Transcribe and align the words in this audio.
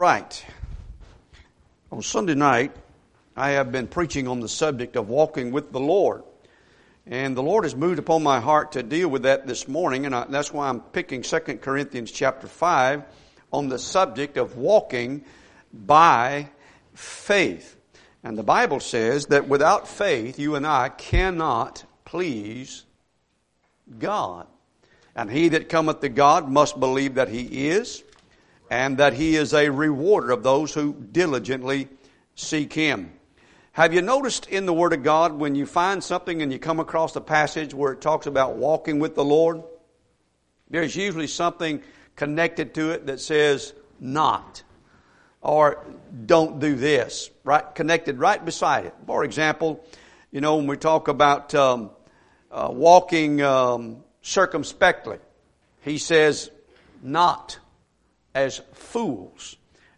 Right. 0.00 0.46
On 1.92 2.00
Sunday 2.00 2.34
night, 2.34 2.74
I 3.36 3.50
have 3.50 3.70
been 3.70 3.86
preaching 3.86 4.28
on 4.28 4.40
the 4.40 4.48
subject 4.48 4.96
of 4.96 5.10
walking 5.10 5.52
with 5.52 5.72
the 5.72 5.78
Lord. 5.78 6.22
And 7.06 7.36
the 7.36 7.42
Lord 7.42 7.64
has 7.64 7.76
moved 7.76 7.98
upon 7.98 8.22
my 8.22 8.40
heart 8.40 8.72
to 8.72 8.82
deal 8.82 9.08
with 9.10 9.24
that 9.24 9.46
this 9.46 9.68
morning, 9.68 10.06
and 10.06 10.14
I, 10.14 10.24
that's 10.24 10.54
why 10.54 10.70
I'm 10.70 10.80
picking 10.80 11.20
2 11.20 11.38
Corinthians 11.60 12.10
chapter 12.10 12.46
5 12.46 13.02
on 13.52 13.68
the 13.68 13.78
subject 13.78 14.38
of 14.38 14.56
walking 14.56 15.22
by 15.70 16.48
faith. 16.94 17.76
And 18.24 18.38
the 18.38 18.42
Bible 18.42 18.80
says 18.80 19.26
that 19.26 19.48
without 19.48 19.86
faith, 19.86 20.38
you 20.38 20.54
and 20.54 20.66
I 20.66 20.88
cannot 20.88 21.84
please 22.06 22.86
God. 23.98 24.46
And 25.14 25.30
he 25.30 25.50
that 25.50 25.68
cometh 25.68 26.00
to 26.00 26.08
God 26.08 26.48
must 26.48 26.80
believe 26.80 27.16
that 27.16 27.28
he 27.28 27.68
is, 27.68 28.02
and 28.70 28.98
that 28.98 29.12
He 29.12 29.36
is 29.36 29.52
a 29.52 29.68
rewarder 29.68 30.30
of 30.30 30.42
those 30.42 30.72
who 30.72 30.94
diligently 30.94 31.88
seek 32.36 32.72
Him. 32.72 33.12
Have 33.72 33.92
you 33.92 34.00
noticed 34.00 34.46
in 34.46 34.64
the 34.64 34.72
Word 34.72 34.92
of 34.92 35.02
God 35.02 35.32
when 35.32 35.54
you 35.54 35.66
find 35.66 36.02
something 36.02 36.40
and 36.40 36.52
you 36.52 36.58
come 36.58 36.80
across 36.80 37.14
a 37.16 37.20
passage 37.20 37.74
where 37.74 37.92
it 37.92 38.00
talks 38.00 38.26
about 38.26 38.56
walking 38.56 38.98
with 38.98 39.14
the 39.14 39.24
Lord? 39.24 39.62
There's 40.70 40.94
usually 40.94 41.26
something 41.26 41.82
connected 42.16 42.74
to 42.74 42.90
it 42.90 43.06
that 43.06 43.20
says 43.20 43.72
not 43.98 44.62
or 45.40 45.84
don't 46.26 46.58
do 46.58 46.74
this, 46.74 47.30
right? 47.44 47.74
Connected 47.74 48.18
right 48.18 48.44
beside 48.44 48.86
it. 48.86 48.94
For 49.06 49.24
example, 49.24 49.84
you 50.30 50.40
know, 50.40 50.56
when 50.56 50.66
we 50.66 50.76
talk 50.76 51.08
about 51.08 51.54
um, 51.54 51.90
uh, 52.50 52.68
walking 52.70 53.40
um, 53.40 54.04
circumspectly, 54.22 55.18
he 55.82 55.98
says 55.98 56.50
not 57.02 57.58
as 58.34 58.60
fools. 58.72 59.56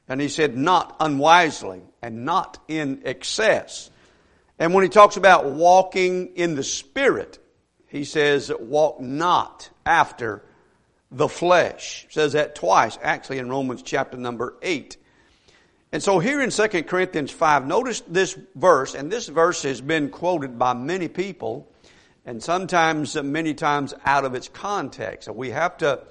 And 0.09 0.21
he 0.21 0.29
said, 0.29 0.57
not 0.57 0.97
unwisely 1.01 1.83
and 2.03 2.25
not 2.25 2.59
in 2.69 3.03
excess. 3.05 3.91
And 4.59 4.75
when 4.75 4.83
he 4.83 4.91
talks 4.91 5.17
about 5.17 5.47
walking 5.47 6.37
in 6.37 6.55
the 6.55 6.65
Spirit, 6.65 7.39
he 7.87 8.05
says, 8.05 8.51
walk 8.59 9.01
not 9.01 9.71
after 9.87 10.45
the 11.11 11.29
flesh. 11.29 12.07
Says 12.11 12.33
that 12.33 12.55
twice, 12.55 12.99
actually, 13.03 13.39
in 13.39 13.49
Romans 13.49 13.83
chapter 13.83 14.17
number 14.17 14.57
8. 14.63 14.97
And 15.93 16.03
so 16.03 16.19
here 16.19 16.41
in 16.41 16.51
2 16.51 16.85
Corinthians 16.85 17.31
5, 17.31 17.67
notice 17.67 18.01
this 18.09 18.37
verse, 18.55 18.95
and 18.95 19.13
this 19.13 19.29
verse 19.29 19.63
has 19.65 19.81
been 19.83 20.09
quoted 20.09 20.59
by 20.59 20.73
many 20.73 21.07
people, 21.09 21.71
and 22.25 22.43
sometimes, 22.43 23.15
many 23.15 23.53
times 23.53 23.93
out 24.05 24.25
of 24.25 24.35
its 24.35 24.49
context. 24.49 25.27
So 25.27 25.33
we 25.33 25.51
have 25.51 25.77
to 25.79 26.03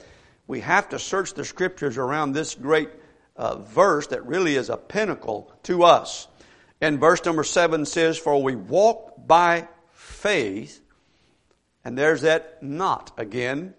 we 0.52 0.60
have 0.60 0.90
to 0.90 1.00
search 1.00 1.34
the 1.34 1.46
scriptures 1.46 1.98
around 1.98 2.34
this 2.34 2.56
great 2.56 2.90
uh, 3.38 3.60
verse 3.60 4.08
that 4.08 4.26
really 4.26 4.58
is 4.58 4.70
a 4.70 4.76
pinnacle 4.76 5.50
to 5.64 5.84
us. 5.84 6.28
And 6.82 7.00
verse 7.00 7.24
number 7.24 7.46
seven 7.46 7.86
says, 7.86 8.18
For 8.18 8.44
we 8.44 8.58
walk 8.58 9.26
by 9.26 9.70
faith, 9.94 10.82
and 11.86 11.98
there's 11.98 12.24
that 12.24 12.62
not 12.62 13.14
again. 13.18 13.76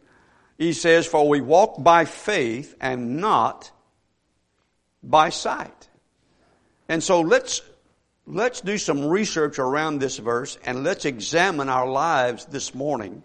He 0.56 0.72
says, 0.72 1.06
For 1.06 1.28
we 1.28 1.42
walk 1.42 1.84
by 1.84 2.06
faith 2.06 2.74
and 2.80 3.18
not 3.20 3.70
by 5.02 5.28
sight. 5.28 5.90
And 6.88 7.02
so 7.02 7.20
let's 7.20 7.60
let's 8.24 8.62
do 8.62 8.78
some 8.78 9.04
research 9.04 9.58
around 9.58 9.98
this 9.98 10.16
verse 10.16 10.56
and 10.64 10.84
let's 10.84 11.04
examine 11.04 11.68
our 11.68 11.86
lives 11.86 12.46
this 12.46 12.74
morning 12.74 13.22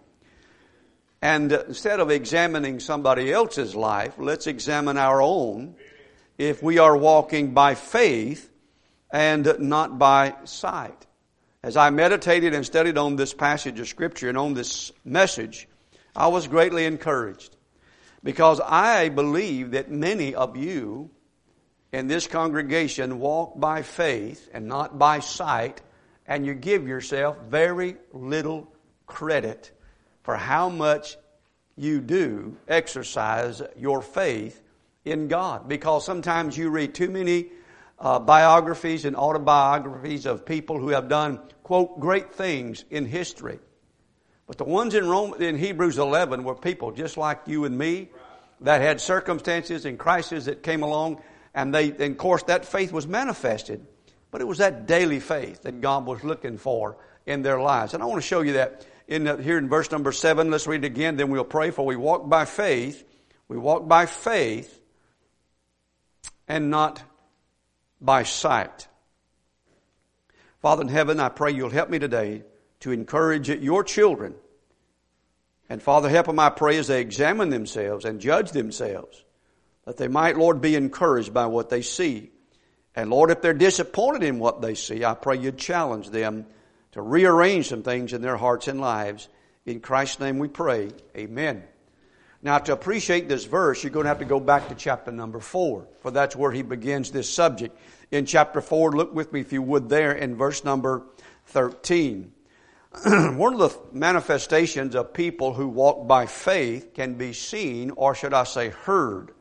and 1.20 1.50
instead 1.52 2.00
of 2.00 2.10
examining 2.10 2.78
somebody 2.78 3.32
else's 3.32 3.74
life, 3.74 4.14
let's 4.18 4.46
examine 4.46 4.96
our 4.96 5.20
own 5.20 5.74
if 6.36 6.62
we 6.62 6.78
are 6.78 6.96
walking 6.96 7.52
by 7.54 7.74
faith 7.74 8.50
and 9.10 9.56
not 9.58 9.98
by 9.98 10.34
sight. 10.44 11.06
As 11.62 11.76
I 11.76 11.90
meditated 11.90 12.54
and 12.54 12.64
studied 12.64 12.96
on 12.96 13.16
this 13.16 13.34
passage 13.34 13.80
of 13.80 13.88
Scripture 13.88 14.28
and 14.28 14.38
on 14.38 14.54
this 14.54 14.92
message, 15.04 15.66
I 16.14 16.28
was 16.28 16.46
greatly 16.46 16.84
encouraged 16.84 17.56
because 18.22 18.60
I 18.60 19.08
believe 19.08 19.72
that 19.72 19.90
many 19.90 20.36
of 20.36 20.56
you 20.56 21.10
in 21.92 22.06
this 22.06 22.28
congregation 22.28 23.18
walk 23.18 23.58
by 23.58 23.82
faith 23.82 24.48
and 24.52 24.66
not 24.66 24.98
by 24.98 25.18
sight, 25.20 25.80
and 26.26 26.46
you 26.46 26.54
give 26.54 26.86
yourself 26.86 27.38
very 27.48 27.96
little 28.12 28.72
credit 29.06 29.72
for 30.28 30.36
how 30.36 30.68
much 30.68 31.16
you 31.74 32.02
do 32.02 32.54
exercise 32.68 33.62
your 33.78 34.02
faith 34.02 34.60
in 35.06 35.26
God. 35.26 35.66
Because 35.66 36.04
sometimes 36.04 36.54
you 36.54 36.68
read 36.68 36.94
too 36.94 37.08
many 37.08 37.46
uh, 37.98 38.18
biographies 38.18 39.06
and 39.06 39.16
autobiographies 39.16 40.26
of 40.26 40.44
people 40.44 40.78
who 40.78 40.90
have 40.90 41.08
done, 41.08 41.40
quote, 41.62 41.98
great 41.98 42.34
things 42.34 42.84
in 42.90 43.06
history. 43.06 43.58
But 44.46 44.58
the 44.58 44.64
ones 44.64 44.94
in 44.94 45.08
Rome, 45.08 45.32
in 45.40 45.56
Hebrews 45.56 45.96
11 45.96 46.44
were 46.44 46.54
people 46.54 46.92
just 46.92 47.16
like 47.16 47.40
you 47.46 47.64
and 47.64 47.78
me 47.78 48.10
that 48.60 48.82
had 48.82 49.00
circumstances 49.00 49.86
and 49.86 49.98
crises 49.98 50.44
that 50.44 50.62
came 50.62 50.82
along 50.82 51.22
and 51.54 51.74
they, 51.74 51.88
and 51.88 52.02
of 52.02 52.18
course 52.18 52.42
that 52.42 52.66
faith 52.66 52.92
was 52.92 53.06
manifested. 53.06 53.86
But 54.30 54.42
it 54.42 54.46
was 54.46 54.58
that 54.58 54.86
daily 54.86 55.20
faith 55.20 55.62
that 55.62 55.80
God 55.80 56.04
was 56.04 56.22
looking 56.22 56.58
for 56.58 56.98
in 57.24 57.40
their 57.40 57.62
lives. 57.62 57.94
And 57.94 58.02
I 58.02 58.06
want 58.06 58.20
to 58.20 58.28
show 58.28 58.42
you 58.42 58.52
that 58.52 58.84
in 59.08 59.24
the, 59.24 59.42
here 59.42 59.58
in 59.58 59.68
verse 59.68 59.90
number 59.90 60.12
seven. 60.12 60.50
Let's 60.50 60.66
read 60.66 60.84
it 60.84 60.86
again, 60.86 61.16
then 61.16 61.30
we'll 61.30 61.44
pray. 61.44 61.70
For 61.70 61.84
we 61.84 61.96
walk 61.96 62.28
by 62.28 62.44
faith. 62.44 63.04
We 63.48 63.56
walk 63.56 63.88
by 63.88 64.06
faith 64.06 64.78
and 66.46 66.70
not 66.70 67.02
by 68.00 68.22
sight. 68.22 68.86
Father 70.60 70.82
in 70.82 70.88
heaven, 70.88 71.18
I 71.18 71.30
pray 71.30 71.52
you'll 71.52 71.70
help 71.70 71.88
me 71.88 71.98
today 71.98 72.42
to 72.80 72.92
encourage 72.92 73.48
your 73.48 73.82
children. 73.82 74.34
And 75.70 75.82
Father, 75.82 76.08
help 76.08 76.26
them, 76.26 76.38
I 76.38 76.50
pray, 76.50 76.78
as 76.78 76.86
they 76.86 77.00
examine 77.00 77.50
themselves 77.50 78.04
and 78.04 78.20
judge 78.20 78.52
themselves, 78.52 79.24
that 79.84 79.96
they 79.96 80.08
might, 80.08 80.36
Lord, 80.36 80.60
be 80.60 80.74
encouraged 80.74 81.32
by 81.32 81.46
what 81.46 81.70
they 81.70 81.82
see. 81.82 82.30
And 82.94 83.10
Lord, 83.10 83.30
if 83.30 83.42
they're 83.42 83.54
disappointed 83.54 84.22
in 84.22 84.38
what 84.38 84.60
they 84.60 84.74
see, 84.74 85.04
I 85.04 85.14
pray 85.14 85.38
you'd 85.38 85.58
challenge 85.58 86.10
them 86.10 86.46
to 86.92 87.02
rearrange 87.02 87.68
some 87.68 87.82
things 87.82 88.12
in 88.12 88.22
their 88.22 88.36
hearts 88.36 88.68
and 88.68 88.80
lives. 88.80 89.28
In 89.66 89.80
Christ's 89.80 90.20
name 90.20 90.38
we 90.38 90.48
pray. 90.48 90.90
Amen. 91.16 91.64
Now, 92.40 92.58
to 92.58 92.72
appreciate 92.72 93.28
this 93.28 93.44
verse, 93.44 93.82
you're 93.82 93.90
going 93.90 94.04
to 94.04 94.08
have 94.08 94.20
to 94.20 94.24
go 94.24 94.38
back 94.38 94.68
to 94.68 94.74
chapter 94.74 95.10
number 95.10 95.40
four, 95.40 95.88
for 96.00 96.12
that's 96.12 96.36
where 96.36 96.52
he 96.52 96.62
begins 96.62 97.10
this 97.10 97.28
subject. 97.28 97.76
In 98.12 98.26
chapter 98.26 98.60
four, 98.60 98.92
look 98.92 99.12
with 99.12 99.32
me, 99.32 99.40
if 99.40 99.52
you 99.52 99.60
would, 99.60 99.88
there 99.88 100.12
in 100.12 100.36
verse 100.36 100.64
number 100.64 101.04
13. 101.46 102.32
One 103.04 103.54
of 103.54 103.58
the 103.58 103.78
manifestations 103.92 104.94
of 104.94 105.12
people 105.12 105.52
who 105.52 105.68
walk 105.68 106.06
by 106.06 106.26
faith 106.26 106.94
can 106.94 107.14
be 107.14 107.32
seen, 107.32 107.90
or 107.90 108.14
should 108.14 108.32
I 108.32 108.44
say 108.44 108.68
heard, 108.68 109.32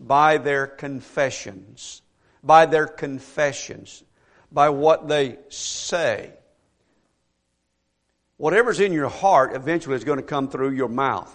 by 0.00 0.38
their 0.38 0.66
confessions. 0.66 2.02
By 2.42 2.66
their 2.66 2.86
confessions. 2.86 4.02
By 4.50 4.70
what 4.70 5.06
they 5.06 5.38
say. 5.48 6.32
Whatever's 8.36 8.80
in 8.80 8.92
your 8.92 9.08
heart 9.08 9.54
eventually 9.54 9.96
is 9.96 10.04
going 10.04 10.18
to 10.18 10.24
come 10.24 10.48
through 10.48 10.70
your 10.70 10.88
mouth. 10.88 11.32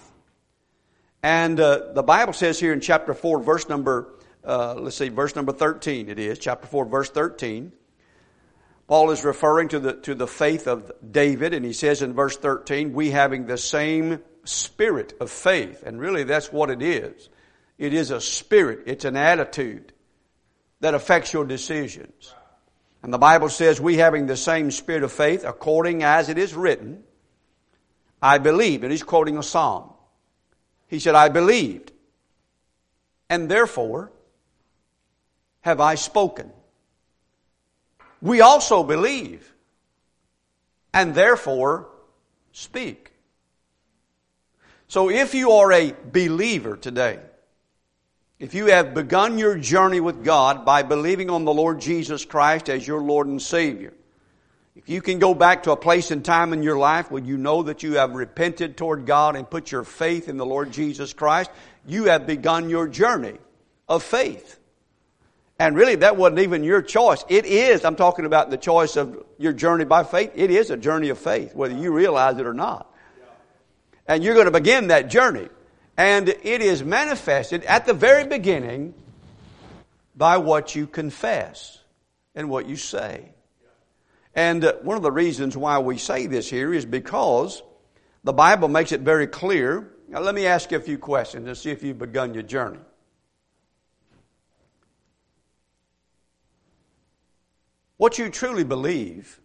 And 1.23 1.59
uh, 1.59 1.94
the 1.94 2.03
Bible 2.03 2.34
says 2.34 2.59
here 2.59 2.73
in 2.73 2.79
chapter 2.79 3.13
4, 3.13 3.41
verse 3.41 3.67
number, 3.69 4.13
uh, 4.44 4.75
let's 4.75 4.97
see, 4.97 5.09
verse 5.09 5.35
number 5.35 5.51
13 5.51 6.09
it 6.09 6.19
is, 6.19 6.39
chapter 6.39 6.67
4, 6.67 6.85
verse 6.85 7.09
13. 7.09 7.72
Paul 8.88 9.12
is 9.12 9.23
referring 9.23 9.69
to 9.69 9.79
the, 9.79 9.94
to 9.94 10.16
the 10.16 10.28
faith 10.28 10.67
of 10.67 10.91
David, 11.12 11.53
and 11.53 11.63
he 11.66 11.73
says 11.73 12.01
in 12.01 12.13
verse 12.13 12.38
13, 12.38 12.94
we 12.94 13.12
having 13.12 13.45
the 13.45 13.57
same 13.57 14.19
spirit 14.44 15.13
of 15.19 15.31
faith. 15.31 15.83
And 15.83 16.00
really 16.00 16.23
that's 16.23 16.51
what 16.51 16.69
it 16.69 16.81
is. 16.81 17.29
It 17.78 17.94
is 17.94 18.12
a 18.12 18.22
spirit, 18.22 18.81
it's 18.85 19.06
an 19.06 19.16
attitude 19.16 19.94
that 20.81 20.94
affects 20.94 21.33
your 21.33 21.45
decisions. 21.45 22.33
And 23.03 23.13
the 23.13 23.18
Bible 23.18 23.50
says, 23.50 23.81
we 23.81 23.98
having 23.98 24.27
the 24.27 24.38
same 24.38 24.69
spirit 24.69 25.03
of 25.03 25.12
faith, 25.12 25.44
according 25.44 26.03
as 26.03 26.30
it 26.30 26.38
is 26.38 26.53
written, 26.53 27.03
I 28.21 28.38
believe. 28.38 28.83
And 28.83 28.92
he's 28.92 29.03
quoting 29.03 29.38
a 29.38 29.44
psalm. 29.44 29.92
He 30.88 31.00
said, 31.00 31.15
I 31.15 31.30
believed. 31.30 31.92
And 33.30 33.50
therefore 33.50 34.12
have 35.62 35.80
I 35.80 35.95
spoken. 35.95 36.51
We 38.21 38.42
also 38.42 38.83
believe. 38.83 39.51
And 40.94 41.15
therefore 41.15 41.88
speak. 42.51 43.13
So 44.88 45.09
if 45.09 45.33
you 45.33 45.51
are 45.51 45.71
a 45.71 45.95
believer 46.12 46.75
today, 46.75 47.19
if 48.42 48.56
you 48.56 48.66
have 48.66 48.96
begun 48.96 49.38
your 49.38 49.56
journey 49.56 50.00
with 50.00 50.24
God 50.24 50.66
by 50.66 50.82
believing 50.82 51.30
on 51.30 51.46
the 51.46 51.54
Lord 51.54 51.80
Jesus 51.80 52.26
Christ 52.26 52.70
as 52.70 52.88
your 52.88 53.00
Lord 53.00 53.28
and 53.28 53.40
Savior, 53.40 53.94
if 54.76 54.90
you 54.90 55.00
can 55.00 55.20
go 55.20 55.36
back 55.36 55.62
to 55.64 55.72
a 55.74 55.78
place 55.78 56.10
and 56.10 56.26
time 56.26 56.52
in 56.52 56.64
your 56.64 56.80
life 56.80 57.12
where 57.12 57.22
you 57.22 57.38
know 57.38 57.62
that 57.62 57.84
you 57.84 57.98
have 57.98 58.16
repented 58.16 58.78
toward 58.78 59.06
God 59.06 59.36
and 59.36 59.48
put 59.48 59.72
your 59.72 59.84
faith 59.84 60.28
in 60.28 60.38
the 60.38 60.46
Lord 60.46 60.72
Jesus 60.72 61.14
Christ, 61.14 61.52
you 61.86 62.06
have 62.06 62.26
begun 62.26 62.68
your 62.68 62.88
journey 62.88 63.38
of 63.88 64.02
faith. 64.02 64.60
And 65.60 65.76
really, 65.76 65.98
that 65.98 66.18
wasn't 66.18 66.40
even 66.40 66.64
your 66.64 66.82
choice. 66.82 67.24
It 67.30 67.46
is, 67.46 67.86
I'm 67.86 67.96
talking 67.96 68.26
about 68.26 68.50
the 68.50 68.58
choice 68.58 68.96
of 68.96 69.24
your 69.38 69.54
journey 69.54 69.86
by 69.86 70.04
faith. 70.04 70.32
It 70.34 70.50
is 70.50 70.72
a 70.72 70.78
journey 70.78 71.10
of 71.10 71.20
faith, 71.20 71.54
whether 71.54 71.76
you 71.76 71.94
realize 71.94 72.40
it 72.40 72.48
or 72.48 72.56
not. 72.56 72.92
And 74.08 74.24
you're 74.24 74.34
going 74.34 74.48
to 74.48 74.52
begin 74.52 74.88
that 74.88 75.12
journey. 75.12 75.48
And 75.98 76.30
it 76.30 76.62
is 76.62 76.84
manifested 76.84 77.64
at 77.66 77.86
the 77.86 77.94
very 77.94 78.26
beginning 78.26 78.94
by 80.16 80.38
what 80.38 80.76
you 80.76 80.88
confess 80.88 81.80
and 82.36 82.50
what 82.50 82.68
you 82.68 82.76
say. 82.76 83.32
And 84.34 84.64
uh, 84.64 84.74
one 84.82 84.98
of 84.98 85.04
the 85.04 85.12
reasons 85.12 85.58
why 85.58 85.80
we 85.80 85.98
say 85.98 86.28
this 86.28 86.50
here 86.50 86.74
is 86.74 86.86
because 86.86 87.62
the 88.24 88.34
Bible 88.34 88.68
makes 88.68 88.92
it 88.92 89.02
very 89.02 89.28
clear. 89.28 89.92
Now, 90.08 90.20
let 90.22 90.36
me 90.36 90.46
ask 90.46 90.72
you 90.72 90.78
a 90.78 90.82
few 90.82 90.98
questions 90.98 91.48
and 91.48 91.58
see 91.58 91.72
if 91.72 91.84
you've 91.84 92.00
begun 92.00 92.34
your 92.34 92.44
journey. 92.44 92.80
What 97.98 98.18
you 98.18 98.30
truly 98.30 98.64
believe 98.64 99.40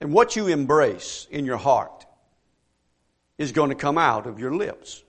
and 0.00 0.12
what 0.12 0.36
you 0.36 0.46
embrace 0.46 1.26
in 1.30 1.44
your 1.44 1.56
heart 1.56 2.06
is 3.38 3.52
going 3.52 3.70
to 3.70 3.74
come 3.74 3.98
out 3.98 4.26
of 4.26 4.38
your 4.38 4.54
lips. 4.54 5.02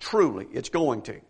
Truly, 0.00 0.48
it's 0.52 0.70
going 0.70 1.02
to. 1.02 1.20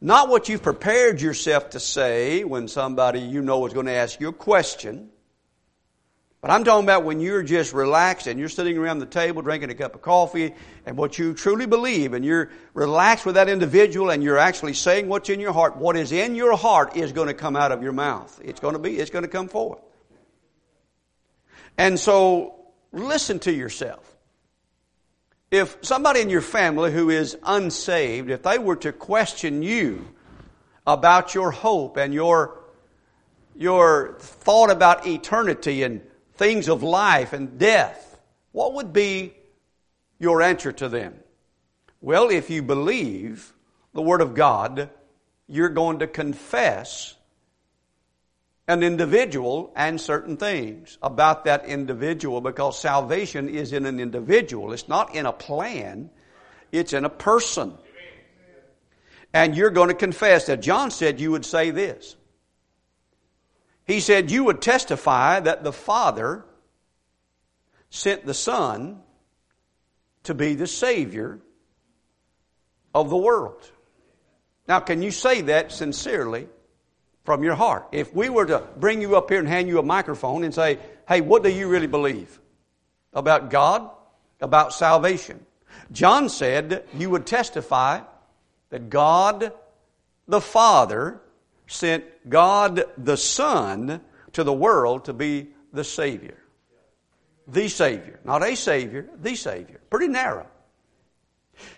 Not 0.00 0.28
what 0.28 0.48
you've 0.48 0.62
prepared 0.62 1.20
yourself 1.20 1.70
to 1.70 1.80
say 1.80 2.44
when 2.44 2.68
somebody 2.68 3.20
you 3.20 3.40
know 3.40 3.66
is 3.66 3.72
going 3.72 3.86
to 3.86 3.92
ask 3.92 4.20
you 4.20 4.28
a 4.28 4.32
question. 4.32 5.08
But 6.42 6.50
I'm 6.50 6.62
talking 6.62 6.84
about 6.84 7.04
when 7.04 7.20
you're 7.20 7.42
just 7.42 7.72
relaxed 7.72 8.26
and 8.26 8.38
you're 8.38 8.50
sitting 8.50 8.76
around 8.76 8.98
the 8.98 9.06
table 9.06 9.40
drinking 9.40 9.70
a 9.70 9.74
cup 9.74 9.94
of 9.94 10.02
coffee 10.02 10.54
and 10.84 10.94
what 10.94 11.18
you 11.18 11.32
truly 11.32 11.64
believe 11.64 12.12
and 12.12 12.22
you're 12.22 12.50
relaxed 12.74 13.24
with 13.24 13.36
that 13.36 13.48
individual 13.48 14.10
and 14.10 14.22
you're 14.22 14.36
actually 14.36 14.74
saying 14.74 15.08
what's 15.08 15.30
in 15.30 15.40
your 15.40 15.54
heart. 15.54 15.78
What 15.78 15.96
is 15.96 16.12
in 16.12 16.34
your 16.34 16.54
heart 16.54 16.98
is 16.98 17.12
going 17.12 17.28
to 17.28 17.34
come 17.34 17.56
out 17.56 17.72
of 17.72 17.82
your 17.82 17.92
mouth. 17.92 18.38
It's 18.44 18.60
going 18.60 18.74
to 18.74 18.78
be, 18.78 18.98
it's 18.98 19.10
going 19.10 19.22
to 19.22 19.28
come 19.28 19.48
forth. 19.48 19.80
And 21.78 21.98
so 21.98 22.56
listen 22.92 23.38
to 23.38 23.52
yourself. 23.52 24.13
If 25.54 25.78
somebody 25.82 26.20
in 26.20 26.30
your 26.30 26.40
family 26.40 26.90
who 26.90 27.10
is 27.10 27.38
unsaved, 27.44 28.28
if 28.28 28.42
they 28.42 28.58
were 28.58 28.74
to 28.74 28.92
question 28.92 29.62
you 29.62 30.04
about 30.84 31.32
your 31.32 31.52
hope 31.52 31.96
and 31.96 32.12
your, 32.12 32.58
your 33.54 34.16
thought 34.18 34.72
about 34.72 35.06
eternity 35.06 35.84
and 35.84 36.02
things 36.32 36.68
of 36.68 36.82
life 36.82 37.32
and 37.32 37.56
death, 37.56 38.20
what 38.50 38.74
would 38.74 38.92
be 38.92 39.32
your 40.18 40.42
answer 40.42 40.72
to 40.72 40.88
them? 40.88 41.14
Well, 42.00 42.30
if 42.30 42.50
you 42.50 42.60
believe 42.60 43.52
the 43.92 44.02
Word 44.02 44.22
of 44.22 44.34
God, 44.34 44.90
you're 45.46 45.68
going 45.68 46.00
to 46.00 46.08
confess 46.08 47.14
an 48.66 48.82
individual 48.82 49.72
and 49.76 50.00
certain 50.00 50.36
things 50.36 50.98
about 51.02 51.44
that 51.44 51.66
individual 51.66 52.40
because 52.40 52.78
salvation 52.78 53.48
is 53.48 53.72
in 53.72 53.84
an 53.86 54.00
individual. 54.00 54.72
It's 54.72 54.88
not 54.88 55.14
in 55.14 55.26
a 55.26 55.32
plan, 55.32 56.10
it's 56.72 56.92
in 56.92 57.04
a 57.04 57.10
person. 57.10 57.74
And 59.32 59.56
you're 59.56 59.70
going 59.70 59.88
to 59.88 59.94
confess 59.94 60.46
that. 60.46 60.62
John 60.62 60.90
said 60.90 61.20
you 61.20 61.32
would 61.32 61.44
say 61.44 61.70
this 61.70 62.16
he 63.86 64.00
said, 64.00 64.30
You 64.30 64.44
would 64.44 64.62
testify 64.62 65.40
that 65.40 65.62
the 65.62 65.72
Father 65.72 66.44
sent 67.90 68.24
the 68.24 68.34
Son 68.34 69.00
to 70.24 70.34
be 70.34 70.54
the 70.54 70.66
Savior 70.66 71.40
of 72.94 73.10
the 73.10 73.16
world. 73.16 73.70
Now, 74.66 74.80
can 74.80 75.02
you 75.02 75.10
say 75.10 75.42
that 75.42 75.70
sincerely 75.72 76.48
from 77.24 77.42
your 77.42 77.54
heart? 77.54 77.88
If 77.92 78.14
we 78.14 78.28
were 78.28 78.46
to 78.46 78.62
bring 78.76 79.00
you 79.00 79.16
up 79.16 79.30
here 79.30 79.38
and 79.38 79.48
hand 79.48 79.68
you 79.68 79.78
a 79.78 79.82
microphone 79.82 80.44
and 80.44 80.54
say, 80.54 80.78
Hey, 81.08 81.20
what 81.20 81.42
do 81.42 81.50
you 81.50 81.68
really 81.68 81.86
believe 81.86 82.40
about 83.12 83.50
God, 83.50 83.90
about 84.40 84.72
salvation? 84.72 85.44
John 85.92 86.28
said 86.28 86.84
you 86.94 87.10
would 87.10 87.26
testify 87.26 88.00
that 88.70 88.90
God 88.90 89.52
the 90.26 90.40
Father 90.40 91.20
sent 91.66 92.04
God 92.28 92.84
the 92.96 93.16
Son 93.16 94.00
to 94.32 94.44
the 94.44 94.52
world 94.52 95.06
to 95.06 95.12
be 95.12 95.48
the 95.72 95.84
Savior. 95.84 96.38
The 97.46 97.68
Savior. 97.68 98.20
Not 98.24 98.42
a 98.42 98.56
Savior, 98.56 99.08
the 99.20 99.34
Savior. 99.34 99.80
Pretty 99.90 100.08
narrow. 100.08 100.46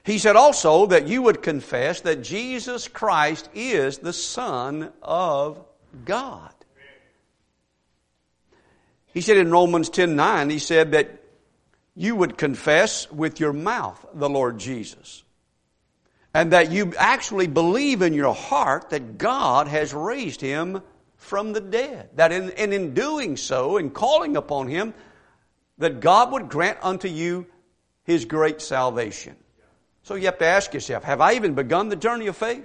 He 0.03 0.19
said 0.19 0.37
also 0.37 0.87
that 0.87 1.09
you 1.09 1.23
would 1.23 1.43
confess 1.43 2.01
that 2.03 2.23
Jesus 2.23 2.89
Christ 2.89 3.49
is 3.55 3.99
the 3.99 4.13
Son 4.13 4.93
of 5.03 5.65
God. 6.05 6.53
He 9.13 9.21
said 9.21 9.39
in 9.39 9.51
Romans 9.51 9.89
10 9.89 10.15
9, 10.15 10.51
he 10.51 10.59
said 10.59 10.93
that 10.93 11.23
you 11.95 12.15
would 12.15 12.37
confess 12.37 13.11
with 13.11 13.41
your 13.41 13.53
mouth 13.53 14.05
the 14.13 14.29
Lord 14.29 14.59
Jesus 14.59 15.25
and 16.37 16.53
that 16.53 16.71
you 16.71 16.93
actually 16.99 17.47
believe 17.47 18.03
in 18.03 18.13
your 18.13 18.35
heart 18.35 18.91
that 18.91 19.17
God 19.17 19.69
has 19.69 19.95
raised 19.95 20.43
him 20.43 20.83
from 21.17 21.55
the 21.55 21.63
dead. 21.63 22.11
That 22.17 22.31
in, 22.31 22.51
and 22.51 22.75
in 22.75 22.93
doing 22.93 23.39
so, 23.39 23.79
in 23.79 23.89
calling 23.89 24.37
upon 24.37 24.69
him, 24.69 24.93
that 25.79 26.01
God 26.01 26.33
would 26.33 26.51
grant 26.51 26.77
unto 26.83 27.09
you 27.09 27.47
his 28.05 28.27
great 28.27 28.61
salvation. 28.61 29.35
So 30.07 30.15
you 30.15 30.27
have 30.27 30.39
to 30.39 30.47
ask 30.47 30.73
yourself, 30.73 31.03
have 31.03 31.21
I 31.21 31.33
even 31.33 31.55
begun 31.55 31.89
the 31.89 31.97
journey 31.97 32.29
of 32.29 32.37
faith? 32.37 32.65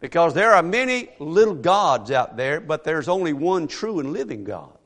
Because 0.00 0.34
there 0.34 0.54
are 0.54 0.62
many 0.62 1.08
little 1.20 1.54
gods 1.54 2.10
out 2.10 2.36
there, 2.36 2.60
but 2.60 2.82
there's 2.82 3.08
only 3.08 3.32
one 3.32 3.68
true 3.68 4.00
and 4.00 4.12
living 4.12 4.42
God. 4.42 4.76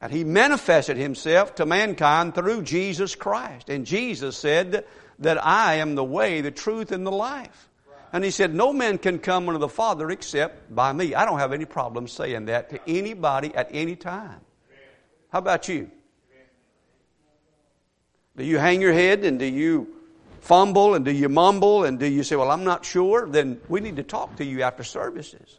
And 0.00 0.12
he 0.12 0.24
manifested 0.24 0.96
himself 0.96 1.54
to 1.54 1.64
mankind 1.64 2.34
through 2.34 2.64
Jesus 2.64 3.14
Christ. 3.14 3.68
And 3.68 3.86
Jesus 3.86 4.36
said, 4.36 4.84
that 5.20 5.44
I 5.46 5.76
am 5.76 5.94
the 5.94 6.02
way, 6.02 6.40
the 6.40 6.50
truth, 6.50 6.90
and 6.90 7.06
the 7.06 7.12
life. 7.12 7.68
And 8.12 8.24
he 8.24 8.32
said, 8.32 8.52
No 8.52 8.72
man 8.72 8.98
can 8.98 9.20
come 9.20 9.48
unto 9.48 9.60
the 9.60 9.68
Father 9.68 10.10
except 10.10 10.74
by 10.74 10.92
me. 10.92 11.14
I 11.14 11.24
don't 11.24 11.38
have 11.38 11.52
any 11.52 11.66
problem 11.66 12.08
saying 12.08 12.46
that 12.46 12.70
to 12.70 12.80
anybody 12.88 13.54
at 13.54 13.68
any 13.70 13.94
time. 13.94 14.40
How 15.30 15.38
about 15.38 15.68
you? 15.68 15.88
Do 18.36 18.44
you 18.44 18.58
hang 18.58 18.80
your 18.80 18.92
head 18.92 19.24
and 19.24 19.38
do 19.38 19.46
you 19.46 19.88
fumble 20.40 20.94
and 20.94 21.04
do 21.04 21.10
you 21.10 21.28
mumble 21.28 21.84
and 21.84 21.98
do 21.98 22.06
you 22.06 22.22
say, 22.22 22.36
Well, 22.36 22.50
I'm 22.50 22.64
not 22.64 22.84
sure? 22.84 23.26
Then 23.26 23.60
we 23.68 23.80
need 23.80 23.96
to 23.96 24.02
talk 24.02 24.36
to 24.36 24.44
you 24.44 24.62
after 24.62 24.84
services. 24.84 25.58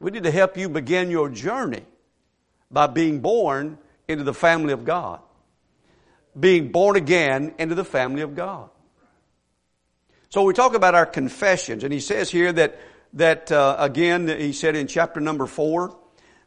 We 0.00 0.10
need 0.10 0.24
to 0.24 0.30
help 0.30 0.56
you 0.56 0.68
begin 0.68 1.10
your 1.10 1.28
journey 1.28 1.84
by 2.70 2.88
being 2.88 3.20
born 3.20 3.78
into 4.08 4.24
the 4.24 4.34
family 4.34 4.72
of 4.72 4.84
God 4.84 5.20
being 6.38 6.72
born 6.72 6.96
again 6.96 7.54
into 7.58 7.74
the 7.74 7.84
family 7.84 8.22
of 8.22 8.34
God. 8.34 8.70
So 10.30 10.44
we 10.44 10.54
talk 10.54 10.74
about 10.74 10.94
our 10.94 11.06
confessions, 11.06 11.84
and 11.84 11.92
he 11.92 12.00
says 12.00 12.30
here 12.30 12.52
that 12.52 12.78
that 13.14 13.52
uh, 13.52 13.76
again 13.78 14.28
he 14.28 14.52
said 14.52 14.74
in 14.74 14.86
chapter 14.86 15.20
number 15.20 15.46
four, 15.46 15.96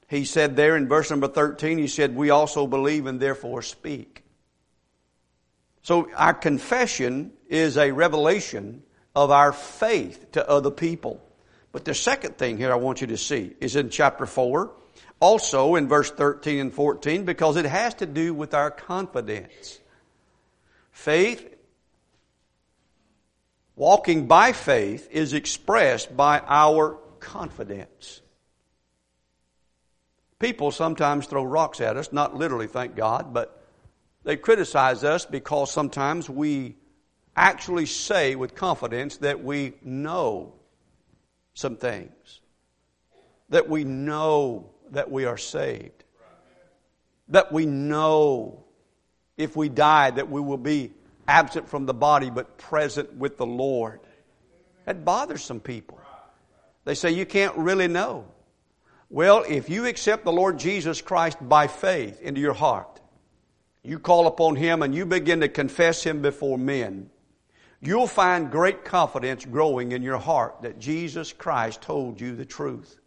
he 0.08 0.25
said 0.25 0.56
there 0.56 0.75
in 0.75 0.88
verse 0.88 1.12
number 1.12 1.27
thirteen, 1.27 1.77
he 1.77 1.88
said, 1.88 2.15
"We 2.15 2.32
also 2.32 2.65
believe 2.65 3.06
and 3.06 3.20
therefore 3.20 3.62
speak." 3.62 4.24
So 5.86 6.10
our 6.15 6.34
confession 6.34 7.32
is 7.48 7.77
a 7.77 7.92
revelation 7.92 8.82
of 9.15 9.30
our 9.30 9.54
faith 9.54 10.32
to 10.32 10.50
other 10.50 10.72
people. 10.72 11.24
But 11.72 11.86
the 11.86 11.94
second 11.94 12.39
thing 12.39 12.58
here 12.58 12.72
I 12.72 12.75
want 12.77 13.01
you 13.01 13.08
to 13.08 13.18
see 13.18 13.54
is 13.62 13.75
in 13.75 13.92
chapter 13.92 14.25
4, 14.25 14.72
also 15.20 15.75
in 15.75 15.88
verse 15.88 16.10
13 16.10 16.60
and 16.60 16.74
14, 16.74 17.24
because 17.24 17.56
it 17.56 17.65
has 17.65 17.94
to 17.96 18.08
do 18.08 18.34
with 18.34 18.56
our 18.56 18.72
confidence. 18.72 19.80
Faith, 20.92 21.56
walking 23.75 24.25
by 24.25 24.54
faith, 24.54 25.08
is 25.12 25.34
expressed 25.34 26.18
by 26.18 26.42
our 26.48 26.98
confidence. 27.20 28.22
People 30.39 30.72
sometimes 30.72 31.27
throw 31.27 31.44
rocks 31.44 31.80
at 31.80 31.96
us, 31.96 32.12
not 32.12 32.36
literally, 32.36 32.65
thank 32.65 32.96
God, 32.96 33.36
but 33.36 33.54
they 34.25 34.36
criticize 34.36 35.03
us 35.03 35.25
because 35.25 35.72
sometimes 35.72 36.29
we 36.29 36.75
actually 37.36 37.86
say 37.86 38.36
with 38.36 38.55
confidence 38.55 39.17
that 39.17 39.44
we 39.44 39.74
know 39.84 40.53
some 41.53 41.77
things, 41.77 42.41
that 43.50 43.70
we 43.70 43.84
know 43.84 44.72
that 44.91 45.12
we 45.12 45.25
are 45.25 45.38
saved, 45.38 46.03
that 47.29 47.51
we 47.51 47.65
know 47.65 48.65
if 49.38 49.55
we 49.55 49.70
die 49.70 50.12
that 50.12 50.29
we 50.29 50.41
will 50.41 50.58
be 50.58 50.91
absent 51.27 51.70
from 51.70 51.86
the 51.86 51.94
body 51.94 52.29
but 52.29 52.58
present 52.58 53.13
with 53.13 53.38
the 53.38 53.46
Lord. 53.46 54.00
That 54.86 55.05
bothers 55.05 55.44
some 55.44 55.60
people. 55.60 56.00
They 56.84 56.96
say 56.96 57.12
you 57.12 57.25
can't 57.25 57.55
really 57.58 57.88
know. 57.88 58.25
Well, 59.10 59.44
if 59.48 59.70
you 59.70 59.86
accept 59.86 60.24
the 60.24 60.32
Lord 60.32 60.58
Jesus 60.58 61.01
Christ 61.01 61.38
by 61.41 61.67
faith 61.67 62.22
into 62.22 62.41
your 62.41 62.53
heart, 62.53 62.95
you 63.86 64.00
call 64.00 64.27
upon 64.27 64.56
Him 64.56 64.82
and 64.82 64.94
you 64.94 65.06
begin 65.06 65.42
to 65.42 65.50
confess 65.50 66.04
Him 66.04 66.22
before 66.22 66.58
men, 66.58 67.10
you'll 67.82 68.08
find 68.08 68.51
great 68.51 68.84
confidence 68.84 69.46
growing 69.46 69.92
in 69.92 70.01
your 70.01 70.18
heart 70.18 70.62
that 70.62 70.80
Jesus 70.80 71.34
Christ 71.34 71.82
told 71.82 72.20
you 72.20 72.36
the 72.36 72.46
truth. 72.46 73.00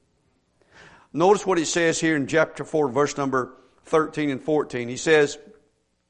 Notice 1.13 1.47
what 1.47 1.59
he 1.59 1.65
says 1.65 1.99
here 1.99 2.17
in 2.17 2.27
chapter 2.27 2.65
4, 2.65 2.89
verse 2.91 3.17
number 3.17 3.55
13 3.85 4.31
and 4.31 4.43
14. 4.43 4.89
He 4.89 4.97
says, 4.97 5.39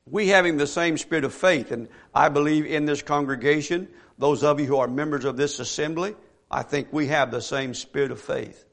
We 0.06 0.28
having 0.28 0.56
the 0.56 0.66
same 0.66 0.98
spirit 0.98 1.24
of 1.24 1.32
faith, 1.32 1.70
and 1.70 1.88
I 2.14 2.28
believe 2.28 2.66
in 2.66 2.84
this 2.84 3.02
congregation, 3.02 3.88
those 4.18 4.42
of 4.42 4.58
you 4.58 4.66
who 4.66 4.78
are 4.78 4.88
members 4.88 5.24
of 5.24 5.36
this 5.36 5.60
assembly, 5.60 6.16
I 6.50 6.62
think 6.62 6.92
we 6.92 7.06
have 7.08 7.30
the 7.30 7.40
same 7.40 7.74
spirit 7.74 8.10
of 8.10 8.20
faith. 8.20 8.64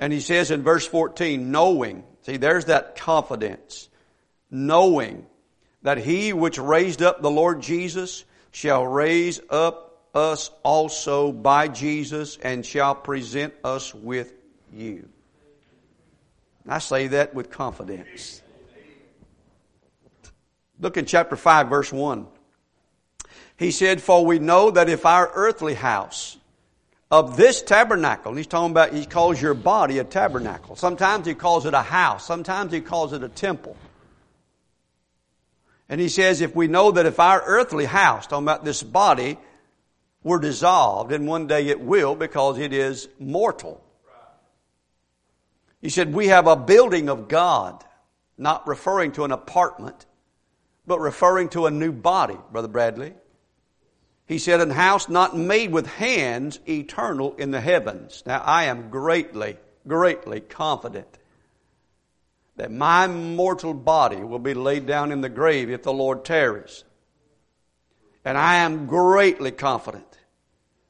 And 0.00 0.12
he 0.12 0.20
says 0.20 0.50
in 0.50 0.62
verse 0.62 0.86
14, 0.86 1.50
knowing, 1.50 2.04
see, 2.22 2.36
there's 2.36 2.66
that 2.66 2.96
confidence, 2.96 3.88
knowing 4.54 5.26
that 5.82 5.98
he 5.98 6.32
which 6.32 6.58
raised 6.58 7.02
up 7.02 7.20
the 7.20 7.30
Lord 7.30 7.60
Jesus 7.60 8.24
shall 8.52 8.86
raise 8.86 9.40
up 9.50 10.00
us 10.14 10.50
also 10.62 11.32
by 11.32 11.66
Jesus 11.66 12.36
and 12.36 12.64
shall 12.64 12.94
present 12.94 13.52
us 13.64 13.92
with 13.92 14.32
you. 14.72 15.08
I 16.68 16.78
say 16.78 17.08
that 17.08 17.34
with 17.34 17.50
confidence. 17.50 18.40
Look 20.78 20.96
in 20.96 21.04
chapter 21.04 21.34
5, 21.34 21.68
verse 21.68 21.92
1. 21.92 22.26
He 23.56 23.72
said, 23.72 24.00
For 24.00 24.24
we 24.24 24.38
know 24.38 24.70
that 24.70 24.88
if 24.88 25.04
our 25.04 25.30
earthly 25.34 25.74
house 25.74 26.38
of 27.10 27.36
this 27.36 27.60
tabernacle, 27.60 28.30
and 28.30 28.38
he's 28.38 28.46
talking 28.46 28.70
about, 28.70 28.92
he 28.92 29.04
calls 29.04 29.42
your 29.42 29.54
body 29.54 29.98
a 29.98 30.04
tabernacle. 30.04 30.76
Sometimes 30.76 31.26
he 31.26 31.34
calls 31.34 31.66
it 31.66 31.74
a 31.74 31.82
house. 31.82 32.24
Sometimes 32.24 32.72
he 32.72 32.80
calls 32.80 33.12
it 33.12 33.24
a 33.24 33.28
temple. 33.28 33.76
And 35.88 36.00
he 36.00 36.08
says, 36.08 36.40
if 36.40 36.56
we 36.56 36.66
know 36.66 36.92
that 36.92 37.06
if 37.06 37.20
our 37.20 37.42
earthly 37.44 37.84
house, 37.84 38.26
talking 38.26 38.44
about 38.44 38.64
this 38.64 38.82
body, 38.82 39.38
were 40.22 40.38
dissolved, 40.38 41.12
and 41.12 41.26
one 41.26 41.46
day 41.46 41.68
it 41.68 41.80
will 41.80 42.14
because 42.14 42.58
it 42.58 42.72
is 42.72 43.08
mortal. 43.18 43.84
He 45.82 45.90
said, 45.90 46.14
we 46.14 46.28
have 46.28 46.46
a 46.46 46.56
building 46.56 47.10
of 47.10 47.28
God, 47.28 47.84
not 48.38 48.66
referring 48.66 49.12
to 49.12 49.24
an 49.24 49.32
apartment, 49.32 50.06
but 50.86 50.98
referring 50.98 51.50
to 51.50 51.66
a 51.66 51.70
new 51.70 51.92
body, 51.92 52.38
Brother 52.50 52.68
Bradley. 52.68 53.12
He 54.26 54.38
said, 54.38 54.62
an 54.62 54.70
house 54.70 55.10
not 55.10 55.36
made 55.36 55.70
with 55.70 55.86
hands, 55.86 56.58
eternal 56.66 57.34
in 57.34 57.50
the 57.50 57.60
heavens. 57.60 58.22
Now 58.24 58.42
I 58.42 58.64
am 58.64 58.88
greatly, 58.88 59.58
greatly 59.86 60.40
confident 60.40 61.18
that 62.56 62.70
my 62.70 63.06
mortal 63.06 63.74
body 63.74 64.22
will 64.22 64.38
be 64.38 64.54
laid 64.54 64.86
down 64.86 65.12
in 65.12 65.20
the 65.20 65.28
grave 65.28 65.70
if 65.70 65.82
the 65.82 65.92
Lord 65.92 66.24
tarries. 66.24 66.84
And 68.24 68.38
I 68.38 68.56
am 68.56 68.86
greatly 68.86 69.50
confident 69.50 70.06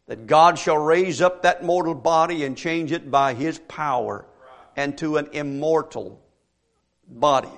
that 0.06 0.26
God 0.26 0.59
shall 0.59 0.78
raise 0.78 1.23
up 1.23 1.42
that 1.42 1.64
mortal 1.64 1.94
body 1.94 2.44
and 2.44 2.56
change 2.56 2.92
it 2.92 3.11
by 3.11 3.35
His 3.35 3.59
power 3.59 4.26
and 4.76 4.97
to 4.99 5.16
an 5.16 5.28
immortal 5.33 6.21
body. 7.09 7.49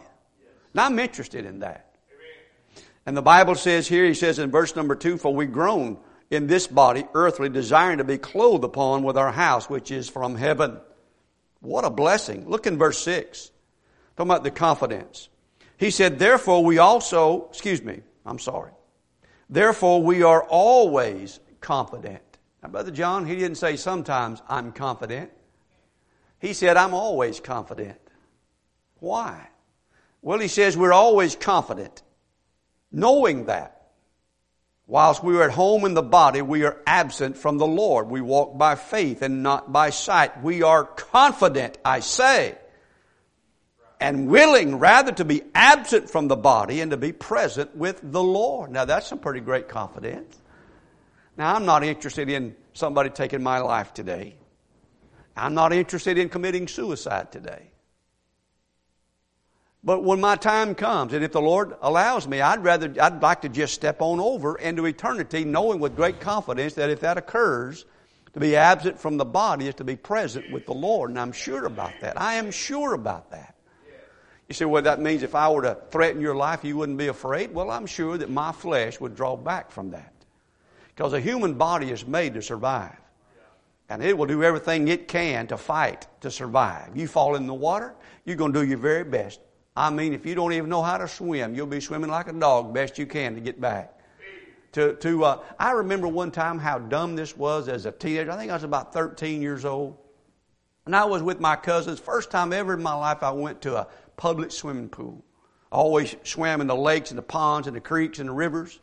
Now 0.73 0.87
I'm 0.87 0.99
interested 0.99 1.45
in 1.45 1.61
that. 1.61 1.97
And 3.07 3.17
the 3.17 3.23
Bible 3.23 3.55
says 3.55 3.87
here, 3.87 4.05
he 4.05 4.15
says 4.15 4.39
in 4.39 4.51
verse 4.51 4.75
number 4.75 4.97
two, 4.97 5.17
for 5.17 5.33
we 5.33 5.47
groan 5.47 5.99
in 6.31 6.49
this 6.49 6.67
body, 6.67 7.07
earthly, 7.15 7.49
desiring 7.49 7.99
to 7.99 8.05
be 8.05 8.19
clothed 8.19 8.65
upon 8.65 9.05
with 9.05 9.17
our 9.17 9.31
house, 9.31 9.71
which 9.71 9.91
is 9.93 10.09
from 10.09 10.35
heaven. 10.35 10.79
What 11.61 11.85
a 11.85 11.91
blessing. 11.91 12.49
Look 12.49 12.67
in 12.67 12.79
verse 12.79 12.99
six. 12.99 13.51
Talking 14.16 14.30
about 14.30 14.44
the 14.44 14.50
confidence. 14.50 15.28
He 15.78 15.90
said, 15.90 16.18
therefore 16.18 16.64
we 16.64 16.78
also, 16.78 17.49
excuse 17.50 17.82
me, 17.82 18.00
I'm 18.25 18.38
sorry. 18.38 18.73
Therefore 19.50 20.02
we 20.02 20.23
are 20.23 20.42
always 20.42 21.38
confident. 21.61 22.23
Now, 22.62 22.70
Brother 22.70 22.90
John, 22.90 23.26
he 23.26 23.37
didn't 23.37 23.58
say 23.58 23.76
sometimes 23.76 24.42
I'm 24.49 24.73
confident. 24.73 25.30
He 26.40 26.52
said, 26.52 26.76
I'm 26.76 26.94
always 26.94 27.40
confident. 27.40 27.99
Why? 29.00 29.49
Well, 30.23 30.38
he 30.38 30.49
says 30.49 30.76
we're 30.76 30.92
always 30.92 31.37
confident 31.37 32.02
knowing 32.90 33.46
that. 33.46 33.73
Whilst 34.88 35.23
we 35.23 35.37
are 35.37 35.42
at 35.42 35.50
home 35.50 35.85
in 35.85 35.94
the 35.94 36.02
body, 36.02 36.42
we 36.42 36.64
are 36.64 36.80
absent 36.87 37.37
from 37.37 37.58
the 37.58 37.66
Lord. 37.66 38.08
We 38.08 38.20
walk 38.20 38.56
by 38.56 38.76
faith 38.76 39.20
and 39.20 39.42
not 39.42 39.73
by 39.73 39.90
sight. 39.90 40.42
We 40.42 40.62
are 40.62 40.85
confident, 40.85 41.76
I 41.85 42.00
say, 42.00 42.56
and 44.00 44.29
willing 44.29 44.79
rather 44.79 45.12
to 45.12 45.25
be 45.25 45.43
absent 45.55 46.11
from 46.11 46.29
the 46.29 46.37
body 46.37 46.81
and 46.81 46.91
to 46.91 46.97
be 46.97 47.12
present 47.12 47.75
with 47.76 48.00
the 48.03 48.23
Lord. 48.23 48.71
Now 48.71 48.85
that's 48.85 49.07
some 49.07 49.19
pretty 49.19 49.41
great 49.41 49.69
confidence. 49.69 50.38
Now 51.37 51.55
I'm 51.55 51.65
not 51.65 51.85
interested 51.85 52.29
in 52.29 52.55
somebody 52.73 53.11
taking 53.11 53.43
my 53.43 53.59
life 53.59 53.95
today. 53.95 54.37
I'm 55.37 55.55
not 55.55 55.73
interested 55.73 56.19
in 56.19 56.29
committing 56.29 56.69
suicide 56.69 57.33
today. 57.33 57.71
But 59.85 60.03
when 60.03 60.21
my 60.21 60.37
time 60.37 60.75
comes, 60.75 61.12
and 61.12 61.23
if 61.23 61.33
the 61.33 61.41
Lord 61.41 61.75
allows 61.81 62.26
me, 62.26 62.41
I'd 62.41 62.65
rather, 62.65 62.93
I'd 63.00 63.23
like 63.23 63.43
to 63.43 63.49
just 63.49 63.75
step 63.75 64.03
on 64.03 64.19
over 64.19 64.57
into 64.57 64.85
eternity, 64.85 65.45
knowing 65.45 65.79
with 65.79 65.95
great 65.95 66.21
confidence 66.21 66.75
that 66.75 66.91
if 66.91 67.00
that 67.00 67.19
occurs, 67.19 67.85
to 68.33 68.41
be 68.41 68.57
absent 68.57 68.99
from 68.99 69.17
the 69.17 69.25
body 69.25 69.69
is 69.69 69.76
to 69.76 69.85
be 69.85 69.97
present 69.97 70.50
with 70.53 70.67
the 70.67 70.75
Lord. 70.75 71.11
And 71.11 71.19
I'm 71.19 71.33
sure 71.33 71.65
about 71.65 71.93
that. 72.03 72.21
I 72.21 72.35
am 72.35 72.50
sure 72.50 72.95
about 72.95 73.31
that. 73.31 73.56
You 74.49 74.55
say, 74.55 74.65
well, 74.65 74.83
that 74.83 75.00
means 75.00 75.23
if 75.23 75.35
I 75.35 75.49
were 75.49 75.62
to 75.62 75.76
threaten 75.91 76.21
your 76.21 76.37
life, 76.37 76.65
you 76.65 76.76
wouldn't 76.76 76.99
be 76.99 77.09
afraid. 77.09 77.53
Well, 77.53 77.71
I'm 77.71 77.87
sure 77.87 78.17
that 78.17 78.31
my 78.31 78.53
flesh 78.53 79.00
would 79.00 79.17
draw 79.17 79.37
back 79.37 79.71
from 79.71 79.91
that. 79.91 80.12
Because 80.95 81.12
a 81.12 81.21
human 81.21 81.55
body 81.55 81.91
is 81.91 82.07
made 82.07 82.35
to 82.35 82.43
survive. 82.43 82.97
And 83.88 84.03
it 84.03 84.17
will 84.17 84.26
do 84.26 84.43
everything 84.43 84.88
it 84.88 85.09
can 85.09 85.47
to 85.49 85.57
fight 85.57 86.07
to 86.21 86.31
survive. 86.31 86.97
You 86.97 87.07
fall 87.07 87.37
in 87.37 87.47
the 87.47 87.55
water, 87.55 87.95
you're 88.25 88.37
going 88.37 88.53
to 88.53 88.61
do 88.61 88.67
your 88.67 88.79
very 88.79 89.05
best 89.05 89.41
I 89.76 89.91
mean, 89.91 90.15
if 90.15 90.25
you 90.25 90.35
don't 90.35 90.55
even 90.55 90.71
know 90.71 90.83
how 90.83 90.97
to 90.97 91.07
swim, 91.07 91.55
you'll 91.55 91.67
be 91.67 91.81
swimming 91.81 92.11
like 92.11 92.29
a 92.29 92.33
dog 92.33 92.73
best 92.73 92.99
you 92.99 93.05
can 93.07 93.35
to 93.35 93.41
get 93.41 93.61
back. 93.61 93.93
To, 94.73 94.95
to, 94.95 95.25
uh, 95.25 95.43
I 95.59 95.73
remember 95.73 96.09
one 96.09 96.31
time 96.31 96.59
how 96.59 96.79
dumb 96.79 97.15
this 97.15 97.37
was 97.37 97.69
as 97.69 97.87
a 97.87 97.93
teenager. 97.93 98.31
I 98.31 98.37
think 98.37 98.50
I 98.50 98.55
was 98.55 98.65
about 98.65 98.93
13 98.93 99.43
years 99.43 99.65
old. 99.65 99.97
And 100.87 100.95
I 100.95 101.05
was 101.05 101.23
with 101.23 101.41
my 101.41 101.57
cousins. 101.57 101.99
First 101.99 102.31
time 102.31 102.53
ever 102.53 102.75
in 102.75 102.83
my 102.83 102.95
life 102.95 103.23
I 103.23 103.31
went 103.33 103.61
to 103.62 103.76
a 103.76 103.88
public 104.16 104.50
swimming 104.50 104.88
pool. 104.88 105.25
Always 105.70 106.14
swam 106.25 106.61
in 106.61 106.66
the 106.66 106.76
lakes 106.76 107.11
and 107.11 107.18
the 107.18 107.23
ponds 107.23 107.66
and 107.66 107.76
the 107.76 107.80
creeks 107.80 108.18
and 108.18 108.28
the 108.28 108.32
rivers. 108.32 108.78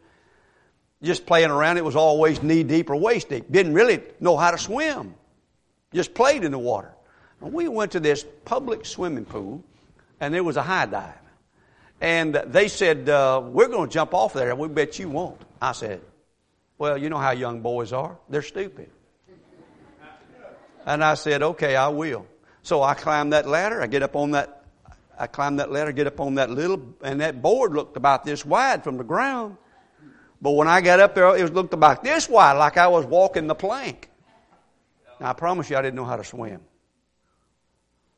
Just 1.02 1.26
playing 1.26 1.50
around. 1.50 1.78
It 1.78 1.86
was 1.86 1.96
always 1.96 2.42
knee 2.42 2.64
deep 2.64 2.90
or 2.90 2.96
waist 2.96 3.30
deep. 3.30 3.52
Didn't 3.52 3.74
really 3.74 4.02
know 4.20 4.38
how 4.38 4.52
to 4.52 4.58
swim. 4.58 5.16
Just 5.94 6.14
played 6.14 6.44
in 6.44 6.52
the 6.52 6.60
water. 6.60 6.94
And 7.42 7.54
we 7.54 7.68
went 7.68 7.92
to 7.94 8.00
this 8.00 8.26
public 8.46 8.86
swimming 8.86 9.26
pool 9.26 9.64
and 10.20 10.34
there 10.34 10.44
was 10.44 10.58
a 10.58 10.64
high 10.64 10.86
dive. 10.86 11.14
And 12.00 12.34
they 12.34 12.68
said, 12.68 13.10
uh, 13.10 13.42
We're 13.44 13.68
going 13.68 13.90
to 13.90 13.94
jump 13.94 14.14
off 14.14 14.34
there. 14.34 14.56
We 14.56 14.68
bet 14.68 15.00
you 15.00 15.10
won't. 15.10 15.42
I 15.62 15.72
said, 15.74 16.02
Well, 16.78 16.98
you 16.98 17.10
know 17.10 17.18
how 17.18 17.32
young 17.32 17.62
boys 17.62 17.94
are. 17.94 18.18
They're 18.30 18.42
stupid. 18.42 18.90
And 20.86 21.04
I 21.04 21.14
said, 21.14 21.44
Okay, 21.44 21.76
I 21.76 21.90
will. 21.90 22.26
So 22.62 22.82
I 22.82 22.94
climbed 22.94 23.34
that 23.34 23.48
ladder. 23.48 23.82
I 23.82 23.88
get 23.88 24.04
up 24.04 24.16
on 24.16 24.32
that. 24.32 24.63
I 25.18 25.28
climbed 25.28 25.60
that 25.60 25.72
ladder, 25.72 25.92
get 25.92 26.08
up 26.08 26.20
on 26.20 26.36
that 26.36 26.50
little, 26.50 26.96
and 27.04 27.22
that 27.22 27.42
board 27.42 27.74
looked 27.74 27.98
about 27.98 28.24
this 28.24 28.46
wide 28.46 28.84
from 28.84 28.98
the 28.98 29.04
ground. 29.04 29.58
But 30.42 30.52
when 30.52 30.68
I 30.68 30.82
got 30.82 31.00
up 31.00 31.16
there, 31.16 31.36
it 31.38 31.54
looked 31.54 31.74
about 31.74 32.04
this 32.04 32.28
wide, 32.28 32.54
like 32.54 32.78
I 32.78 32.88
was 32.88 33.06
walking 33.06 33.48
the 33.48 33.56
plank. 33.56 34.10
Now, 35.20 35.30
I 35.30 35.34
promise 35.34 35.70
you, 35.70 35.78
I 35.78 35.82
didn't 35.82 35.96
know 35.96 36.06
how 36.06 36.18
to 36.18 36.24
swim. 36.24 36.62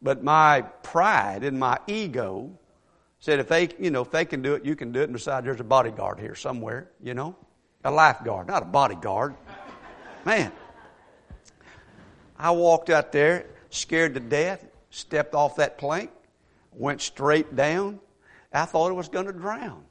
But 0.02 0.24
my 0.24 0.62
pride 0.62 1.44
and 1.44 1.60
my 1.60 1.80
ego 1.88 2.58
said, 3.20 3.40
if 3.40 3.48
they, 3.48 3.70
you 3.80 3.92
know, 3.92 4.02
if 4.02 4.12
they 4.12 4.26
can 4.26 4.42
do 4.42 4.54
it, 4.54 4.66
you 4.66 4.76
can 4.76 4.92
do 4.92 5.02
it. 5.02 5.06
And 5.06 5.14
besides, 5.14 5.46
there's 5.46 5.60
a 5.60 5.64
bodyguard 5.64 6.20
here 6.20 6.36
somewhere, 6.36 6.90
you 7.04 7.14
know, 7.14 7.36
a 7.84 7.92
lifeguard, 7.92 8.48
not 8.48 8.64
a 8.64 8.66
bodyguard. 8.66 9.36
Man, 10.26 10.52
I 12.38 12.52
walked 12.52 12.90
out 12.90 13.12
there, 13.12 13.48
scared 13.70 14.14
to 14.16 14.20
death, 14.20 14.66
stepped 14.90 15.36
off 15.36 15.58
that 15.58 15.78
plank, 15.78 16.10
went 16.78 17.02
straight 17.02 17.56
down. 17.56 18.00
I 18.54 18.66
thought 18.66 18.90
I 18.90 18.94
was 18.94 19.10
going 19.10 19.26
to 19.26 19.34
drown. 19.34 19.84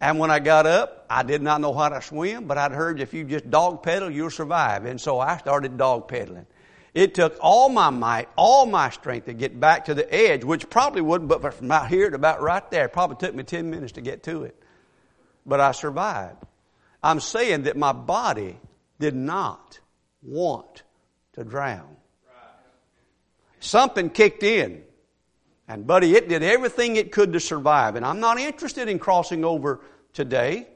And 0.00 0.18
when 0.18 0.30
I 0.30 0.40
got 0.40 0.66
up, 0.66 1.06
I 1.08 1.22
did 1.22 1.42
not 1.42 1.60
know 1.60 1.72
how 1.72 1.88
to 1.88 2.02
swim, 2.02 2.46
but 2.46 2.58
I'd 2.58 2.72
heard 2.72 3.00
if 3.00 3.14
you 3.14 3.24
just 3.24 3.48
dog 3.48 3.82
pedal, 3.82 4.10
you'll 4.10 4.30
survive. 4.30 4.84
And 4.84 5.00
so 5.00 5.20
I 5.20 5.36
started 5.38 5.78
dog 5.78 6.08
pedaling. 6.08 6.46
It 6.92 7.14
took 7.14 7.36
all 7.40 7.68
my 7.68 7.90
might, 7.90 8.28
all 8.36 8.66
my 8.66 8.90
strength 8.90 9.26
to 9.26 9.32
get 9.32 9.58
back 9.58 9.86
to 9.86 9.94
the 9.94 10.12
edge, 10.12 10.44
which 10.44 10.68
probably 10.68 11.00
wouldn't, 11.00 11.30
but 11.30 11.54
from 11.54 11.70
out 11.70 11.88
here 11.88 12.10
to 12.10 12.16
about 12.16 12.42
right 12.42 12.68
there, 12.70 12.88
probably 12.88 13.16
took 13.16 13.34
me 13.34 13.44
10 13.44 13.70
minutes 13.70 13.92
to 13.92 14.00
get 14.00 14.24
to 14.24 14.42
it. 14.42 14.60
But 15.46 15.60
I 15.60 15.72
survived. 15.72 16.42
I'm 17.02 17.20
saying 17.20 17.62
that 17.62 17.76
my 17.76 17.92
body 17.92 18.58
did 18.98 19.14
not 19.14 19.80
want 20.22 20.82
to 21.34 21.44
drown. 21.44 21.96
Something 23.60 24.10
kicked 24.10 24.42
in. 24.42 24.82
And 25.68 25.86
buddy, 25.86 26.14
it 26.14 26.28
did 26.28 26.42
everything 26.42 26.96
it 26.96 27.12
could 27.12 27.32
to 27.32 27.40
survive. 27.40 27.96
And 27.96 28.04
I'm 28.04 28.20
not 28.20 28.38
interested 28.38 28.88
in 28.88 28.98
crossing 28.98 29.44
over 29.44 29.80
today. 30.12 30.66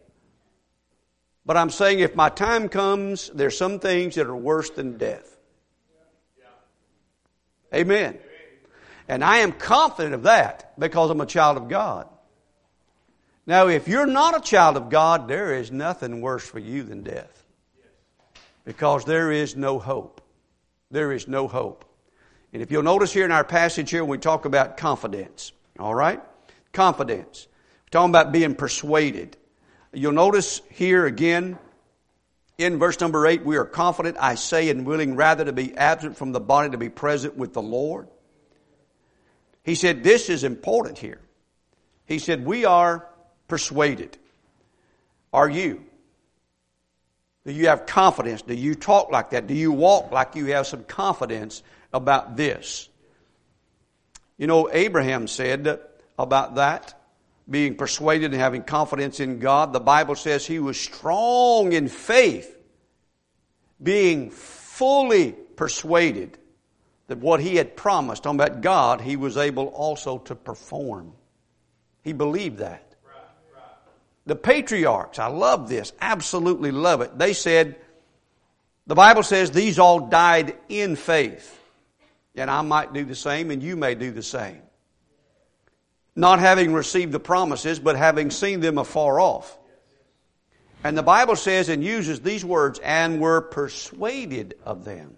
But 1.45 1.57
I'm 1.57 1.71
saying 1.71 2.00
if 2.00 2.16
my 2.16 2.28
time 2.28 2.69
comes, 2.69 3.31
there's 3.33 3.57
some 3.57 3.78
things 3.78 4.16
that 4.16 4.26
are 4.26 4.37
worse 4.37 4.71
than 4.71 4.99
death. 4.99 5.37
Amen. 7.75 8.19
And 9.09 9.23
I 9.23 9.38
am 9.38 9.52
confident 9.52 10.14
of 10.14 10.25
that 10.25 10.78
because 10.78 11.11
I'm 11.11 11.21
a 11.21 11.26
child 11.26 11.57
of 11.57 11.69
God. 11.69 12.09
Now, 13.47 13.69
if 13.69 13.87
you're 13.87 14.07
not 14.07 14.37
a 14.37 14.40
child 14.40 14.76
of 14.76 14.90
God, 14.90 15.28
there 15.28 15.55
is 15.55 15.71
nothing 15.71 16.21
worse 16.21 16.45
for 16.45 16.59
you 16.59 16.83
than 16.83 17.05
death. 17.05 17.45
Because 18.64 19.05
there 19.05 19.31
is 19.31 19.55
no 19.55 19.78
hope. 19.78 20.21
There 20.90 21.12
is 21.12 21.28
no 21.28 21.47
hope. 21.47 21.85
And 22.57 22.63
if 22.63 22.71
you'll 22.71 22.83
notice 22.83 23.13
here 23.13 23.27
in 23.27 23.33
our 23.33 23.45
passage 23.45 23.91
here, 23.91 24.03
we 24.03 24.17
talk 24.17 24.47
about 24.47 24.79
confidence. 24.79 25.53
All 25.79 25.95
right? 25.95 26.23
Confidence. 26.73 27.49
We're 27.85 27.91
talking 27.91 28.11
about 28.11 28.33
being 28.33 28.55
persuaded. 28.55 29.37
You'll 29.93 30.13
notice 30.13 30.63
here 30.71 31.05
again 31.05 31.59
in 32.57 32.79
verse 32.79 32.99
number 32.99 33.27
8, 33.27 33.45
we 33.45 33.59
are 33.59 33.67
confident, 33.67 34.17
I 34.19 34.37
say, 34.37 34.71
and 34.71 34.87
willing 34.87 35.17
rather 35.17 35.45
to 35.45 35.53
be 35.53 35.77
absent 35.77 36.17
from 36.17 36.33
the 36.33 36.41
body 36.41 36.71
to 36.71 36.79
be 36.79 36.89
present 36.89 37.37
with 37.37 37.53
the 37.53 37.61
Lord. 37.61 38.09
He 39.63 39.75
said, 39.75 40.03
This 40.03 40.31
is 40.31 40.43
important 40.43 40.97
here. 40.97 41.21
He 42.07 42.19
said, 42.19 42.47
We 42.47 42.65
are 42.65 43.07
persuaded. 43.49 44.17
Are 45.31 45.51
you? 45.51 45.85
Do 47.45 47.53
you 47.53 47.69
have 47.69 47.85
confidence? 47.85 48.41
Do 48.41 48.55
you 48.55 48.75
talk 48.75 49.11
like 49.11 49.29
that? 49.33 49.47
Do 49.47 49.53
you 49.53 49.73
walk 49.73 50.11
like 50.11 50.37
you 50.37 50.47
have 50.47 50.67
some 50.67 50.85
confidence 50.85 51.63
about 51.93 52.37
this? 52.37 52.88
You 54.38 54.47
know, 54.47 54.69
Abraham 54.71 55.28
said 55.28 55.81
about 56.19 56.57
that, 56.57 57.00
being 57.49 57.76
persuaded 57.76 58.33
and 58.33 58.40
having 58.40 58.62
confidence 58.62 59.21
in 59.21 59.38
God. 59.38 59.73
The 59.73 59.81
Bible 59.81 60.14
says 60.14 60.47
he 60.47 60.59
was 60.59 60.78
strong 60.78 61.73
in 61.73 61.88
faith, 61.88 62.57
being 63.83 64.31
fully 64.31 65.33
persuaded 65.33 66.38
that 67.09 67.19
what 67.19 67.40
he 67.40 67.57
had 67.57 67.76
promised, 67.76 68.25
talking 68.25 68.40
about 68.40 68.61
God, 68.61 69.00
he 69.00 69.16
was 69.16 69.37
able 69.37 69.66
also 69.69 70.19
to 70.19 70.35
perform. 70.35 71.12
He 72.02 72.12
believed 72.12 72.59
that. 72.59 72.83
The 74.26 74.37
patriarchs, 74.37 75.21
I 75.21 75.28
love 75.28 75.69
this, 75.69 75.93
absolutely 76.00 76.73
love 76.73 77.00
it. 77.00 77.16
They 77.16 77.33
said, 77.33 77.76
the 78.88 78.97
Bible 78.97 79.23
says 79.23 79.52
these 79.52 79.78
all 79.78 80.09
died 80.09 80.57
in 80.69 80.97
faith. 80.97 81.61
And 82.37 82.50
I 82.50 82.61
might 82.61 82.93
do 82.93 83.05
the 83.05 83.14
same, 83.14 83.50
and 83.50 83.62
you 83.62 83.76
may 83.76 83.95
do 83.95 84.11
the 84.11 84.23
same. 84.23 84.61
Not 86.14 86.38
having 86.38 86.73
received 86.73 87.12
the 87.12 87.21
promises, 87.21 87.78
but 87.78 87.97
having 87.97 88.31
seen 88.31 88.61
them 88.61 88.78
afar 88.78 89.19
off. 89.19 89.59
And 90.85 90.97
the 90.97 91.02
Bible 91.02 91.37
says 91.37 91.69
and 91.69 91.83
uses 91.83 92.21
these 92.21 92.45
words, 92.45 92.78
and 92.78 93.21
were 93.21 93.40
persuaded 93.40 94.55
of 94.64 94.85
them, 94.85 95.16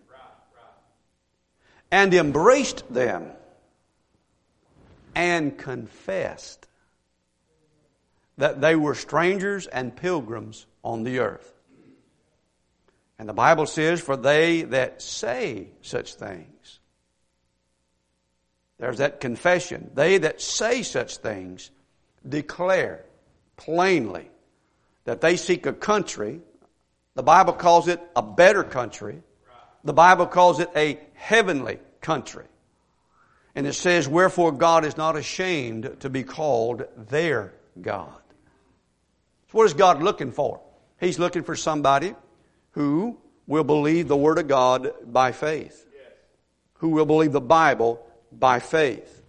and 1.91 2.15
embraced 2.15 2.93
them, 2.93 3.33
and 5.15 5.59
confessed 5.59 6.67
that 8.39 8.61
they 8.61 8.77
were 8.77 8.95
strangers 8.95 9.67
and 9.67 9.95
pilgrims 9.95 10.67
on 10.85 11.03
the 11.03 11.19
earth. 11.19 11.53
And 13.19 13.29
the 13.29 13.35
Bible 13.35 13.67
says, 13.67 14.01
For 14.01 14.17
they 14.17 14.63
that 14.63 15.03
say 15.03 15.69
such 15.83 16.15
things, 16.15 16.58
there's 18.79 18.99
that 18.99 19.21
confession. 19.21 19.91
They 19.95 20.19
that 20.19 20.41
say 20.41 20.83
such 20.83 21.17
things 21.19 21.71
declare 22.27 23.05
plainly 23.57 24.31
that 25.05 25.21
they 25.21 25.37
seek 25.37 25.67
a 25.67 25.73
country. 25.73 26.41
The 27.15 27.23
Bible 27.23 27.55
calls 27.55 27.89
it 27.89 28.01
a 28.15 28.23
better 28.23 28.63
country. 28.63 29.23
The 29.85 29.93
Bible 29.93 30.27
calls 30.27 30.61
it 30.61 30.71
a 30.77 30.99
heavenly 31.15 31.79
country. 32.01 32.45
And 33.55 33.67
it 33.67 33.73
says, 33.73 34.07
Wherefore 34.07 34.53
God 34.53 34.85
is 34.85 34.97
not 34.97 35.17
ashamed 35.17 35.97
to 36.01 36.11
be 36.11 36.23
called 36.23 36.85
their 37.09 37.55
God. 37.81 38.21
So 39.51 39.59
what 39.59 39.65
is 39.65 39.75
God 39.75 40.03
looking 40.03 40.31
for? 40.31 40.61
He's 41.01 41.19
looking 41.19 41.43
for 41.43 41.57
somebody 41.57 42.15
who 42.73 43.19
will 43.47 43.65
believe 43.65 44.07
the 44.07 44.17
Word 44.17 44.39
of 44.39 44.47
God 44.47 44.93
by 45.07 45.33
faith, 45.33 45.87
who 46.75 46.91
will 46.91 47.07
believe 47.07 47.33
the 47.33 47.41
Bible 47.41 48.05
by 48.33 48.61
faith. 48.61 49.23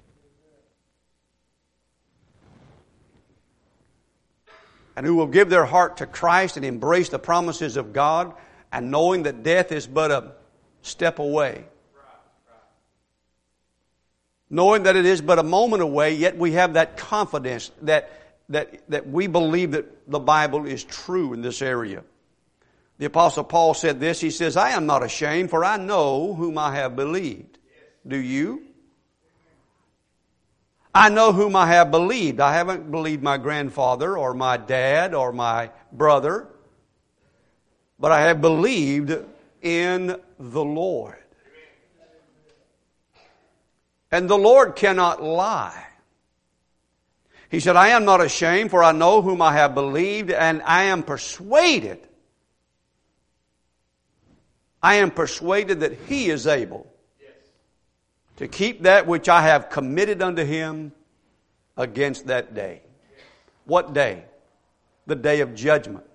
And 4.95 5.05
who 5.05 5.15
will 5.15 5.27
give 5.27 5.49
their 5.49 5.65
heart 5.65 5.97
to 5.97 6.05
Christ 6.05 6.57
and 6.57 6.65
embrace 6.65 7.09
the 7.09 7.19
promises 7.19 7.77
of 7.77 7.93
God 7.93 8.33
and 8.71 8.91
knowing 8.91 9.23
that 9.23 9.43
death 9.43 9.71
is 9.71 9.88
but 9.88 10.12
a 10.12 10.33
step 10.81 11.19
away. 11.19 11.65
Knowing 14.49 14.83
that 14.83 14.95
it 14.95 15.05
is 15.05 15.21
but 15.21 15.39
a 15.39 15.43
moment 15.43 15.81
away, 15.81 16.15
yet 16.15 16.38
we 16.38 16.53
have 16.53 16.73
that 16.73 16.97
confidence 16.97 17.71
that 17.83 18.12
that, 18.49 18.89
that 18.89 19.07
we 19.07 19.27
believe 19.27 19.71
that 19.71 20.09
the 20.09 20.19
Bible 20.19 20.65
is 20.65 20.83
true 20.83 21.33
in 21.33 21.41
this 21.41 21.62
area. 21.62 22.03
The 22.97 23.05
apostle 23.05 23.43
Paul 23.43 23.73
said 23.73 23.99
this, 23.99 24.19
he 24.19 24.31
says, 24.31 24.57
I 24.57 24.71
am 24.71 24.85
not 24.85 25.03
ashamed 25.03 25.49
for 25.49 25.63
I 25.63 25.77
know 25.77 26.33
whom 26.33 26.57
I 26.57 26.75
have 26.75 26.95
believed. 26.95 27.57
Do 28.05 28.17
you? 28.17 28.65
I 30.93 31.10
know 31.10 31.32
whom 31.32 31.56
I 31.56 31.67
have 31.67 31.91
believed. 31.91 32.39
I 32.39 32.54
haven't 32.54 32.89
believed 32.89 33.21
my 33.21 33.38
grandfather 33.38 34.17
or 34.17 34.34
my 34.34 34.58
dad 34.58 35.13
or 35.13 35.32
my 35.32 35.69
brother, 35.91 36.47
but 37.99 38.12
I 38.12 38.21
have 38.21 38.41
believed 38.41 39.15
in 39.62 40.19
the 40.39 40.63
Lord. 40.63 41.15
And 44.12 44.28
the 44.28 44.38
Lord 44.38 44.75
cannot 44.75 45.21
lie. 45.21 45.86
He 47.49 47.60
said, 47.60 47.75
I 47.75 47.89
am 47.89 48.06
not 48.06 48.21
ashamed, 48.21 48.71
for 48.71 48.84
I 48.84 48.91
know 48.91 49.21
whom 49.21 49.41
I 49.41 49.54
have 49.54 49.75
believed, 49.75 50.32
and 50.32 50.62
I 50.63 50.84
am 50.84 51.04
persuaded. 51.04 52.08
I 54.82 54.95
am 54.95 55.12
persuaded 55.12 55.82
that 55.82 55.93
he 56.08 56.30
is 56.30 56.47
able 56.47 56.88
to 58.39 58.47
keep 58.47 58.84
that 58.84 59.08
which 59.08 59.30
I 59.30 59.43
have 59.43 59.69
committed 59.69 60.21
unto 60.21 60.43
him 60.43 60.91
against 61.78 62.28
that 62.28 62.54
day. 62.54 62.82
What 63.65 63.93
day? 63.93 64.23
The 65.06 65.15
day 65.15 65.41
of 65.41 65.54
judgment. 65.54 66.06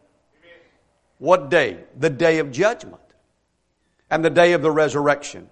What 1.19 1.49
day? 1.49 1.85
The 1.99 2.11
day 2.11 2.41
of 2.41 2.51
judgment. 2.51 3.01
And 4.11 4.25
the 4.25 4.31
day 4.31 4.53
of 4.53 4.63
the 4.63 4.71
resurrection. 4.71 5.49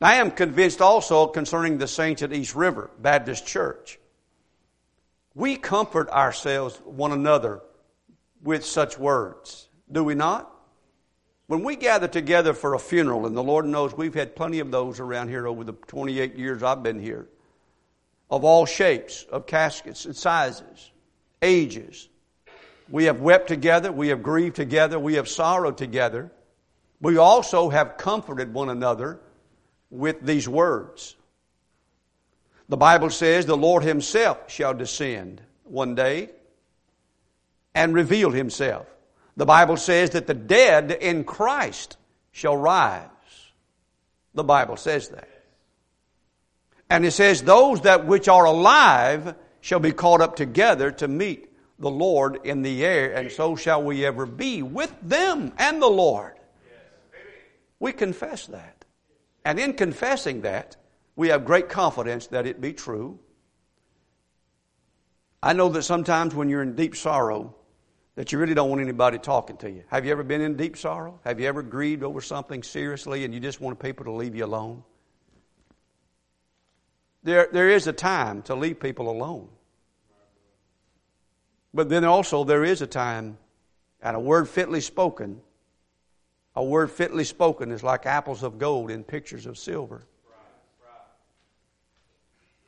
Now, 0.00 0.08
I 0.08 0.14
am 0.14 0.30
convinced 0.30 0.80
also 0.80 1.26
concerning 1.26 1.78
the 1.78 1.86
saints 1.86 2.22
at 2.22 2.32
East 2.32 2.54
River 2.54 2.90
Baptist 2.98 3.46
Church 3.46 3.98
we 5.34 5.56
comfort 5.56 6.08
ourselves, 6.10 6.80
one 6.84 7.12
another, 7.12 7.62
with 8.42 8.64
such 8.64 8.98
words, 8.98 9.68
do 9.90 10.04
we 10.04 10.14
not? 10.14 10.51
When 11.52 11.64
we 11.64 11.76
gather 11.76 12.08
together 12.08 12.54
for 12.54 12.72
a 12.72 12.78
funeral, 12.78 13.26
and 13.26 13.36
the 13.36 13.42
Lord 13.42 13.66
knows 13.66 13.94
we've 13.94 14.14
had 14.14 14.34
plenty 14.34 14.60
of 14.60 14.70
those 14.70 15.00
around 15.00 15.28
here 15.28 15.46
over 15.46 15.64
the 15.64 15.74
28 15.74 16.34
years 16.34 16.62
I've 16.62 16.82
been 16.82 16.98
here, 16.98 17.28
of 18.30 18.42
all 18.42 18.64
shapes, 18.64 19.24
of 19.24 19.46
caskets 19.46 20.06
and 20.06 20.16
sizes, 20.16 20.90
ages. 21.42 22.08
We 22.88 23.04
have 23.04 23.20
wept 23.20 23.48
together, 23.48 23.92
we 23.92 24.08
have 24.08 24.22
grieved 24.22 24.56
together, 24.56 24.98
we 24.98 25.16
have 25.16 25.28
sorrowed 25.28 25.76
together. 25.76 26.32
We 27.02 27.18
also 27.18 27.68
have 27.68 27.98
comforted 27.98 28.54
one 28.54 28.70
another 28.70 29.20
with 29.90 30.22
these 30.22 30.48
words. 30.48 31.16
The 32.70 32.78
Bible 32.78 33.10
says 33.10 33.44
the 33.44 33.58
Lord 33.58 33.82
Himself 33.82 34.50
shall 34.50 34.72
descend 34.72 35.42
one 35.64 35.94
day 35.96 36.30
and 37.74 37.92
reveal 37.92 38.30
Himself. 38.30 38.86
The 39.36 39.46
Bible 39.46 39.76
says 39.76 40.10
that 40.10 40.26
the 40.26 40.34
dead 40.34 40.90
in 40.90 41.24
Christ 41.24 41.96
shall 42.32 42.56
rise. 42.56 43.08
The 44.34 44.44
Bible 44.44 44.76
says 44.76 45.08
that. 45.10 45.28
And 46.90 47.06
it 47.06 47.12
says, 47.12 47.42
those 47.42 47.82
that 47.82 48.06
which 48.06 48.28
are 48.28 48.44
alive 48.44 49.34
shall 49.60 49.80
be 49.80 49.92
caught 49.92 50.20
up 50.20 50.36
together 50.36 50.90
to 50.90 51.08
meet 51.08 51.50
the 51.78 51.90
Lord 51.90 52.40
in 52.44 52.62
the 52.62 52.84
air, 52.84 53.12
and 53.14 53.32
so 53.32 53.56
shall 53.56 53.82
we 53.82 54.04
ever 54.04 54.26
be 54.26 54.62
with 54.62 54.94
them 55.02 55.52
and 55.58 55.80
the 55.80 55.88
Lord. 55.88 56.34
We 57.80 57.92
confess 57.92 58.46
that. 58.48 58.84
And 59.44 59.58
in 59.58 59.72
confessing 59.72 60.42
that, 60.42 60.76
we 61.16 61.28
have 61.28 61.44
great 61.44 61.68
confidence 61.68 62.28
that 62.28 62.46
it 62.46 62.60
be 62.60 62.72
true. 62.72 63.18
I 65.42 65.54
know 65.54 65.68
that 65.70 65.82
sometimes 65.82 66.34
when 66.34 66.48
you're 66.48 66.62
in 66.62 66.76
deep 66.76 66.94
sorrow, 66.94 67.56
that 68.14 68.32
you 68.32 68.38
really 68.38 68.54
don't 68.54 68.68
want 68.68 68.82
anybody 68.82 69.18
talking 69.18 69.56
to 69.58 69.70
you. 69.70 69.84
Have 69.88 70.04
you 70.04 70.12
ever 70.12 70.22
been 70.22 70.40
in 70.40 70.56
deep 70.56 70.76
sorrow? 70.76 71.18
Have 71.24 71.40
you 71.40 71.46
ever 71.46 71.62
grieved 71.62 72.02
over 72.02 72.20
something 72.20 72.62
seriously 72.62 73.24
and 73.24 73.32
you 73.32 73.40
just 73.40 73.60
want 73.60 73.78
people 73.78 74.04
to 74.04 74.12
leave 74.12 74.34
you 74.34 74.44
alone? 74.44 74.82
There, 77.22 77.48
there 77.52 77.70
is 77.70 77.86
a 77.86 77.92
time 77.92 78.42
to 78.42 78.54
leave 78.54 78.80
people 78.80 79.08
alone. 79.10 79.48
But 81.72 81.88
then 81.88 82.04
also 82.04 82.44
there 82.44 82.64
is 82.64 82.82
a 82.82 82.86
time 82.86 83.38
And 84.02 84.16
a 84.16 84.20
word 84.20 84.48
fitly 84.48 84.80
spoken, 84.80 85.40
a 86.56 86.64
word 86.64 86.90
fitly 86.90 87.24
spoken 87.24 87.70
is 87.70 87.84
like 87.84 88.04
apples 88.04 88.42
of 88.42 88.58
gold 88.58 88.90
in 88.90 89.04
pictures 89.04 89.46
of 89.46 89.56
silver. 89.56 90.02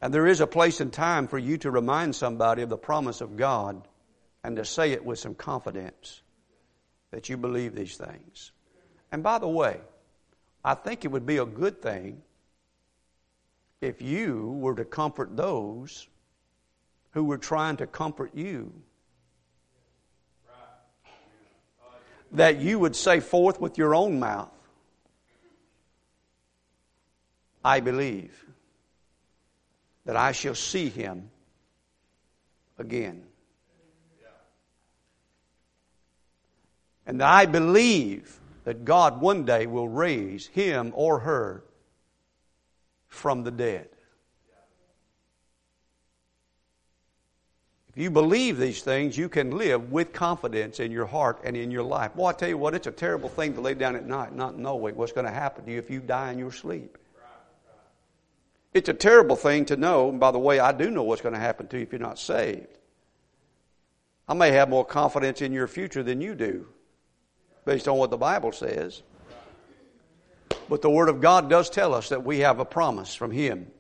And 0.01 0.15
there 0.15 0.27
is 0.27 0.41
a 0.41 0.47
place 0.47 0.81
and 0.81 0.93
time 0.93 1.27
for 1.27 1.39
you 1.39 1.59
to 1.59 1.71
remind 1.71 2.15
somebody 2.15 2.63
of 2.63 2.69
the 2.69 2.77
promise 2.77 3.21
of 3.21 3.37
God 3.37 3.89
and 4.45 4.57
to 4.57 4.65
say 4.65 4.93
it 4.93 5.05
with 5.05 5.19
some 5.19 5.35
confidence 5.35 6.21
that 7.11 7.31
you 7.31 7.37
believe 7.37 7.75
these 7.75 7.97
things. 7.97 8.53
And 9.11 9.23
by 9.23 9.39
the 9.39 9.49
way, 9.49 9.81
I 10.63 10.75
think 10.75 11.05
it 11.05 11.09
would 11.09 11.25
be 11.25 11.39
a 11.39 11.47
good 11.47 11.81
thing 11.81 12.23
if 13.81 14.03
you 14.03 14.53
were 14.61 14.75
to 14.75 14.85
comfort 14.85 15.37
those 15.37 16.09
who 17.13 17.25
were 17.25 17.39
trying 17.39 17.79
to 17.79 17.87
comfort 17.87 18.35
you. 18.35 18.73
That 22.33 22.61
you 22.61 22.79
would 22.81 22.97
say 22.97 23.21
forth 23.21 23.61
with 23.61 23.79
your 23.79 23.95
own 23.95 24.19
mouth, 24.19 24.51
I 27.65 27.81
believe 27.81 28.45
that 30.05 30.17
I 30.17 30.33
shall 30.33 30.57
see 30.57 30.89
him 30.89 31.31
again. 32.79 33.25
And 37.07 37.23
I 37.23 37.47
believe 37.47 38.41
that 38.65 38.85
God 38.85 39.21
one 39.21 39.45
day 39.45 39.67
will 39.67 39.89
raise 39.89 40.47
him 40.47 40.93
or 40.95 41.21
her 41.21 41.65
from 43.09 43.45
the 43.45 43.51
dead. 43.51 43.89
If 47.95 48.03
you 48.03 48.11
believe 48.11 48.59
these 48.59 48.83
things, 48.83 49.17
you 49.17 49.29
can 49.29 49.53
live 49.53 49.93
with 49.93 50.13
confidence 50.13 50.81
in 50.81 50.91
your 50.91 51.07
heart 51.07 51.43
and 51.45 51.57
in 51.57 51.71
your 51.71 51.85
life. 51.85 52.17
Well, 52.17 52.27
I 52.27 52.33
tell 52.33 52.49
you 52.49 52.59
what, 52.59 52.75
it's 52.75 52.89
a 52.89 52.93
terrible 52.93 53.29
thing 53.29 53.55
to 53.55 53.61
lay 53.61 53.75
down 53.75 53.95
at 53.95 54.05
night 54.05 54.35
not 54.35 54.59
knowing 54.59 54.97
what's 54.97 55.13
going 55.13 55.27
to 55.27 55.33
happen 55.33 55.65
to 55.67 55.71
you 55.71 55.79
if 55.79 55.91
you 55.91 56.01
die 56.01 56.33
in 56.33 56.39
your 56.39 56.51
sleep. 56.51 56.99
It's 58.73 58.89
a 58.89 58.95
terrible 58.95 59.37
thing 59.37 59.67
to 59.67 59.77
know, 59.77 60.09
and 60.09 60.19
by 60.19 60.33
the 60.33 60.41
way, 60.41 60.59
I 60.59 60.73
do 60.73 60.91
know 60.91 61.05
what's 61.05 61.23
going 61.23 61.35
to 61.35 61.41
happen 61.41 61.69
to 61.69 61.77
you 61.77 61.85
if 61.85 61.93
you're 61.93 62.01
not 62.01 62.19
saved. 62.19 62.67
I 64.27 64.35
may 64.35 64.51
have 64.51 64.69
more 64.69 64.85
confidence 64.85 65.41
in 65.41 65.53
your 65.53 65.69
future 65.69 66.03
than 66.03 66.21
you 66.21 66.35
do, 66.35 66.67
based 67.65 67.89
on 67.89 67.97
what 67.97 68.11
the 68.11 68.17
Bible 68.17 68.53
says. 68.53 69.03
But 70.69 70.83
the 70.83 70.91
Word 70.91 71.09
of 71.09 71.21
God 71.21 71.51
does 71.51 71.71
tell 71.71 71.95
us 71.95 72.09
that 72.09 72.25
we 72.25 72.41
have 72.41 72.59
a 72.59 72.65
promise 72.65 73.15
from 73.15 73.31
Him. 73.31 73.71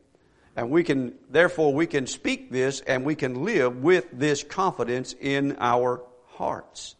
And 0.56 0.70
we 0.70 0.84
can, 0.84 1.14
therefore, 1.30 1.74
we 1.74 1.86
can 1.86 2.06
speak 2.06 2.50
this 2.50 2.80
and 2.80 3.04
we 3.04 3.14
can 3.14 3.44
live 3.44 3.82
with 3.82 4.06
this 4.12 4.44
confidence 4.44 5.14
in 5.18 5.56
our 5.58 6.02
hearts. 6.26 6.94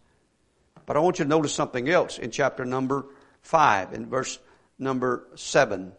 But 0.87 0.97
I 0.97 1.01
want 1.01 1.19
you 1.19 1.25
to 1.25 1.29
notice 1.29 1.55
something 1.55 1.89
else 1.89 2.19
in 2.19 2.31
chapter 2.31 2.65
number 2.65 3.07
5, 3.43 3.93
in 3.93 4.07
verse 4.07 4.39
number 4.79 5.27
7. 5.35 5.93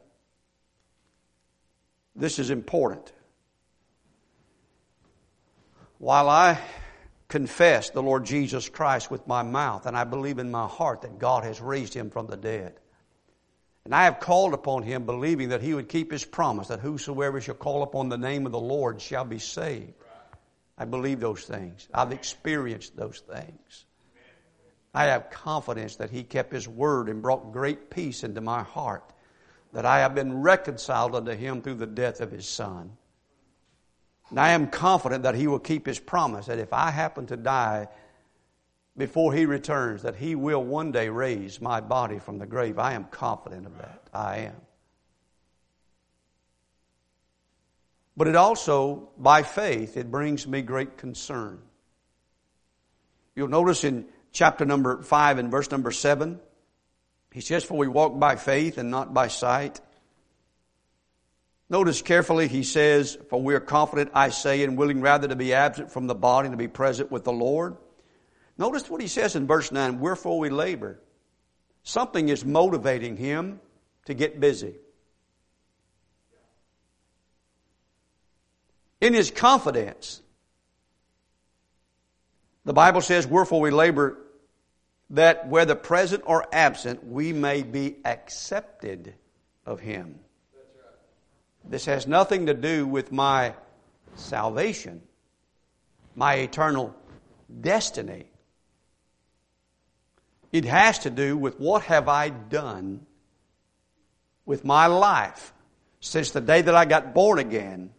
This 2.15 2.39
is 2.39 2.49
important. 2.49 3.11
While 5.97 6.29
I 6.29 6.59
confess 7.27 7.89
the 7.89 8.03
Lord 8.03 8.25
Jesus 8.25 8.69
Christ 8.69 9.09
with 9.09 9.27
my 9.27 9.43
mouth 9.43 9.85
and 9.85 9.97
I 9.97 10.03
believe 10.03 10.39
in 10.39 10.51
my 10.51 10.67
heart 10.67 11.01
that 11.01 11.19
God 11.19 11.43
has 11.43 11.61
raised 11.61 11.93
him 11.93 12.09
from 12.09 12.27
the 12.27 12.37
dead, 12.37 12.79
and 13.83 13.93
I 13.93 14.05
have 14.05 14.19
called 14.19 14.53
upon 14.53 14.83
him 14.83 15.05
believing 15.05 15.49
that 15.49 15.61
he 15.61 15.73
would 15.73 15.89
keep 15.89 16.11
his 16.11 16.25
promise 16.25 16.67
that 16.69 16.79
whosoever 16.79 17.39
shall 17.39 17.55
call 17.55 17.83
upon 17.83 18.09
the 18.09 18.17
name 18.17 18.45
of 18.45 18.51
the 18.51 18.59
Lord 18.59 18.99
shall 19.01 19.25
be 19.25 19.39
saved. 19.39 19.93
I 20.77 20.85
believe 20.85 21.19
those 21.19 21.45
things. 21.45 21.87
I've 21.93 22.11
experienced 22.11 22.97
those 22.97 23.19
things. 23.19 23.85
I 24.93 25.05
have 25.05 25.29
confidence 25.29 25.97
that 25.97 26.09
he 26.09 26.23
kept 26.23 26.53
his 26.53 26.67
word 26.67 27.09
and 27.09 27.21
brought 27.21 27.51
great 27.51 27.89
peace 27.89 28.23
into 28.23 28.41
my 28.41 28.63
heart 28.63 29.03
that 29.73 29.85
I 29.85 29.99
have 29.99 30.15
been 30.15 30.41
reconciled 30.41 31.15
unto 31.15 31.31
him 31.31 31.61
through 31.61 31.75
the 31.75 31.85
death 31.85 32.21
of 32.21 32.31
his 32.31 32.47
son. 32.47 32.91
And 34.29 34.39
I 34.39 34.51
am 34.51 34.67
confident 34.67 35.23
that 35.23 35.35
he 35.35 35.47
will 35.47 35.59
keep 35.59 35.85
his 35.85 35.99
promise 35.99 36.47
that 36.47 36.59
if 36.59 36.73
I 36.73 36.91
happen 36.91 37.27
to 37.27 37.37
die 37.37 37.87
before 38.97 39.33
he 39.33 39.45
returns, 39.45 40.03
that 40.03 40.15
he 40.15 40.35
will 40.35 40.63
one 40.63 40.91
day 40.91 41.09
raise 41.09 41.61
my 41.61 41.81
body 41.81 42.19
from 42.19 42.39
the 42.39 42.45
grave. 42.45 42.79
I 42.79 42.93
am 42.93 43.05
confident 43.05 43.65
of 43.65 43.77
that. 43.77 44.01
I 44.13 44.37
am. 44.37 44.55
But 48.17 48.27
it 48.27 48.35
also, 48.35 49.09
by 49.17 49.43
faith, 49.43 49.97
it 49.97 50.09
brings 50.09 50.47
me 50.47 50.61
great 50.61 50.97
concern. 50.97 51.61
You'll 53.35 53.49
notice 53.49 53.83
in 53.83 54.05
chapter 54.31 54.65
number 54.65 55.01
5 55.01 55.37
and 55.37 55.51
verse 55.51 55.69
number 55.69 55.91
7, 55.91 56.39
he 57.31 57.41
says, 57.41 57.65
For 57.65 57.77
we 57.77 57.89
walk 57.89 58.17
by 58.17 58.37
faith 58.37 58.77
and 58.77 58.89
not 58.89 59.13
by 59.13 59.27
sight. 59.27 59.81
Notice 61.69 62.01
carefully, 62.01 62.47
he 62.47 62.63
says, 62.63 63.17
For 63.29 63.41
we 63.41 63.55
are 63.55 63.59
confident, 63.59 64.11
I 64.13 64.29
say, 64.29 64.63
and 64.63 64.77
willing 64.77 65.01
rather 65.01 65.27
to 65.27 65.35
be 65.35 65.53
absent 65.53 65.91
from 65.91 66.07
the 66.07 66.15
body 66.15 66.47
and 66.47 66.53
to 66.53 66.57
be 66.57 66.67
present 66.67 67.11
with 67.11 67.23
the 67.23 67.33
Lord. 67.33 67.77
Notice 68.57 68.89
what 68.89 69.01
he 69.01 69.07
says 69.07 69.35
in 69.35 69.47
verse 69.47 69.71
9 69.71 69.99
Wherefore 69.99 70.39
we 70.39 70.49
labor. 70.49 70.99
Something 71.83 72.29
is 72.29 72.43
motivating 72.45 73.17
him 73.17 73.59
to 74.05 74.13
get 74.13 74.39
busy. 74.39 74.75
In 79.01 79.13
his 79.13 79.29
confidence, 79.29 80.21
the 82.63 82.73
Bible 82.73 83.01
says, 83.01 83.27
Wherefore 83.27 83.61
we 83.61 83.69
labor 83.69 84.17
that 85.11 85.47
whether 85.47 85.75
present 85.75 86.23
or 86.25 86.45
absent, 86.51 87.05
we 87.05 87.31
may 87.31 87.63
be 87.63 87.97
accepted 88.03 89.13
of 89.65 89.79
Him. 89.79 90.19
This 91.67 91.85
has 91.85 92.07
nothing 92.07 92.45
to 92.45 92.53
do 92.53 92.85
with 92.87 93.11
my 93.11 93.53
salvation, 94.15 95.01
my 96.15 96.35
eternal 96.35 96.95
destiny. 97.61 98.25
It 100.51 100.65
has 100.65 100.99
to 100.99 101.09
do 101.09 101.35
with 101.37 101.59
what 101.59 101.83
have 101.83 102.07
I 102.07 102.29
done 102.29 103.05
with 104.45 104.63
my 104.63 104.87
life 104.87 105.53
since 105.99 106.31
the 106.31 106.41
day 106.41 106.61
that 106.61 106.75
I 106.75 106.85
got 106.85 107.13
born 107.13 107.39
again 107.39 107.89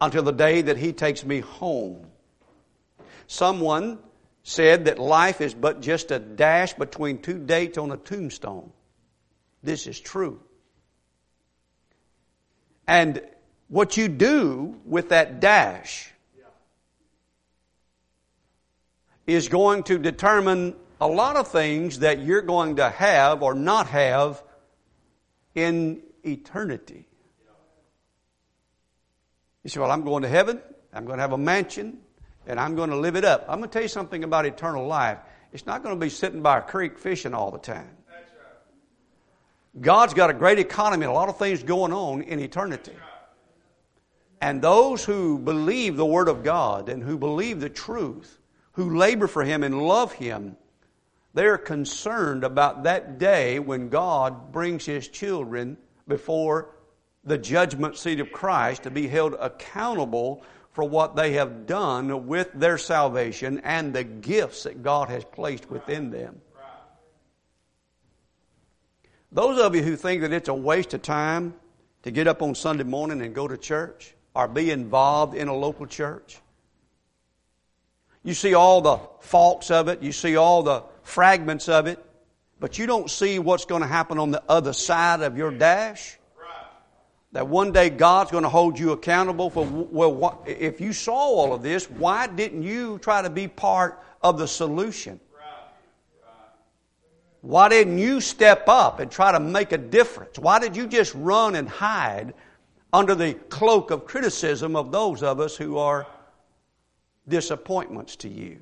until 0.00 0.22
the 0.22 0.32
day 0.32 0.62
that 0.62 0.76
He 0.76 0.92
takes 0.92 1.24
me 1.24 1.40
home. 1.40 2.06
Someone 3.26 3.98
said 4.44 4.84
that 4.84 5.00
life 5.00 5.40
is 5.40 5.52
but 5.52 5.80
just 5.80 6.12
a 6.12 6.20
dash 6.20 6.74
between 6.74 7.18
two 7.18 7.38
dates 7.38 7.76
on 7.76 7.90
a 7.90 7.96
tombstone. 7.96 8.70
This 9.62 9.88
is 9.88 9.98
true. 9.98 10.40
And 12.86 13.20
what 13.68 13.96
you 13.96 14.08
do 14.08 14.80
with 14.84 15.08
that 15.08 15.40
dash 15.40 16.10
is 19.26 19.48
going 19.48 19.82
to 19.84 19.98
determine 19.98 20.76
a 21.00 21.08
lot 21.08 21.36
of 21.36 21.48
things 21.48 21.98
that 21.98 22.20
you're 22.20 22.42
going 22.42 22.76
to 22.76 22.88
have 22.88 23.42
or 23.42 23.54
not 23.54 23.88
have 23.88 24.42
in 25.54 26.02
eternity. 26.24 27.06
You 29.64 29.70
say, 29.70 29.80
Well, 29.80 29.90
I'm 29.90 30.04
going 30.04 30.22
to 30.22 30.28
heaven. 30.28 30.60
I'm 30.92 31.04
going 31.04 31.18
to 31.18 31.22
have 31.22 31.32
a 31.32 31.38
mansion 31.38 31.98
and 32.46 32.60
I'm 32.60 32.76
going 32.76 32.90
to 32.90 32.96
live 32.96 33.16
it 33.16 33.24
up. 33.24 33.44
I'm 33.48 33.58
going 33.58 33.68
to 33.68 33.72
tell 33.72 33.82
you 33.82 33.88
something 33.88 34.22
about 34.24 34.46
eternal 34.46 34.86
life. 34.86 35.18
It's 35.52 35.66
not 35.66 35.82
going 35.82 35.94
to 35.94 36.00
be 36.00 36.08
sitting 36.08 36.40
by 36.40 36.58
a 36.58 36.62
creek 36.62 36.98
fishing 36.98 37.34
all 37.34 37.50
the 37.50 37.58
time. 37.58 37.90
God's 39.80 40.14
got 40.14 40.30
a 40.30 40.34
great 40.34 40.58
economy 40.58 41.06
a 41.06 41.12
lot 41.12 41.28
of 41.28 41.38
things 41.38 41.62
going 41.62 41.92
on 41.92 42.22
in 42.22 42.40
eternity. 42.40 42.94
And 44.40 44.60
those 44.62 45.04
who 45.04 45.38
believe 45.38 45.96
the 45.96 46.06
Word 46.06 46.28
of 46.28 46.42
God 46.44 46.88
and 46.88 47.02
who 47.02 47.18
believe 47.18 47.60
the 47.60 47.70
truth, 47.70 48.38
who 48.72 48.96
labor 48.96 49.26
for 49.26 49.44
Him 49.44 49.62
and 49.62 49.82
love 49.82 50.12
Him, 50.12 50.56
they're 51.34 51.58
concerned 51.58 52.44
about 52.44 52.84
that 52.84 53.18
day 53.18 53.58
when 53.58 53.88
God 53.88 54.52
brings 54.52 54.86
His 54.86 55.08
children 55.08 55.76
before 56.08 56.70
the 57.24 57.36
judgment 57.36 57.96
seat 57.96 58.20
of 58.20 58.32
Christ 58.32 58.84
to 58.84 58.90
be 58.90 59.08
held 59.08 59.34
accountable 59.34 60.42
for 60.72 60.84
what 60.84 61.16
they 61.16 61.32
have 61.32 61.66
done 61.66 62.26
with 62.26 62.50
their 62.54 62.78
salvation 62.78 63.60
and 63.64 63.92
the 63.92 64.04
gifts 64.04 64.62
that 64.62 64.82
God 64.82 65.08
has 65.08 65.24
placed 65.24 65.70
within 65.70 66.10
them. 66.10 66.40
Those 69.36 69.58
of 69.58 69.74
you 69.76 69.82
who 69.82 69.96
think 69.96 70.22
that 70.22 70.32
it's 70.32 70.48
a 70.48 70.54
waste 70.54 70.94
of 70.94 71.02
time 71.02 71.52
to 72.04 72.10
get 72.10 72.26
up 72.26 72.40
on 72.40 72.54
Sunday 72.54 72.84
morning 72.84 73.20
and 73.20 73.34
go 73.34 73.46
to 73.46 73.58
church 73.58 74.14
or 74.34 74.48
be 74.48 74.70
involved 74.70 75.34
in 75.34 75.48
a 75.48 75.54
local 75.54 75.84
church, 75.84 76.38
you 78.22 78.32
see 78.32 78.54
all 78.54 78.80
the 78.80 78.98
faults 79.20 79.70
of 79.70 79.88
it, 79.88 80.02
you 80.02 80.10
see 80.10 80.36
all 80.36 80.62
the 80.62 80.84
fragments 81.02 81.68
of 81.68 81.86
it, 81.86 82.02
but 82.60 82.78
you 82.78 82.86
don't 82.86 83.10
see 83.10 83.38
what's 83.38 83.66
going 83.66 83.82
to 83.82 83.86
happen 83.86 84.18
on 84.18 84.30
the 84.30 84.42
other 84.48 84.72
side 84.72 85.20
of 85.20 85.36
your 85.36 85.50
dash. 85.50 86.16
That 87.32 87.46
one 87.46 87.72
day 87.72 87.90
God's 87.90 88.30
going 88.30 88.44
to 88.44 88.48
hold 88.48 88.78
you 88.78 88.92
accountable 88.92 89.50
for, 89.50 89.66
well, 89.66 90.42
if 90.46 90.80
you 90.80 90.94
saw 90.94 91.12
all 91.12 91.52
of 91.52 91.60
this, 91.62 91.90
why 91.90 92.26
didn't 92.26 92.62
you 92.62 92.98
try 93.00 93.20
to 93.20 93.28
be 93.28 93.48
part 93.48 94.02
of 94.22 94.38
the 94.38 94.48
solution? 94.48 95.20
Why 97.46 97.68
didn't 97.68 97.98
you 97.98 98.20
step 98.20 98.64
up 98.66 98.98
and 98.98 99.08
try 99.08 99.30
to 99.30 99.38
make 99.38 99.70
a 99.70 99.78
difference? 99.78 100.36
Why 100.36 100.58
did 100.58 100.76
you 100.76 100.88
just 100.88 101.14
run 101.14 101.54
and 101.54 101.68
hide 101.68 102.34
under 102.92 103.14
the 103.14 103.34
cloak 103.34 103.92
of 103.92 104.04
criticism 104.04 104.74
of 104.74 104.90
those 104.90 105.22
of 105.22 105.38
us 105.38 105.56
who 105.56 105.78
are 105.78 106.08
disappointments 107.28 108.16
to 108.16 108.28
you? 108.28 108.58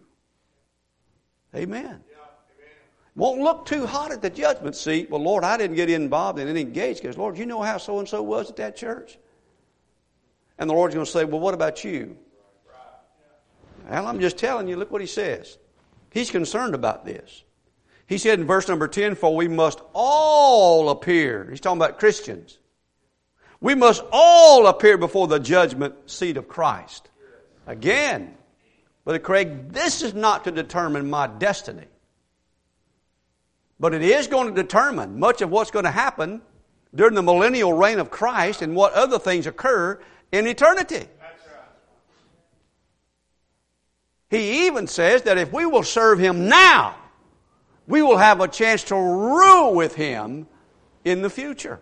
Amen. 1.57 2.05
Won't 3.17 3.41
look 3.41 3.65
too 3.65 3.87
hot 3.87 4.13
at 4.13 4.21
the 4.21 4.29
judgment 4.29 4.77
seat. 4.77 5.09
Well, 5.09 5.23
Lord, 5.23 5.45
I 5.45 5.57
didn't 5.57 5.77
get 5.77 5.89
involved 5.89 6.39
and 6.39 6.59
engaged 6.59 7.01
because, 7.01 7.17
Lord, 7.17 7.39
you 7.39 7.47
know 7.47 7.63
how 7.63 7.79
so 7.79 8.01
and 8.01 8.09
so 8.09 8.23
was 8.23 8.51
at 8.51 8.57
that 8.57 8.77
church? 8.77 9.17
And 10.59 10.69
the 10.69 10.75
Lord's 10.75 10.95
going 10.95 11.07
to 11.07 11.11
say, 11.11 11.25
Well, 11.25 11.41
what 11.41 11.55
about 11.55 11.85
you? 11.85 12.19
Well, 13.89 14.07
I'm 14.07 14.21
just 14.21 14.37
telling 14.37 14.69
you, 14.69 14.77
look 14.77 14.91
what 14.91 15.01
he 15.01 15.07
says. 15.07 15.57
He's 16.11 16.31
concerned 16.31 16.75
about 16.75 17.07
this. 17.07 17.45
He 18.07 18.19
said 18.19 18.39
in 18.39 18.47
verse 18.47 18.69
number 18.69 18.89
10, 18.89 19.15
For 19.15 19.35
we 19.35 19.49
must 19.49 19.81
all 19.95 20.91
appear. 20.91 21.49
He's 21.49 21.61
talking 21.61 21.79
about 21.79 21.99
Christians. 21.99 22.59
We 23.61 23.75
must 23.75 24.03
all 24.13 24.67
appear 24.67 24.99
before 24.99 25.27
the 25.27 25.41
judgment 25.41 25.95
seat 26.11 26.37
of 26.37 26.49
Christ. 26.49 27.09
Again, 27.67 28.35
Brother 29.05 29.19
Craig, 29.19 29.71
this 29.71 30.03
is 30.03 30.13
not 30.13 30.45
to 30.45 30.51
determine 30.51 31.09
my 31.09 31.27
destiny. 31.27 31.87
But 33.81 33.95
it 33.95 34.03
is 34.03 34.27
going 34.27 34.55
to 34.55 34.63
determine 34.63 35.19
much 35.19 35.41
of 35.41 35.51
what's 35.51 35.71
going 35.71 35.87
to 35.87 35.91
happen 35.91 36.43
during 36.95 37.15
the 37.15 37.23
millennial 37.23 37.73
reign 37.73 37.99
of 37.99 38.11
Christ 38.11 38.63
and 38.63 38.77
what 38.77 38.93
other 38.93 39.19
things 39.19 39.47
occur 39.47 40.01
in 40.31 40.47
eternity. 40.47 41.09
He 44.31 44.67
even 44.67 44.87
says 44.87 45.23
that 45.23 45.39
if 45.39 45.53
we 45.53 45.65
will 45.67 45.83
serve 45.83 46.19
Him 46.19 46.49
now, 46.49 46.97
we 47.87 48.03
will 48.03 48.17
have 48.17 48.41
a 48.41 48.49
chance 48.49 48.85
to 48.85 48.95
rule 48.95 49.75
with 49.75 49.95
Him 49.95 50.47
in 51.05 51.23
the 51.23 51.31
future. 51.31 51.81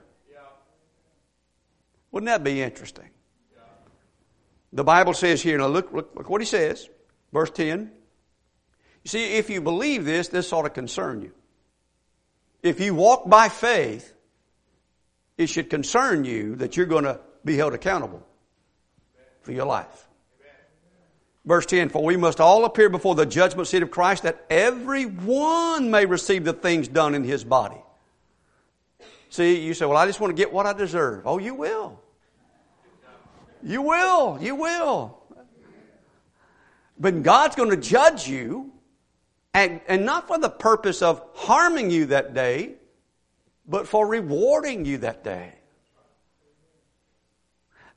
Wouldn't 2.10 2.28
that 2.28 2.44
be 2.44 2.60
interesting? 2.60 3.08
The 4.72 4.84
Bible 4.84 5.14
says 5.14 5.42
here, 5.42 5.58
now 5.58 5.66
look, 5.66 5.92
look, 5.92 6.14
look 6.14 6.30
what 6.30 6.40
He 6.40 6.46
says, 6.46 6.88
verse 7.32 7.50
10. 7.50 7.90
You 9.04 9.08
see, 9.08 9.34
if 9.34 9.50
you 9.50 9.60
believe 9.60 10.04
this, 10.04 10.28
this 10.28 10.52
ought 10.52 10.62
to 10.62 10.70
concern 10.70 11.22
you. 11.22 11.32
If 12.62 12.80
you 12.80 12.94
walk 12.94 13.28
by 13.28 13.48
faith, 13.48 14.14
it 15.36 15.48
should 15.48 15.68
concern 15.68 16.24
you 16.24 16.56
that 16.56 16.76
you're 16.76 16.86
going 16.86 17.04
to 17.04 17.20
be 17.44 17.56
held 17.56 17.74
accountable 17.74 18.24
for 19.42 19.52
your 19.52 19.66
life. 19.66 20.08
Verse 21.44 21.66
10 21.66 21.88
For 21.88 22.04
we 22.04 22.16
must 22.16 22.40
all 22.40 22.64
appear 22.64 22.88
before 22.88 23.14
the 23.14 23.26
judgment 23.26 23.68
seat 23.68 23.82
of 23.82 23.90
Christ 23.90 24.22
that 24.22 24.44
every 24.48 25.04
one 25.04 25.90
may 25.90 26.06
receive 26.06 26.44
the 26.44 26.52
things 26.52 26.88
done 26.88 27.14
in 27.14 27.24
his 27.24 27.44
body. 27.44 27.80
See, 29.28 29.64
you 29.64 29.74
say, 29.74 29.86
Well, 29.86 29.96
I 29.96 30.06
just 30.06 30.20
want 30.20 30.36
to 30.36 30.40
get 30.40 30.52
what 30.52 30.66
I 30.66 30.72
deserve. 30.72 31.26
Oh, 31.26 31.38
you 31.38 31.54
will. 31.54 32.00
You 33.62 33.82
will. 33.82 34.38
You 34.40 34.54
will. 34.56 35.18
But 36.98 37.22
God's 37.22 37.56
going 37.56 37.70
to 37.70 37.76
judge 37.76 38.28
you 38.28 38.72
and, 39.54 39.80
and 39.88 40.04
not 40.04 40.28
for 40.28 40.38
the 40.38 40.50
purpose 40.50 41.02
of 41.02 41.22
harming 41.34 41.90
you 41.90 42.06
that 42.06 42.34
day, 42.34 42.74
but 43.66 43.88
for 43.88 44.06
rewarding 44.06 44.84
you 44.84 44.98
that 44.98 45.24
day. 45.24 45.54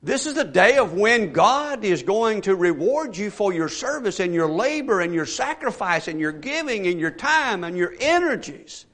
This 0.06 0.28
is 0.28 0.36
the 0.36 0.44
day 0.44 0.78
of 0.78 0.94
when 0.94 1.34
God 1.34 1.84
is 1.84 2.04
going 2.04 2.42
to 2.42 2.56
reward 2.56 3.18
you 3.18 3.32
for 3.32 3.52
your 3.52 3.70
service 3.70 4.20
and 4.20 4.36
your 4.36 4.48
labor 4.48 5.02
and 5.02 5.12
your 5.16 5.26
sacrifice 5.26 6.08
and 6.08 6.20
your 6.20 6.32
giving 6.32 6.86
and 6.86 7.00
your 7.00 7.10
time 7.10 7.64
and 7.64 7.76
your 7.76 7.92
energies 8.00 8.86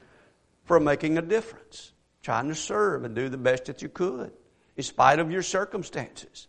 for 0.64 0.80
making 0.80 1.18
a 1.18 1.22
difference, 1.22 1.92
trying 2.24 2.48
to 2.48 2.56
serve 2.56 3.04
and 3.04 3.14
do 3.14 3.28
the 3.28 3.38
best 3.38 3.66
that 3.66 3.82
you 3.82 3.90
could 3.90 4.32
in 4.78 4.84
spite 4.84 5.20
of 5.20 5.30
your 5.30 5.42
circumstances. 5.44 6.48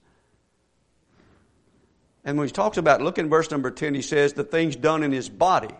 And 2.24 2.38
when 2.38 2.46
he 2.46 2.52
talks 2.52 2.76
about, 2.76 3.02
look 3.02 3.18
in 3.18 3.28
verse 3.28 3.50
number 3.50 3.72
10, 3.72 3.96
he 3.96 4.02
says, 4.02 4.32
the 4.32 4.44
things 4.44 4.76
done 4.76 5.02
in 5.02 5.10
his 5.10 5.28
body 5.28 5.74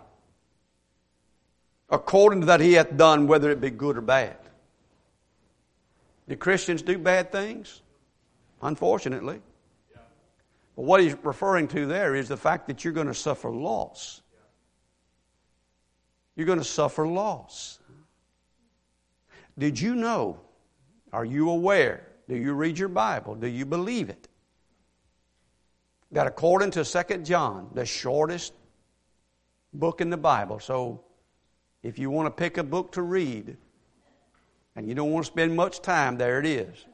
according 1.88 2.40
to 2.40 2.46
that 2.46 2.58
he 2.58 2.72
hath 2.72 2.96
done, 2.96 3.28
whether 3.28 3.48
it 3.52 3.60
be 3.60 3.70
good 3.70 3.96
or 3.96 4.00
bad. 4.00 4.38
Do 6.28 6.34
Christians 6.34 6.82
do 6.82 6.98
bad 6.98 7.30
things? 7.30 7.80
Unfortunately. 8.62 9.40
But 10.76 10.82
what 10.82 11.00
he's 11.00 11.16
referring 11.22 11.68
to 11.68 11.86
there 11.86 12.14
is 12.14 12.28
the 12.28 12.36
fact 12.36 12.66
that 12.68 12.84
you're 12.84 12.92
going 12.92 13.08
to 13.08 13.14
suffer 13.14 13.50
loss. 13.50 14.22
You're 16.36 16.46
going 16.46 16.58
to 16.58 16.64
suffer 16.64 17.06
loss. 17.06 17.78
Did 19.58 19.78
you 19.78 19.94
know? 19.94 20.40
Are 21.12 21.26
you 21.26 21.50
aware? 21.50 22.08
Do 22.28 22.36
you 22.36 22.54
read 22.54 22.78
your 22.78 22.88
Bible? 22.88 23.34
Do 23.34 23.46
you 23.46 23.66
believe 23.66 24.08
it? 24.08 24.28
That 26.12 26.26
according 26.26 26.70
to 26.72 26.84
2 26.84 27.18
John, 27.18 27.68
the 27.74 27.84
shortest 27.84 28.54
book 29.74 30.00
in 30.00 30.08
the 30.08 30.16
Bible, 30.16 30.58
so 30.58 31.04
if 31.82 31.98
you 31.98 32.10
want 32.10 32.26
to 32.26 32.30
pick 32.30 32.56
a 32.56 32.62
book 32.62 32.92
to 32.92 33.02
read 33.02 33.56
and 34.74 34.88
you 34.88 34.94
don't 34.94 35.10
want 35.10 35.26
to 35.26 35.32
spend 35.32 35.54
much 35.54 35.82
time, 35.82 36.16
there 36.16 36.38
it 36.38 36.46
is. 36.46 36.86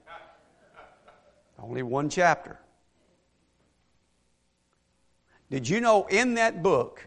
Only 1.59 1.83
one 1.83 2.09
chapter. 2.09 2.59
Did 5.51 5.69
you 5.69 5.81
know 5.81 6.07
in 6.07 6.35
that 6.35 6.63
book, 6.63 7.07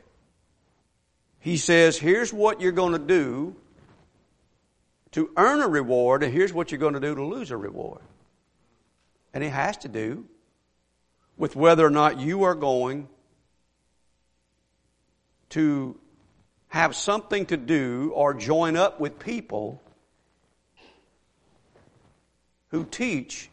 he 1.39 1.57
says, 1.57 1.97
here's 1.97 2.33
what 2.33 2.59
you're 2.59 2.71
going 2.71 2.93
to 2.93 2.99
do 2.99 3.55
to 5.11 5.29
earn 5.37 5.61
a 5.61 5.67
reward, 5.67 6.23
and 6.23 6.33
here's 6.33 6.53
what 6.53 6.71
you're 6.71 6.79
going 6.79 6.93
to 6.93 6.99
do 6.99 7.15
to 7.15 7.23
lose 7.23 7.51
a 7.51 7.57
reward. 7.57 8.01
And 9.33 9.43
it 9.43 9.49
has 9.49 9.77
to 9.77 9.87
do 9.87 10.25
with 11.37 11.55
whether 11.55 11.85
or 11.85 11.89
not 11.89 12.19
you 12.19 12.43
are 12.43 12.55
going 12.55 13.07
to 15.49 15.97
have 16.69 16.95
something 16.95 17.45
to 17.47 17.57
do 17.57 18.11
or 18.15 18.33
join 18.33 18.77
up 18.77 18.99
with 18.99 19.19
people 19.19 19.81
who 22.69 22.85
teach 22.85 23.50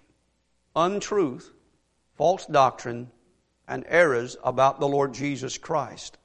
untruth, 0.78 1.50
false 2.16 2.46
doctrine, 2.46 3.10
and 3.66 3.84
errors 3.88 4.36
about 4.42 4.80
the 4.80 4.88
Lord 4.88 5.12
Jesus 5.12 5.58
Christ. 5.58 6.16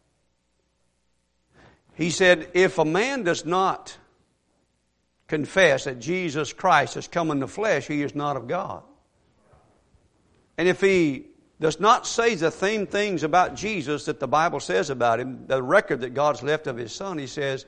He 1.95 2.09
said, 2.09 2.49
if 2.53 2.77
a 2.77 2.85
man 2.85 3.23
does 3.23 3.45
not 3.45 3.97
confess 5.27 5.85
that 5.85 5.99
Jesus 5.99 6.53
Christ 6.53 6.95
has 6.95 7.07
come 7.07 7.31
in 7.31 7.39
the 7.39 7.47
flesh, 7.47 7.87
he 7.87 8.01
is 8.01 8.15
not 8.15 8.37
of 8.37 8.47
God. 8.47 8.83
And 10.57 10.67
if 10.67 10.79
he 10.81 11.25
does 11.59 11.79
not 11.79 12.05
say 12.05 12.35
the 12.35 12.51
same 12.51 12.85
things 12.87 13.23
about 13.23 13.55
Jesus 13.55 14.05
that 14.05 14.19
the 14.19 14.27
Bible 14.27 14.59
says 14.59 14.89
about 14.89 15.19
him, 15.19 15.45
the 15.47 15.61
record 15.61 16.01
that 16.01 16.13
God's 16.13 16.43
left 16.43 16.67
of 16.67 16.77
his 16.77 16.93
son, 16.93 17.17
he 17.17 17.27
says, 17.27 17.65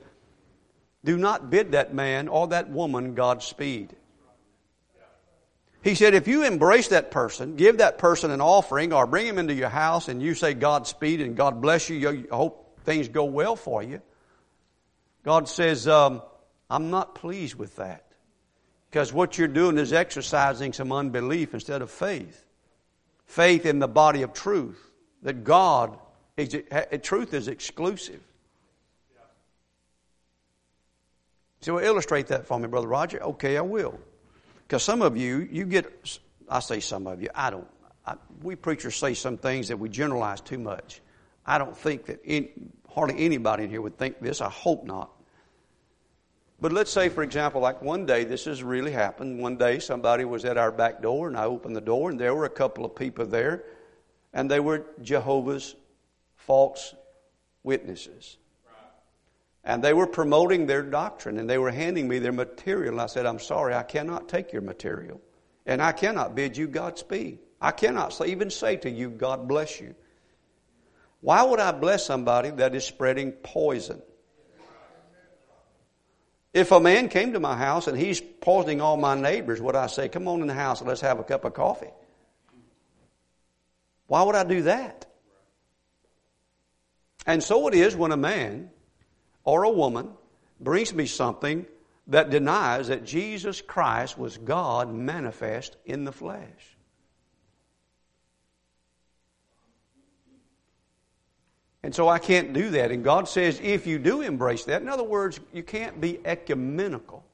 do 1.04 1.16
not 1.16 1.50
bid 1.50 1.72
that 1.72 1.94
man 1.94 2.28
or 2.28 2.48
that 2.48 2.70
woman 2.70 3.14
Godspeed. 3.14 3.94
He 5.86 5.94
said, 5.94 6.14
if 6.14 6.26
you 6.26 6.42
embrace 6.42 6.88
that 6.88 7.12
person, 7.12 7.54
give 7.54 7.78
that 7.78 7.96
person 7.96 8.32
an 8.32 8.40
offering, 8.40 8.92
or 8.92 9.06
bring 9.06 9.24
him 9.24 9.38
into 9.38 9.54
your 9.54 9.68
house 9.68 10.08
and 10.08 10.20
you 10.20 10.34
say 10.34 10.52
Godspeed 10.52 11.20
and 11.20 11.36
God 11.36 11.62
bless 11.62 11.88
you, 11.88 12.26
I 12.28 12.34
hope 12.34 12.80
things 12.80 13.06
go 13.06 13.22
well 13.22 13.54
for 13.54 13.84
you. 13.84 14.02
God 15.22 15.48
says, 15.48 15.86
um, 15.86 16.22
I'm 16.68 16.90
not 16.90 17.14
pleased 17.14 17.54
with 17.54 17.76
that. 17.76 18.04
Because 18.90 19.12
what 19.12 19.38
you're 19.38 19.46
doing 19.46 19.78
is 19.78 19.92
exercising 19.92 20.72
some 20.72 20.90
unbelief 20.90 21.54
instead 21.54 21.82
of 21.82 21.90
faith 21.92 22.44
faith 23.26 23.64
in 23.64 23.78
the 23.78 23.86
body 23.86 24.22
of 24.22 24.32
truth, 24.32 24.90
that 25.22 25.44
God, 25.44 25.96
is, 26.36 26.56
truth 27.02 27.32
is 27.32 27.46
exclusive. 27.46 28.22
So 31.60 31.80
illustrate 31.80 32.26
that 32.26 32.44
for 32.44 32.58
me, 32.58 32.66
Brother 32.66 32.88
Roger. 32.88 33.22
Okay, 33.22 33.56
I 33.56 33.60
will. 33.60 34.00
Because 34.66 34.82
some 34.82 35.02
of 35.02 35.16
you, 35.16 35.48
you 35.50 35.64
get, 35.64 36.18
I 36.48 36.60
say 36.60 36.80
some 36.80 37.06
of 37.06 37.22
you, 37.22 37.28
I 37.34 37.50
don't. 37.50 37.68
I, 38.04 38.14
we 38.42 38.56
preachers 38.56 38.96
say 38.96 39.14
some 39.14 39.36
things 39.36 39.68
that 39.68 39.78
we 39.78 39.88
generalize 39.88 40.40
too 40.40 40.58
much. 40.58 41.00
I 41.44 41.58
don't 41.58 41.76
think 41.76 42.06
that 42.06 42.20
hardly 42.88 43.24
anybody 43.24 43.64
in 43.64 43.70
here 43.70 43.80
would 43.80 43.98
think 43.98 44.20
this. 44.20 44.40
I 44.40 44.50
hope 44.50 44.84
not. 44.84 45.10
But 46.60 46.72
let's 46.72 46.90
say, 46.90 47.10
for 47.10 47.22
example, 47.22 47.60
like 47.60 47.82
one 47.82 48.06
day, 48.06 48.24
this 48.24 48.46
has 48.46 48.62
really 48.62 48.90
happened. 48.90 49.40
One 49.40 49.56
day, 49.56 49.78
somebody 49.78 50.24
was 50.24 50.44
at 50.44 50.56
our 50.56 50.72
back 50.72 51.02
door, 51.02 51.28
and 51.28 51.36
I 51.36 51.44
opened 51.44 51.76
the 51.76 51.80
door, 51.82 52.10
and 52.10 52.18
there 52.18 52.34
were 52.34 52.46
a 52.46 52.50
couple 52.50 52.84
of 52.84 52.96
people 52.96 53.26
there, 53.26 53.64
and 54.32 54.50
they 54.50 54.60
were 54.60 54.86
Jehovah's 55.02 55.76
false 56.34 56.94
witnesses. 57.62 58.38
And 59.66 59.82
they 59.82 59.92
were 59.92 60.06
promoting 60.06 60.66
their 60.66 60.82
doctrine, 60.82 61.38
and 61.38 61.50
they 61.50 61.58
were 61.58 61.72
handing 61.72 62.06
me 62.06 62.20
their 62.20 62.32
material. 62.32 62.94
And 62.94 63.00
I 63.00 63.06
said, 63.06 63.26
I'm 63.26 63.40
sorry, 63.40 63.74
I 63.74 63.82
cannot 63.82 64.28
take 64.28 64.52
your 64.52 64.62
material. 64.62 65.20
And 65.66 65.82
I 65.82 65.90
cannot 65.90 66.36
bid 66.36 66.56
you 66.56 66.68
Godspeed. 66.68 67.40
I 67.60 67.72
cannot 67.72 68.18
even 68.24 68.48
say 68.50 68.76
to 68.76 68.88
you, 68.88 69.10
God 69.10 69.48
bless 69.48 69.80
you. 69.80 69.96
Why 71.20 71.42
would 71.42 71.58
I 71.58 71.72
bless 71.72 72.06
somebody 72.06 72.50
that 72.50 72.76
is 72.76 72.84
spreading 72.84 73.32
poison? 73.32 74.00
If 76.54 76.70
a 76.70 76.78
man 76.78 77.08
came 77.08 77.32
to 77.32 77.40
my 77.40 77.56
house 77.56 77.88
and 77.88 77.98
he's 77.98 78.20
poisoning 78.20 78.80
all 78.80 78.96
my 78.96 79.16
neighbors, 79.16 79.60
would 79.60 79.74
I 79.74 79.88
say, 79.88 80.08
Come 80.08 80.28
on 80.28 80.42
in 80.42 80.46
the 80.46 80.54
house 80.54 80.80
and 80.80 80.88
let's 80.88 81.00
have 81.00 81.18
a 81.18 81.24
cup 81.24 81.44
of 81.44 81.54
coffee? 81.54 81.90
Why 84.06 84.22
would 84.22 84.36
I 84.36 84.44
do 84.44 84.62
that? 84.62 85.06
And 87.26 87.42
so 87.42 87.66
it 87.66 87.74
is 87.74 87.96
when 87.96 88.12
a 88.12 88.16
man 88.16 88.70
or 89.46 89.62
a 89.62 89.70
woman 89.70 90.10
brings 90.60 90.92
me 90.92 91.06
something 91.06 91.64
that 92.08 92.28
denies 92.28 92.88
that 92.88 93.04
Jesus 93.04 93.62
Christ 93.62 94.18
was 94.18 94.36
God 94.36 94.92
manifest 94.92 95.76
in 95.86 96.04
the 96.04 96.12
flesh. 96.12 96.76
And 101.82 101.94
so 101.94 102.08
I 102.08 102.18
can't 102.18 102.52
do 102.52 102.70
that. 102.70 102.90
And 102.90 103.04
God 103.04 103.28
says 103.28 103.60
if 103.62 103.86
you 103.86 103.98
do 104.00 104.20
embrace 104.20 104.64
that, 104.64 104.82
in 104.82 104.88
other 104.88 105.04
words, 105.04 105.38
you 105.52 105.62
can't 105.62 106.00
be 106.00 106.18
ecumenical. 106.24 107.24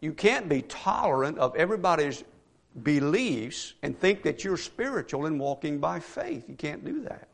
You 0.00 0.12
can't 0.12 0.48
be 0.48 0.62
tolerant 0.62 1.38
of 1.38 1.56
everybody's 1.56 2.22
beliefs 2.80 3.74
and 3.82 3.98
think 3.98 4.22
that 4.22 4.44
you're 4.44 4.56
spiritual 4.56 5.26
and 5.26 5.40
walking 5.40 5.78
by 5.80 5.98
faith. 5.98 6.48
You 6.48 6.54
can't 6.54 6.84
do 6.84 7.02
that. 7.02 7.29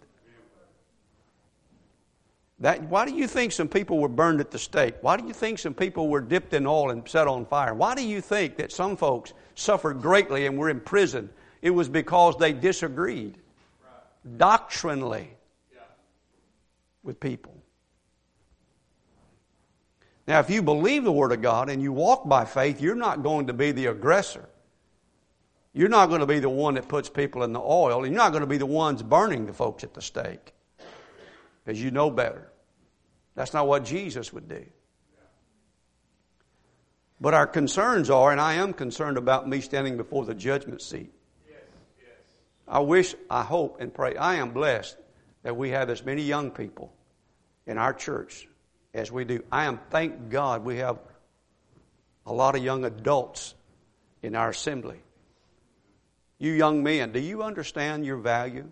That, 2.60 2.82
why 2.84 3.04
do 3.04 3.14
you 3.14 3.26
think 3.26 3.52
some 3.52 3.68
people 3.68 3.98
were 3.98 4.08
burned 4.08 4.40
at 4.40 4.50
the 4.50 4.58
stake? 4.58 4.94
Why 5.02 5.18
do 5.18 5.26
you 5.26 5.34
think 5.34 5.58
some 5.58 5.74
people 5.74 6.08
were 6.08 6.22
dipped 6.22 6.54
in 6.54 6.66
oil 6.66 6.90
and 6.90 7.06
set 7.06 7.28
on 7.28 7.44
fire? 7.44 7.74
Why 7.74 7.94
do 7.94 8.02
you 8.02 8.22
think 8.22 8.56
that 8.56 8.72
some 8.72 8.96
folks 8.96 9.34
suffered 9.54 10.00
greatly 10.00 10.46
and 10.46 10.56
were 10.56 10.70
imprisoned? 10.70 11.28
It 11.60 11.70
was 11.70 11.88
because 11.88 12.38
they 12.38 12.54
disagreed 12.54 13.36
doctrinally 14.38 15.30
with 17.02 17.20
people. 17.20 17.52
Now, 20.26 20.40
if 20.40 20.48
you 20.48 20.62
believe 20.62 21.04
the 21.04 21.12
Word 21.12 21.32
of 21.32 21.42
God 21.42 21.68
and 21.68 21.82
you 21.82 21.92
walk 21.92 22.26
by 22.26 22.46
faith, 22.46 22.80
you're 22.80 22.96
not 22.96 23.22
going 23.22 23.46
to 23.48 23.52
be 23.52 23.70
the 23.70 23.86
aggressor. 23.86 24.48
You're 25.72 25.90
not 25.90 26.06
going 26.06 26.20
to 26.20 26.26
be 26.26 26.40
the 26.40 26.48
one 26.48 26.74
that 26.74 26.88
puts 26.88 27.10
people 27.10 27.42
in 27.42 27.52
the 27.52 27.60
oil. 27.60 28.02
And 28.02 28.12
you're 28.12 28.22
not 28.22 28.32
going 28.32 28.40
to 28.40 28.48
be 28.48 28.56
the 28.56 28.66
ones 28.66 29.02
burning 29.02 29.44
the 29.44 29.52
folks 29.52 29.84
at 29.84 29.92
the 29.92 30.00
stake 30.00 30.54
because 31.66 31.83
you 31.83 31.90
know 31.90 32.11
better. 32.11 32.48
That's 33.35 33.52
not 33.52 33.66
what 33.66 33.85
Jesus 33.85 34.33
would 34.33 34.48
do. 34.48 34.64
But 37.20 37.35
our 37.35 37.46
concerns 37.46 38.09
are, 38.09 38.31
and 38.31 38.40
I 38.40 38.55
am 38.55 38.72
concerned 38.72 39.16
about 39.16 39.48
me 39.48 39.61
standing 39.61 39.96
before 39.96 40.24
the 40.24 40.35
judgment 40.35 40.81
seat. 40.81 41.12
I 42.68 42.81
wish, 42.81 43.14
I 43.29 43.42
hope, 43.42 43.81
and 43.81 43.92
pray. 43.92 44.16
I 44.16 44.37
am 44.37 44.50
blessed 44.50 44.96
that 45.42 45.57
we 45.57 45.70
have 45.70 45.90
as 45.90 46.05
many 46.05 46.22
young 46.22 46.50
people 46.50 46.92
in 47.66 47.79
our 47.79 47.92
church 47.92 48.48
as 48.94 49.11
we 49.11 49.24
do. 49.24 49.42
I 49.50 49.64
am, 49.64 49.81
thank 49.90 50.31
God, 50.31 50.64
we 50.64 50.76
have 50.79 50.98
a 52.26 52.33
lot 52.33 52.55
of 52.57 52.62
young 52.62 52.85
adults 52.85 53.55
in 54.22 54.37
our 54.37 54.50
assembly. 54.50 55.00
You 56.38 56.52
young 56.52 56.83
men, 56.83 57.12
do 57.12 57.20
you 57.20 57.42
understand 57.42 58.05
your 58.05 58.18
value? 58.18 58.68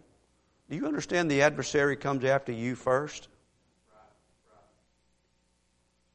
Do 0.70 0.76
you 0.76 0.86
understand 0.86 1.30
the 1.30 1.42
adversary 1.42 1.96
comes 1.96 2.24
after 2.24 2.52
you 2.52 2.74
first? 2.74 3.28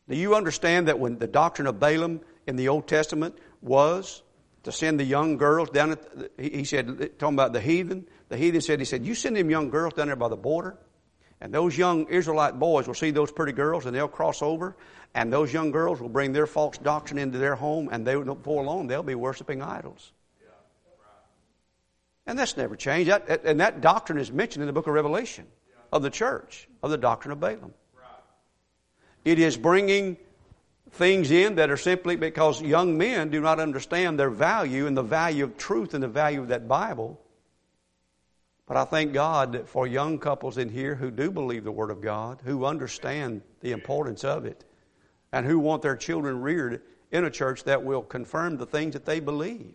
Do 0.07 0.15
you 0.15 0.35
understand 0.35 0.87
that 0.87 0.99
when 0.99 1.19
the 1.19 1.27
doctrine 1.27 1.67
of 1.67 1.79
Balaam 1.79 2.21
in 2.47 2.55
the 2.55 2.69
Old 2.69 2.87
Testament 2.87 3.37
was 3.61 4.23
to 4.63 4.71
send 4.71 4.99
the 4.99 5.03
young 5.03 5.37
girls 5.37 5.69
down 5.69 5.91
at, 5.91 6.17
the, 6.17 6.31
he 6.37 6.63
said, 6.63 7.19
talking 7.19 7.35
about 7.35 7.53
the 7.53 7.61
heathen, 7.61 8.07
the 8.27 8.37
heathen 8.37 8.61
said, 8.61 8.79
he 8.79 8.85
said, 8.85 9.05
you 9.05 9.13
send 9.13 9.35
them 9.35 9.51
young 9.51 9.69
girls 9.69 9.93
down 9.93 10.07
there 10.07 10.15
by 10.15 10.27
the 10.27 10.35
border, 10.35 10.77
and 11.39 11.53
those 11.53 11.77
young 11.77 12.07
Israelite 12.07 12.57
boys 12.57 12.87
will 12.87 12.95
see 12.95 13.11
those 13.11 13.31
pretty 13.31 13.53
girls 13.53 13.85
and 13.85 13.95
they'll 13.95 14.07
cross 14.07 14.41
over, 14.41 14.75
and 15.13 15.31
those 15.31 15.53
young 15.53 15.71
girls 15.71 16.01
will 16.01 16.09
bring 16.09 16.33
their 16.33 16.47
false 16.47 16.77
doctrine 16.79 17.19
into 17.19 17.37
their 17.37 17.55
home, 17.55 17.87
and 17.91 18.05
they, 18.05 18.15
before 18.15 18.63
long, 18.63 18.87
they'll 18.87 19.03
be 19.03 19.15
worshiping 19.15 19.61
idols. 19.61 20.11
And 22.29 22.37
that's 22.37 22.55
never 22.55 22.75
changed. 22.75 23.09
That, 23.09 23.43
and 23.43 23.59
that 23.59 23.81
doctrine 23.81 24.19
is 24.19 24.31
mentioned 24.31 24.61
in 24.61 24.67
the 24.67 24.73
book 24.73 24.85
of 24.85 24.93
Revelation 24.93 25.47
of 25.91 26.03
the 26.03 26.11
church, 26.11 26.69
of 26.83 26.91
the 26.91 26.97
doctrine 26.97 27.31
of 27.31 27.39
Balaam. 27.39 27.73
It 29.25 29.39
is 29.39 29.57
bringing 29.57 30.15
things 30.91 31.31
in 31.31 31.55
that 31.55 31.71
are 31.71 31.77
simply 31.77 32.17
because 32.17 32.61
young 32.61 32.99
men 32.99 33.31
do 33.31 33.41
not 33.41 33.59
understand 33.59 34.19
their 34.19 34.29
value 34.29 34.85
and 34.85 34.95
the 34.95 35.01
value 35.01 35.43
of 35.43 35.57
truth 35.57 35.95
and 35.95 36.03
the 36.03 36.07
value 36.07 36.39
of 36.39 36.49
that 36.49 36.67
Bible. 36.67 37.19
But 38.67 38.77
I 38.77 38.85
thank 38.85 39.11
God 39.11 39.53
that 39.53 39.67
for 39.67 39.87
young 39.87 40.19
couples 40.19 40.59
in 40.59 40.69
here 40.69 40.93
who 40.93 41.09
do 41.09 41.31
believe 41.31 41.63
the 41.63 41.71
Word 41.71 41.89
of 41.89 41.99
God, 41.99 42.41
who 42.45 42.63
understand 42.63 43.41
the 43.61 43.71
importance 43.71 44.23
of 44.23 44.45
it, 44.45 44.65
and 45.31 45.47
who 45.47 45.57
want 45.57 45.81
their 45.81 45.97
children 45.97 46.41
reared 46.41 46.83
in 47.11 47.23
a 47.23 47.31
church 47.31 47.63
that 47.63 47.83
will 47.83 48.03
confirm 48.03 48.57
the 48.57 48.67
things 48.67 48.93
that 48.93 49.05
they 49.05 49.19
believe. 49.19 49.73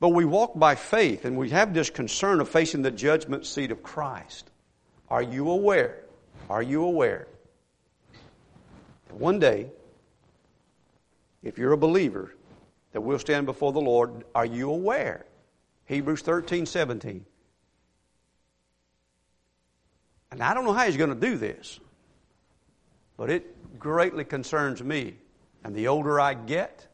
But 0.00 0.08
we 0.10 0.24
walk 0.24 0.58
by 0.58 0.74
faith 0.74 1.26
and 1.26 1.36
we 1.36 1.50
have 1.50 1.74
this 1.74 1.90
concern 1.90 2.40
of 2.40 2.48
facing 2.48 2.82
the 2.82 2.90
judgment 2.90 3.44
seat 3.44 3.70
of 3.70 3.82
Christ. 3.82 4.50
Are 5.10 5.22
you 5.22 5.50
aware? 5.50 6.04
Are 6.48 6.62
you 6.62 6.84
aware? 6.84 7.28
That 9.08 9.16
one 9.16 9.38
day, 9.38 9.70
if 11.42 11.58
you're 11.58 11.72
a 11.72 11.78
believer, 11.78 12.34
that 12.92 13.02
we'll 13.02 13.18
stand 13.18 13.44
before 13.46 13.72
the 13.72 13.80
Lord. 13.80 14.24
Are 14.34 14.46
you 14.46 14.70
aware? 14.70 15.26
Hebrews 15.84 16.22
13, 16.22 16.66
17. 16.66 17.26
And 20.30 20.42
I 20.42 20.54
don't 20.54 20.64
know 20.64 20.72
how 20.72 20.86
he's 20.86 20.96
going 20.96 21.10
to 21.10 21.20
do 21.20 21.36
this, 21.36 21.78
but 23.16 23.30
it 23.30 23.78
greatly 23.78 24.24
concerns 24.24 24.82
me. 24.82 25.16
And 25.62 25.74
the 25.74 25.88
older 25.88 26.18
I 26.20 26.34
get, 26.34 26.86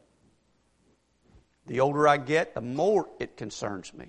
the 1.66 1.80
older 1.80 2.06
I 2.06 2.16
get, 2.16 2.54
the 2.54 2.60
more 2.60 3.08
it 3.18 3.36
concerns 3.36 3.92
me. 3.92 4.06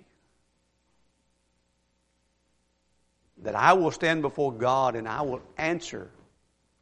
That 3.44 3.56
I 3.56 3.74
will 3.74 3.92
stand 3.92 4.22
before 4.22 4.52
God 4.52 4.96
and 4.96 5.08
I 5.08 5.22
will 5.22 5.42
answer 5.58 6.10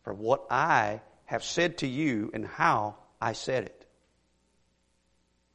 for 0.04 0.14
what 0.14 0.46
I 0.50 1.02
have 1.26 1.44
said 1.44 1.80
to 1.80 1.88
you 1.88 2.32
and 2.34 2.46
how 2.46 2.96
I 3.22 3.34
said 3.34 3.64
it 3.64 3.86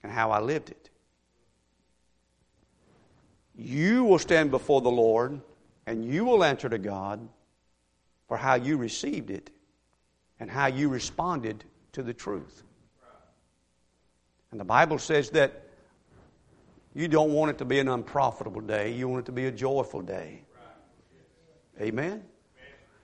and 0.02 0.10
how 0.10 0.30
I 0.30 0.40
lived 0.40 0.70
it. 0.70 0.90
You 3.54 4.04
will 4.04 4.18
stand 4.18 4.50
before 4.50 4.80
the 4.80 4.90
Lord 4.90 5.40
and 5.86 6.04
you 6.04 6.24
will 6.24 6.44
answer 6.44 6.68
to 6.68 6.78
God 6.78 7.28
for 8.26 8.36
how 8.36 8.54
you 8.54 8.76
received 8.76 9.30
it 9.30 9.50
and 10.38 10.50
how 10.50 10.66
you 10.66 10.88
responded 10.88 11.64
to 11.92 12.02
the 12.02 12.14
truth. 12.14 12.62
And 14.50 14.60
the 14.60 14.64
Bible 14.64 14.98
says 14.98 15.30
that 15.30 15.62
you 16.94 17.06
don't 17.06 17.32
want 17.32 17.52
it 17.52 17.58
to 17.58 17.64
be 17.64 17.78
an 17.78 17.88
unprofitable 17.88 18.60
day, 18.60 18.92
you 18.92 19.08
want 19.08 19.20
it 19.20 19.26
to 19.26 19.32
be 19.32 19.46
a 19.46 19.52
joyful 19.52 20.02
day. 20.02 20.42
Amen? 21.80 22.24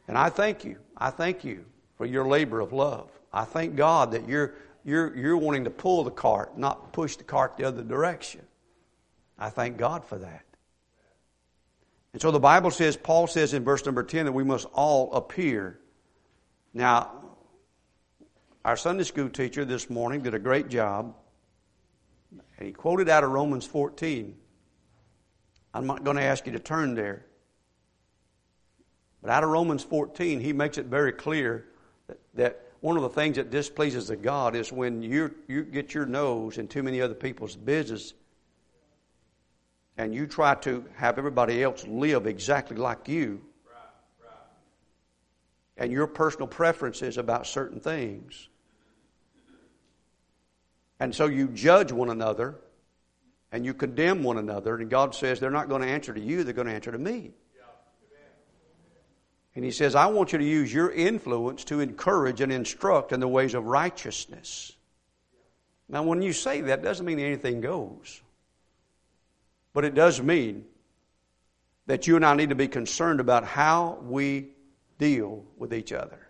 And 0.08 0.18
I 0.18 0.28
thank 0.28 0.64
you. 0.64 0.76
I 0.96 1.10
thank 1.10 1.44
you 1.44 1.64
for 1.96 2.04
your 2.04 2.26
labor 2.26 2.60
of 2.60 2.72
love. 2.72 3.10
I 3.32 3.44
thank 3.44 3.76
God 3.76 4.12
that 4.12 4.28
you're, 4.28 4.54
you're, 4.84 5.16
you're 5.16 5.36
wanting 5.36 5.64
to 5.64 5.70
pull 5.70 6.04
the 6.04 6.10
cart, 6.10 6.58
not 6.58 6.92
push 6.92 7.16
the 7.16 7.24
cart 7.24 7.56
the 7.56 7.64
other 7.64 7.82
direction. 7.82 8.42
I 9.38 9.50
thank 9.50 9.76
God 9.76 10.04
for 10.04 10.18
that. 10.18 10.44
And 12.12 12.22
so 12.22 12.30
the 12.30 12.40
Bible 12.40 12.70
says, 12.70 12.96
Paul 12.96 13.26
says 13.26 13.54
in 13.54 13.62
verse 13.62 13.84
number 13.84 14.02
10 14.02 14.26
that 14.26 14.32
we 14.32 14.44
must 14.44 14.66
all 14.72 15.12
appear. 15.12 15.78
Now, 16.72 17.12
our 18.64 18.76
Sunday 18.76 19.04
school 19.04 19.28
teacher 19.28 19.64
this 19.64 19.88
morning 19.90 20.22
did 20.22 20.34
a 20.34 20.38
great 20.38 20.68
job 20.68 21.14
and 22.58 22.66
he 22.66 22.72
quoted 22.72 23.08
out 23.08 23.24
of 23.24 23.30
Romans 23.30 23.66
14. 23.66 24.34
I'm 25.74 25.86
not 25.86 26.04
going 26.04 26.16
to 26.16 26.22
ask 26.22 26.46
you 26.46 26.52
to 26.52 26.58
turn 26.58 26.94
there. 26.94 27.26
But 29.22 29.30
out 29.30 29.44
of 29.44 29.50
Romans 29.50 29.82
14, 29.84 30.40
he 30.40 30.52
makes 30.52 30.78
it 30.78 30.86
very 30.86 31.12
clear 31.12 31.66
that, 32.06 32.18
that 32.34 32.62
one 32.80 32.96
of 32.96 33.02
the 33.02 33.08
things 33.08 33.36
that 33.36 33.50
displeases 33.50 34.08
the 34.08 34.16
God 34.16 34.54
is 34.54 34.72
when 34.72 35.02
you 35.02 35.34
you 35.48 35.64
get 35.64 35.94
your 35.94 36.06
nose 36.06 36.58
in 36.58 36.68
too 36.68 36.82
many 36.82 37.00
other 37.00 37.14
people's 37.14 37.56
business 37.56 38.14
and 39.98 40.14
you 40.14 40.26
try 40.26 40.54
to 40.54 40.84
have 40.94 41.18
everybody 41.18 41.62
else 41.62 41.86
live 41.86 42.26
exactly 42.26 42.76
like 42.76 43.08
you. 43.08 43.40
And 45.78 45.92
your 45.92 46.06
personal 46.06 46.46
preferences 46.46 47.18
about 47.18 47.46
certain 47.46 47.80
things. 47.80 48.48
And 50.98 51.14
so 51.14 51.26
you 51.26 51.48
judge 51.48 51.92
one 51.92 52.10
another 52.10 52.56
and 53.52 53.64
you 53.64 53.74
condemn 53.74 54.22
one 54.22 54.38
another, 54.38 54.76
and 54.76 54.90
God 54.90 55.14
says 55.14 55.38
they're 55.38 55.50
not 55.50 55.68
going 55.68 55.82
to 55.82 55.88
answer 55.88 56.12
to 56.12 56.20
you, 56.20 56.42
they're 56.44 56.52
going 56.52 56.66
to 56.66 56.74
answer 56.74 56.92
to 56.92 56.98
me. 56.98 57.32
And 59.54 59.64
He 59.64 59.70
says, 59.70 59.94
I 59.94 60.06
want 60.06 60.32
you 60.32 60.38
to 60.38 60.44
use 60.44 60.72
your 60.72 60.90
influence 60.90 61.64
to 61.64 61.80
encourage 61.80 62.40
and 62.40 62.52
instruct 62.52 63.12
in 63.12 63.20
the 63.20 63.28
ways 63.28 63.54
of 63.54 63.64
righteousness. 63.64 64.72
Now, 65.88 66.02
when 66.02 66.20
you 66.20 66.32
say 66.32 66.60
that, 66.62 66.82
doesn't 66.82 67.06
mean 67.06 67.20
anything 67.20 67.60
goes. 67.60 68.20
But 69.72 69.84
it 69.84 69.94
does 69.94 70.20
mean 70.20 70.64
that 71.86 72.06
you 72.06 72.16
and 72.16 72.24
I 72.24 72.34
need 72.34 72.48
to 72.48 72.54
be 72.54 72.68
concerned 72.68 73.20
about 73.20 73.44
how 73.44 73.98
we 74.02 74.48
deal 74.98 75.44
with 75.56 75.72
each 75.72 75.92
other. 75.92 76.25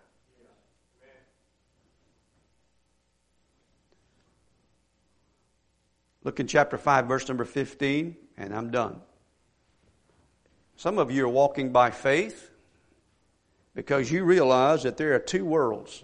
Look 6.27 6.41
in 6.41 6.49
chapter 6.49 6.77
5, 6.77 7.07
verse 7.07 7.29
number 7.29 7.45
15, 7.45 8.17
and 8.37 8.53
I'm 8.53 8.73
done. 8.73 9.01
Some 10.75 10.99
of 10.99 11.09
you 11.09 11.25
are 11.25 11.29
walking 11.29 11.71
by 11.71 11.93
faith 11.93 12.51
because 13.77 14.11
you 14.11 14.25
realize 14.25 14.83
that 14.83 14.97
there 14.97 15.15
are 15.15 15.21
two 15.21 15.45
worlds. 15.45 16.03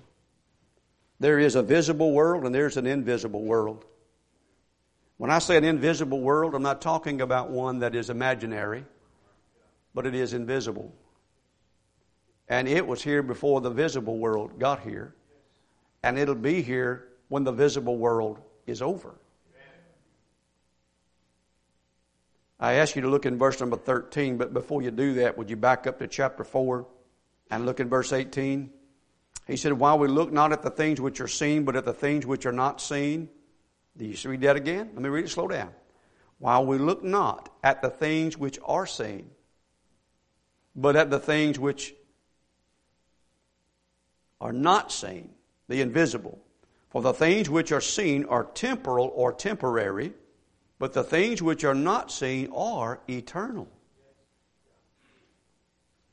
There 1.18 1.40
is 1.40 1.56
a 1.56 1.62
visible 1.62 2.12
world 2.12 2.44
and 2.44 2.54
there's 2.54 2.76
an 2.76 2.86
invisible 2.86 3.42
world. 3.42 3.84
When 5.16 5.28
I 5.28 5.40
say 5.40 5.56
an 5.56 5.64
invisible 5.64 6.20
world, 6.20 6.54
I'm 6.54 6.62
not 6.62 6.80
talking 6.80 7.20
about 7.20 7.50
one 7.50 7.80
that 7.80 7.96
is 7.96 8.08
imaginary, 8.08 8.84
but 9.92 10.06
it 10.06 10.14
is 10.14 10.34
invisible. 10.34 10.94
And 12.48 12.68
it 12.68 12.86
was 12.86 13.02
here 13.02 13.24
before 13.24 13.60
the 13.60 13.70
visible 13.70 14.18
world 14.18 14.60
got 14.60 14.82
here. 14.82 15.16
And 16.04 16.16
it'll 16.16 16.36
be 16.36 16.62
here 16.62 17.08
when 17.26 17.42
the 17.42 17.50
visible 17.50 17.98
world 17.98 18.38
is 18.68 18.80
over. 18.80 19.16
I 22.62 22.74
ask 22.74 22.94
you 22.94 23.02
to 23.02 23.10
look 23.10 23.26
in 23.26 23.38
verse 23.38 23.58
number 23.58 23.76
13, 23.76 24.36
but 24.36 24.54
before 24.54 24.82
you 24.82 24.92
do 24.92 25.14
that, 25.14 25.36
would 25.36 25.50
you 25.50 25.56
back 25.56 25.88
up 25.88 25.98
to 25.98 26.06
chapter 26.06 26.44
4 26.44 26.86
and 27.50 27.66
look 27.66 27.80
in 27.80 27.88
verse 27.88 28.12
18? 28.12 28.70
He 29.48 29.56
said, 29.56 29.72
While 29.72 29.98
we 29.98 30.06
look 30.06 30.32
not 30.32 30.52
at 30.52 30.62
the 30.62 30.70
things 30.70 31.00
which 31.00 31.20
are 31.20 31.26
seen, 31.26 31.64
but 31.64 31.74
at 31.74 31.84
the 31.84 31.92
things 31.92 32.24
which 32.24 32.46
are 32.46 32.52
not 32.52 32.80
seen. 32.80 33.28
Do 33.96 34.04
you 34.04 34.30
read 34.30 34.42
that 34.42 34.54
again? 34.54 34.90
Let 34.94 35.02
me 35.02 35.08
read 35.08 35.24
it 35.24 35.30
slow 35.30 35.48
down. 35.48 35.72
While 36.38 36.64
we 36.64 36.78
look 36.78 37.02
not 37.02 37.52
at 37.64 37.82
the 37.82 37.90
things 37.90 38.38
which 38.38 38.60
are 38.64 38.86
seen, 38.86 39.28
but 40.76 40.94
at 40.94 41.10
the 41.10 41.18
things 41.18 41.58
which 41.58 41.92
are 44.40 44.52
not 44.52 44.92
seen, 44.92 45.30
the 45.66 45.80
invisible. 45.80 46.38
For 46.90 47.02
the 47.02 47.12
things 47.12 47.50
which 47.50 47.72
are 47.72 47.80
seen 47.80 48.24
are 48.26 48.44
temporal 48.44 49.10
or 49.16 49.32
temporary, 49.32 50.12
but 50.82 50.94
the 50.94 51.04
things 51.04 51.40
which 51.40 51.62
are 51.62 51.76
not 51.76 52.10
seen 52.10 52.50
are 52.52 52.98
eternal. 53.08 53.68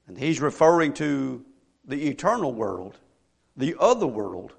And 0.06 0.16
he's 0.16 0.40
referring 0.40 0.94
to 0.94 1.44
the 1.86 2.08
eternal 2.08 2.54
world, 2.54 2.96
the 3.58 3.76
other 3.80 4.06
world 4.06 4.54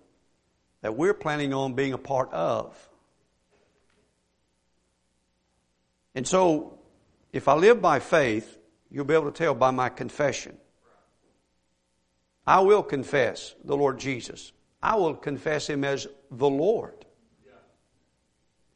that 0.81 0.97
we're 0.97 1.15
planning 1.15 1.55
on 1.55 1.75
being 1.75 1.93
a 1.93 1.99
part 1.99 2.29
of. 2.33 2.77
And 6.17 6.27
so, 6.27 6.81
if 7.33 7.47
I 7.47 7.55
live 7.55 7.81
by 7.81 8.01
faith, 8.01 8.59
you'll 8.91 9.05
be 9.05 9.15
able 9.15 9.31
to 9.31 9.39
tell 9.39 9.55
by 9.55 9.71
my 9.71 9.91
confession. 9.91 10.57
I 12.45 12.59
will 12.59 12.83
confess 12.83 13.55
the 13.63 13.77
Lord 13.77 14.01
Jesus. 14.01 14.51
I 14.83 14.97
will 14.97 15.15
confess 15.15 15.69
Him 15.69 15.85
as 15.85 16.09
the 16.33 16.51
Lord. 16.51 17.00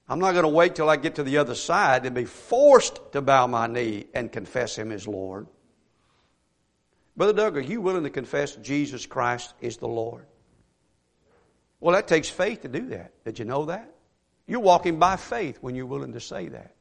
I'm 0.08 0.18
not 0.18 0.32
going 0.32 0.44
to 0.44 0.48
wait 0.48 0.74
till 0.74 0.90
I 0.90 0.96
get 0.96 1.14
to 1.14 1.22
the 1.22 1.38
other 1.38 1.54
side 1.54 2.04
and 2.04 2.14
be 2.14 2.26
forced 2.26 3.00
to 3.12 3.22
bow 3.22 3.46
my 3.46 3.66
knee 3.66 4.06
and 4.12 4.30
confess 4.30 4.76
Him 4.76 4.92
as 4.92 5.08
Lord. 5.08 5.46
Brother 7.16 7.32
Doug, 7.32 7.56
are 7.56 7.60
you 7.60 7.80
willing 7.80 8.02
to 8.02 8.10
confess 8.10 8.56
Jesus 8.56 9.06
Christ 9.06 9.54
is 9.60 9.76
the 9.76 9.88
Lord? 9.88 10.26
Well, 11.80 11.94
that 11.94 12.08
takes 12.08 12.28
faith 12.28 12.62
to 12.62 12.68
do 12.68 12.88
that. 12.88 13.12
Did 13.24 13.38
you 13.38 13.44
know 13.44 13.66
that? 13.66 13.94
You're 14.46 14.60
walking 14.60 14.98
by 14.98 15.16
faith 15.16 15.58
when 15.60 15.74
you're 15.74 15.86
willing 15.86 16.12
to 16.12 16.20
say 16.20 16.48
that 16.48 16.74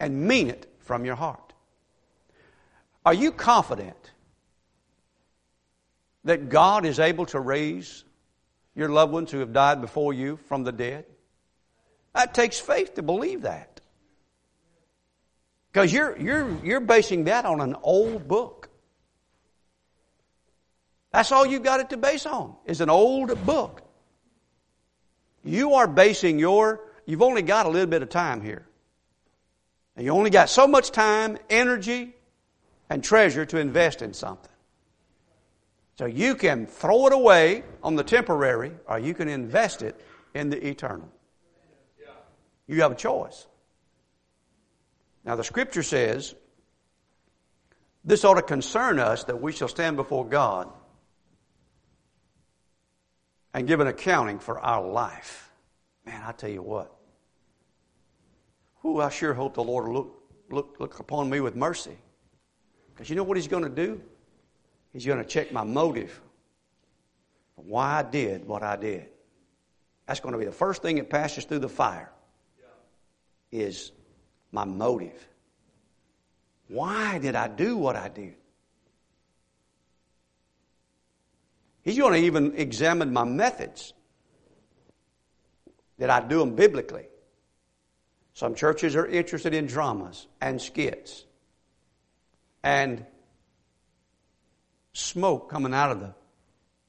and 0.00 0.26
mean 0.26 0.48
it 0.48 0.70
from 0.80 1.04
your 1.04 1.14
heart. 1.14 1.52
Are 3.06 3.14
you 3.14 3.32
confident 3.32 4.10
that 6.24 6.48
God 6.48 6.84
is 6.84 7.00
able 7.00 7.26
to 7.26 7.40
raise 7.40 8.04
your 8.74 8.88
loved 8.88 9.12
ones 9.12 9.30
who 9.30 9.38
have 9.38 9.52
died 9.52 9.80
before 9.80 10.12
you 10.12 10.36
from 10.48 10.64
the 10.64 10.72
dead? 10.72 11.06
That 12.14 12.34
takes 12.34 12.58
faith 12.58 12.94
to 12.94 13.02
believe 13.02 13.42
that. 13.42 13.80
Because 15.72 15.92
you're, 15.92 16.18
you're, 16.18 16.64
you're 16.64 16.80
basing 16.80 17.24
that 17.24 17.46
on 17.46 17.60
an 17.60 17.76
old 17.82 18.28
book. 18.28 18.68
That's 21.12 21.32
all 21.32 21.46
you've 21.46 21.62
got 21.62 21.80
it 21.80 21.90
to 21.90 21.96
base 21.96 22.26
on, 22.26 22.54
is 22.66 22.80
an 22.80 22.90
old 22.90 23.44
book. 23.46 23.82
You 25.44 25.74
are 25.74 25.86
basing 25.86 26.38
your, 26.38 26.80
you've 27.06 27.22
only 27.22 27.42
got 27.42 27.66
a 27.66 27.68
little 27.68 27.86
bit 27.88 28.02
of 28.02 28.10
time 28.10 28.42
here. 28.42 28.66
And 29.96 30.04
you 30.04 30.12
only 30.12 30.30
got 30.30 30.48
so 30.48 30.66
much 30.66 30.90
time, 30.90 31.38
energy, 31.50 32.14
and 32.88 33.02
treasure 33.02 33.44
to 33.46 33.58
invest 33.58 34.02
in 34.02 34.14
something. 34.14 34.50
So 35.98 36.06
you 36.06 36.34
can 36.34 36.66
throw 36.66 37.06
it 37.06 37.12
away 37.12 37.64
on 37.82 37.96
the 37.96 38.04
temporary, 38.04 38.72
or 38.86 38.98
you 38.98 39.14
can 39.14 39.28
invest 39.28 39.82
it 39.82 40.00
in 40.34 40.50
the 40.50 40.66
eternal. 40.66 41.08
You 42.72 42.80
have 42.80 42.92
a 42.92 42.96
choice. 42.96 43.46
Now, 45.24 45.36
the 45.36 45.44
scripture 45.44 45.82
says 45.82 46.34
this 48.02 48.24
ought 48.24 48.34
to 48.34 48.42
concern 48.42 48.98
us 48.98 49.24
that 49.24 49.42
we 49.42 49.52
shall 49.52 49.68
stand 49.68 49.96
before 49.96 50.24
God 50.24 50.72
and 53.52 53.68
give 53.68 53.80
an 53.80 53.88
accounting 53.88 54.38
for 54.38 54.58
our 54.58 54.88
life. 54.88 55.50
Man, 56.06 56.22
I 56.26 56.32
tell 56.32 56.48
you 56.48 56.62
what. 56.62 56.96
Who 58.80 59.02
I 59.02 59.10
sure 59.10 59.34
hope 59.34 59.52
the 59.52 59.62
Lord 59.62 59.86
will 59.86 59.94
look, 59.94 60.22
look, 60.50 60.76
look 60.80 60.98
upon 60.98 61.28
me 61.28 61.40
with 61.40 61.54
mercy. 61.54 61.98
Because 62.94 63.10
you 63.10 63.16
know 63.16 63.22
what 63.22 63.36
He's 63.36 63.48
going 63.48 63.64
to 63.64 63.68
do? 63.68 64.00
He's 64.94 65.04
going 65.04 65.18
to 65.18 65.28
check 65.28 65.52
my 65.52 65.62
motive 65.62 66.22
why 67.54 67.98
I 67.98 68.02
did 68.02 68.48
what 68.48 68.62
I 68.62 68.76
did. 68.76 69.08
That's 70.06 70.20
going 70.20 70.32
to 70.32 70.38
be 70.38 70.46
the 70.46 70.52
first 70.52 70.80
thing 70.80 70.96
that 70.96 71.10
passes 71.10 71.44
through 71.44 71.60
the 71.60 71.68
fire 71.68 72.10
is 73.52 73.92
my 74.50 74.64
motive. 74.64 75.28
Why 76.68 77.18
did 77.18 77.36
I 77.36 77.48
do 77.48 77.76
what 77.76 77.94
I 77.94 78.08
did? 78.08 78.34
He's 81.82 81.98
going 81.98 82.14
to 82.14 82.26
even 82.26 82.54
examine 82.56 83.12
my 83.12 83.24
methods. 83.24 83.92
Did 85.98 86.08
I 86.08 86.20
do 86.20 86.38
them 86.38 86.54
biblically? 86.54 87.06
Some 88.34 88.54
churches 88.54 88.96
are 88.96 89.06
interested 89.06 89.52
in 89.52 89.66
dramas 89.66 90.26
and 90.40 90.60
skits 90.60 91.24
and 92.62 93.04
smoke 94.92 95.50
coming 95.50 95.74
out 95.74 95.90
of 95.90 96.00
the 96.00 96.14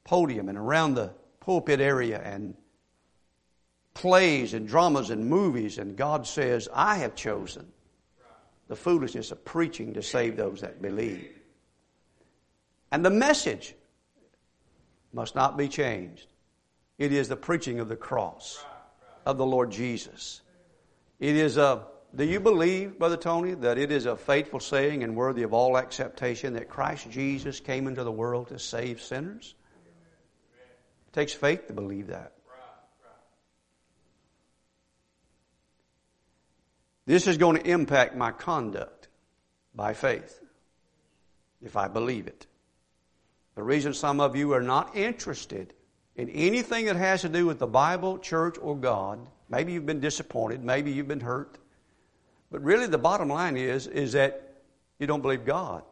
podium 0.04 0.48
and 0.48 0.58
around 0.58 0.94
the 0.94 1.14
pulpit 1.40 1.82
area 1.82 2.22
and 2.24 2.56
plays 3.94 4.54
and 4.54 4.68
dramas 4.68 5.10
and 5.10 5.28
movies, 5.28 5.78
and 5.78 5.96
God 5.96 6.26
says, 6.28 6.68
I 6.74 6.98
have 6.98 7.16
chosen 7.16 7.68
the 8.68 8.76
foolishness 8.76 9.32
of 9.32 9.46
preaching 9.46 9.94
to 9.94 10.02
save 10.02 10.36
those 10.36 10.62
that 10.62 10.82
believe. 10.82 11.30
And 12.92 13.06
the 13.06 13.10
message 13.10 13.76
must 15.14 15.36
not 15.36 15.58
be 15.58 15.68
changed. 15.68 16.28
It 16.98 17.12
is 17.12 17.28
the 17.28 17.36
preaching 17.36 17.80
of 17.80 17.90
the 17.90 17.96
cross 17.96 18.64
of 19.26 19.38
the 19.38 19.46
Lord 19.46 19.72
Jesus. 19.72 20.42
It 21.20 21.36
is 21.36 21.58
a, 21.58 21.86
do 22.16 22.24
you 22.24 22.40
believe, 22.40 23.00
Brother 23.00 23.18
Tony, 23.18 23.54
that 23.56 23.78
it 23.78 23.92
is 23.92 24.06
a 24.06 24.16
faithful 24.16 24.60
saying 24.60 25.04
and 25.04 25.16
worthy 25.16 25.44
of 25.44 25.54
all 25.54 25.78
acceptation 25.78 26.54
that 26.54 26.70
Christ 26.70 27.10
Jesus 27.10 27.60
came 27.60 27.88
into 27.88 28.04
the 28.04 28.12
world 28.12 28.50
to 28.50 28.60
save 28.60 29.02
sinners? 29.02 29.56
It 31.08 31.14
takes 31.14 31.34
faith 31.34 31.68
to 31.68 31.74
believe 31.74 32.08
that. 32.08 32.33
This 37.06 37.28
is 37.28 37.38
going 37.38 37.58
to 37.62 37.70
impact 37.70 38.16
my 38.16 38.32
conduct 38.32 39.10
by 39.76 39.94
faith 39.94 40.40
if 41.62 41.76
I 41.76 41.88
believe 41.88 42.28
it. 42.28 42.48
The 43.56 43.64
reason 43.64 43.94
some 43.94 44.20
of 44.20 44.36
you 44.36 44.54
are 44.54 44.62
not 44.62 44.96
interested 44.96 45.74
in 46.16 46.30
anything 46.30 46.86
that 46.86 46.96
has 46.96 47.22
to 47.22 47.30
do 47.30 47.46
with 47.46 47.60
the 47.60 47.68
Bible, 47.68 48.18
church, 48.20 48.58
or 48.62 48.76
God, 48.76 49.20
maybe 49.50 49.74
you've 49.74 49.86
been 49.86 50.00
disappointed, 50.00 50.64
maybe 50.64 50.92
you've 50.92 51.08
been 51.08 51.20
hurt, 51.20 51.58
but 52.52 52.64
really 52.64 52.88
the 52.88 52.98
bottom 52.98 53.30
line 53.30 53.58
is, 53.58 53.88
is 53.88 54.14
that 54.14 54.54
you 55.00 55.08
don't 55.08 55.22
believe 55.22 55.46
God. 55.46 55.84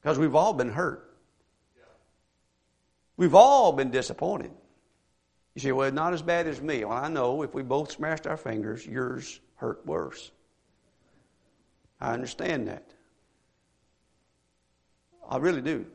Because 0.00 0.18
we've 0.18 0.34
all 0.34 0.52
been 0.52 0.70
hurt. 0.70 1.02
We've 3.16 3.34
all 3.34 3.72
been 3.72 3.90
disappointed. 3.90 4.50
You 5.54 5.62
say, 5.62 5.72
well, 5.72 5.90
not 5.90 6.12
as 6.12 6.20
bad 6.20 6.46
as 6.46 6.60
me. 6.60 6.84
Well, 6.84 6.98
I 6.98 7.08
know 7.08 7.42
if 7.42 7.54
we 7.54 7.62
both 7.62 7.90
smashed 7.90 8.26
our 8.26 8.36
fingers, 8.36 8.86
yours 8.86 9.40
hurt 9.56 9.84
worse. 9.86 10.30
I 12.00 12.12
understand 12.12 12.68
that. 12.68 12.90
I 15.28 15.38
really 15.38 15.62
do. 15.62 15.86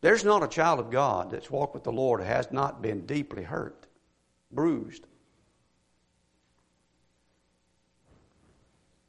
There's 0.00 0.24
not 0.24 0.44
a 0.44 0.48
child 0.48 0.78
of 0.78 0.90
God 0.90 1.30
that's 1.30 1.50
walked 1.50 1.74
with 1.74 1.82
the 1.82 1.92
Lord 1.92 2.22
has 2.22 2.52
not 2.52 2.80
been 2.80 3.04
deeply 3.06 3.42
hurt, 3.42 3.86
bruised. 4.52 5.06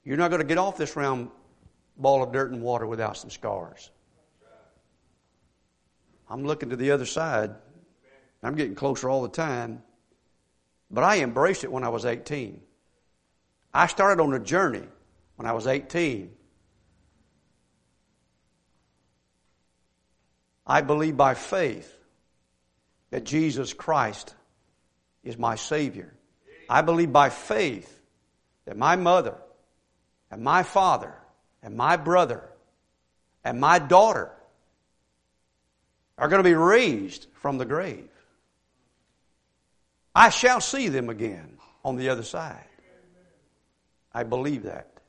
You're 0.03 0.17
not 0.17 0.31
going 0.31 0.41
to 0.41 0.47
get 0.47 0.57
off 0.57 0.77
this 0.77 0.95
round 0.95 1.29
ball 1.97 2.23
of 2.23 2.31
dirt 2.31 2.51
and 2.51 2.63
water 2.63 2.87
without 2.87 3.17
some 3.17 3.29
scars. 3.29 3.91
I'm 6.29 6.43
looking 6.43 6.69
to 6.69 6.75
the 6.75 6.89
other 6.89 7.05
side. 7.05 7.53
I'm 8.41 8.55
getting 8.55 8.75
closer 8.75 9.09
all 9.09 9.21
the 9.21 9.29
time. 9.29 9.83
But 10.91 11.03
I 11.03 11.19
embraced 11.19 11.63
it 11.63 11.71
when 11.71 11.83
I 11.83 11.89
was 11.89 12.05
18. 12.05 12.61
I 13.73 13.87
started 13.87 14.21
on 14.21 14.33
a 14.33 14.39
journey 14.39 14.87
when 15.35 15.47
I 15.47 15.53
was 15.53 15.67
18. 15.67 16.31
I 20.65 20.81
believe 20.81 21.17
by 21.17 21.33
faith 21.33 21.95
that 23.09 23.23
Jesus 23.23 23.73
Christ 23.73 24.35
is 25.23 25.37
my 25.37 25.55
Savior. 25.55 26.13
I 26.69 26.81
believe 26.81 27.11
by 27.11 27.29
faith 27.29 27.99
that 28.65 28.77
my 28.77 28.95
mother 28.95 29.35
and 30.29 30.43
my 30.43 30.63
father 30.63 31.15
and 31.63 31.75
my 31.75 31.97
brother 31.97 32.47
and 33.43 33.59
my 33.59 33.79
daughter 33.79 34.31
are 36.17 36.27
going 36.27 36.43
to 36.43 36.49
be 36.49 36.55
raised 36.55 37.27
from 37.33 37.57
the 37.57 37.65
grave. 37.65 38.09
I 40.19 40.31
shall 40.31 40.59
see 40.59 40.89
them 40.89 41.09
again 41.09 41.57
on 41.85 41.95
the 41.95 42.09
other 42.09 42.23
side. 42.23 42.65
I 44.13 44.23
believe 44.23 44.63
that. 44.63 44.99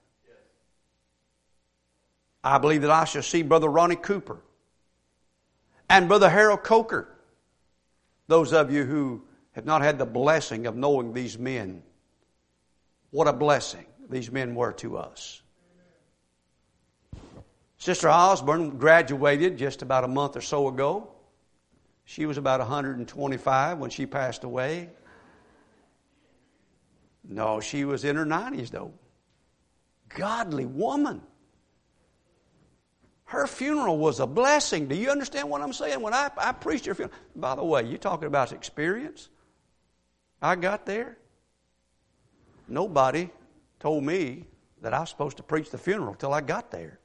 I 2.45 2.59
believe 2.59 2.83
that 2.83 2.93
I 2.93 3.07
shall 3.07 3.25
see 3.25 3.43
Brother 3.43 3.69
Ronnie 3.69 3.97
Cooper 3.97 4.41
and 5.89 6.07
Brother 6.07 6.31
Harold 6.31 6.63
Coker. 6.63 7.09
Those 8.29 8.53
of 8.53 8.71
you 8.71 8.85
who 8.85 9.25
have 9.51 9.65
not 9.65 9.83
had 9.83 9.99
the 9.99 10.07
blessing 10.07 10.69
of 10.69 10.77
knowing 10.77 11.13
these 11.13 11.37
men, 11.37 11.83
what 13.11 13.27
a 13.27 13.33
blessing 13.33 13.87
these 14.09 14.31
men 14.31 14.55
were 14.55 14.75
to 14.75 14.97
us. 14.97 15.43
Sister 17.79 18.09
Osborne 18.09 18.79
graduated 18.79 19.59
just 19.59 19.83
about 19.83 20.05
a 20.05 20.09
month 20.09 20.37
or 20.37 20.41
so 20.41 20.69
ago. 20.69 21.09
She 22.05 22.27
was 22.27 22.39
about 22.39 22.61
125 22.61 23.79
when 23.79 23.91
she 23.91 24.07
passed 24.07 24.45
away. 24.45 24.91
No, 27.29 27.61
she 27.61 27.85
was 27.85 28.05
in 28.05 28.17
her 28.17 28.27
90s, 28.27 28.71
though. 28.71 28.93
Godly 30.09 30.67
woman. 30.67 31.23
Her 33.25 33.47
funeral 33.47 33.99
was 33.99 34.19
a 34.19 34.27
blessing. 34.27 34.89
Do 34.89 34.97
you 34.97 35.11
understand 35.11 35.49
what 35.49 35.61
I'm 35.61 35.73
saying? 35.73 36.01
When 36.01 36.13
I, 36.13 36.31
I 36.37 36.51
preached 36.53 36.87
her 36.87 36.95
funeral, 36.95 37.17
by 37.37 37.55
the 37.55 37.65
way, 37.65 37.85
you 37.85 37.97
talking 37.97 38.27
about 38.27 38.53
experience? 38.53 39.29
I 40.43 40.57
got 40.57 40.85
there. 40.85 41.17
Nobody 42.67 43.31
told 43.79 44.03
me 44.03 44.47
that 44.83 44.95
I 44.95 45.01
was 45.01 45.11
supposed 45.11 45.37
to 45.37 45.43
preach 45.43 45.71
the 45.71 45.79
funeral 45.79 46.15
till 46.15 46.33
I 46.33 46.41
got 46.41 46.71
there. 46.71 46.99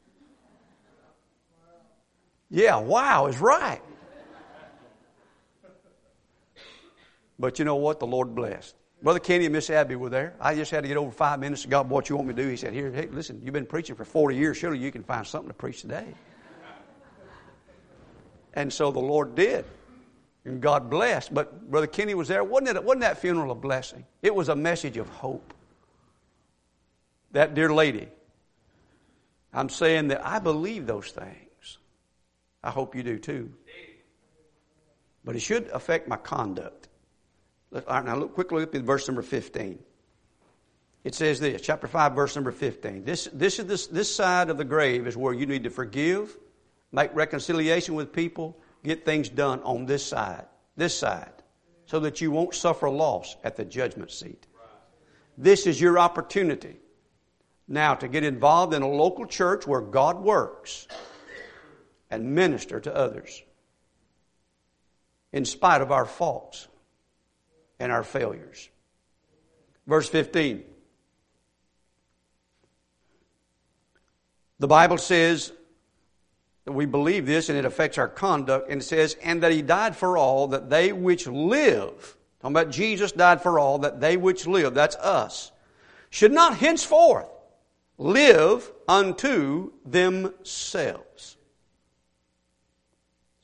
Yeah, 2.49 2.77
wow 2.77 3.27
is 3.27 3.39
right. 3.39 3.81
But 7.37 7.59
you 7.59 7.65
know 7.65 7.75
what? 7.75 7.99
The 7.99 8.07
Lord 8.07 8.33
blessed. 8.33 8.75
Brother 9.01 9.19
Kenny 9.19 9.45
and 9.45 9.53
Miss 9.53 9.69
Abby 9.69 9.95
were 9.95 10.09
there. 10.09 10.33
I 10.39 10.55
just 10.55 10.71
had 10.71 10.81
to 10.81 10.87
get 10.87 10.97
over 10.97 11.11
five 11.11 11.39
minutes. 11.39 11.65
God, 11.65 11.89
what 11.89 12.09
you 12.09 12.15
want 12.15 12.29
me 12.29 12.33
to 12.33 12.43
do? 12.43 12.49
He 12.49 12.57
said, 12.57 12.73
Here, 12.73 12.91
hey, 12.91 13.07
listen, 13.11 13.41
you've 13.43 13.53
been 13.53 13.65
preaching 13.65 13.95
for 13.95 14.05
40 14.05 14.35
years. 14.35 14.57
Surely 14.57 14.79
you 14.79 14.91
can 14.91 15.03
find 15.03 15.25
something 15.27 15.49
to 15.49 15.53
preach 15.53 15.81
today. 15.81 16.07
And 18.53 18.71
so 18.71 18.91
the 18.91 18.99
Lord 18.99 19.35
did. 19.35 19.65
And 20.45 20.61
God 20.61 20.89
blessed. 20.89 21.33
But 21.33 21.69
Brother 21.69 21.87
Kenny 21.87 22.13
was 22.13 22.27
there. 22.27 22.43
Wasn't, 22.43 22.75
it, 22.75 22.83
wasn't 22.83 23.01
that 23.01 23.19
funeral 23.19 23.51
a 23.51 23.55
blessing? 23.55 24.05
It 24.21 24.33
was 24.33 24.49
a 24.49 24.55
message 24.55 24.97
of 24.97 25.09
hope. 25.09 25.53
That 27.31 27.53
dear 27.53 27.73
lady, 27.73 28.07
I'm 29.53 29.69
saying 29.69 30.07
that 30.07 30.25
I 30.25 30.39
believe 30.39 30.87
those 30.87 31.11
things. 31.11 31.79
I 32.63 32.71
hope 32.71 32.95
you 32.95 33.03
do 33.03 33.19
too. 33.19 33.51
But 35.25 35.35
it 35.35 35.39
should 35.39 35.67
affect 35.67 36.07
my 36.07 36.17
conduct. 36.17 36.84
Now 37.87 38.15
look 38.15 38.33
quickly 38.33 38.63
up 38.63 38.73
in 38.73 38.85
verse 38.85 39.07
number 39.07 39.21
15. 39.21 39.79
It 41.03 41.13
says 41.13 41.39
this, 41.39 41.61
chapter 41.61 41.87
5, 41.87 42.13
verse 42.13 42.35
number 42.35 42.51
15. 42.51 43.03
This, 43.03 43.29
this, 43.31 43.59
is 43.59 43.65
this, 43.65 43.87
this 43.87 44.13
side 44.13 44.49
of 44.49 44.57
the 44.57 44.63
grave 44.65 45.05
is 45.05 45.15
where 45.15 45.33
you 45.33 45.45
need 45.45 45.63
to 45.65 45.69
forgive, 45.69 46.35
make 46.91 47.13
reconciliation 47.13 47.93
with 47.93 48.11
people, 48.11 48.57
get 48.83 49.05
things 49.05 49.29
done 49.29 49.61
on 49.61 49.85
this 49.85 50.03
side, 50.03 50.45
this 50.75 50.97
side, 50.97 51.31
so 51.85 51.99
that 51.99 52.21
you 52.21 52.31
won't 52.31 52.55
suffer 52.55 52.89
loss 52.89 53.35
at 53.43 53.55
the 53.55 53.65
judgment 53.65 54.09
seat. 54.09 54.47
This 55.37 55.67
is 55.67 55.79
your 55.79 55.99
opportunity 55.99 56.77
now 57.67 57.93
to 57.95 58.07
get 58.07 58.23
involved 58.23 58.73
in 58.73 58.81
a 58.81 58.89
local 58.89 59.27
church 59.27 59.67
where 59.67 59.81
God 59.81 60.21
works 60.21 60.87
and 62.09 62.33
minister 62.33 62.79
to 62.79 62.95
others 62.95 63.43
in 65.33 65.45
spite 65.45 65.81
of 65.81 65.91
our 65.91 66.05
faults 66.05 66.67
and 67.79 67.91
our 67.91 68.03
failures. 68.03 68.69
Verse 69.87 70.09
15. 70.09 70.63
The 74.59 74.67
Bible 74.67 74.97
says 74.97 75.51
that 76.63 76.71
we 76.71 76.85
believe 76.85 77.25
this 77.25 77.49
and 77.49 77.57
it 77.57 77.65
affects 77.65 77.97
our 77.97 78.07
conduct, 78.07 78.69
and 78.69 78.81
it 78.81 78.85
says, 78.85 79.15
and 79.21 79.43
that 79.43 79.51
he 79.51 79.61
died 79.61 79.95
for 79.95 80.17
all, 80.17 80.47
that 80.47 80.69
they 80.69 80.91
which 80.91 81.27
live, 81.27 82.17
talking 82.41 82.55
about 82.55 82.71
Jesus 82.71 83.11
died 83.11 83.41
for 83.41 83.59
all, 83.59 83.79
that 83.79 83.99
they 83.99 84.17
which 84.17 84.47
live, 84.47 84.73
that's 84.73 84.95
us, 84.95 85.51
should 86.09 86.31
not 86.31 86.57
henceforth 86.57 87.27
live 87.97 88.71
unto 88.87 89.71
themselves. 89.85 91.37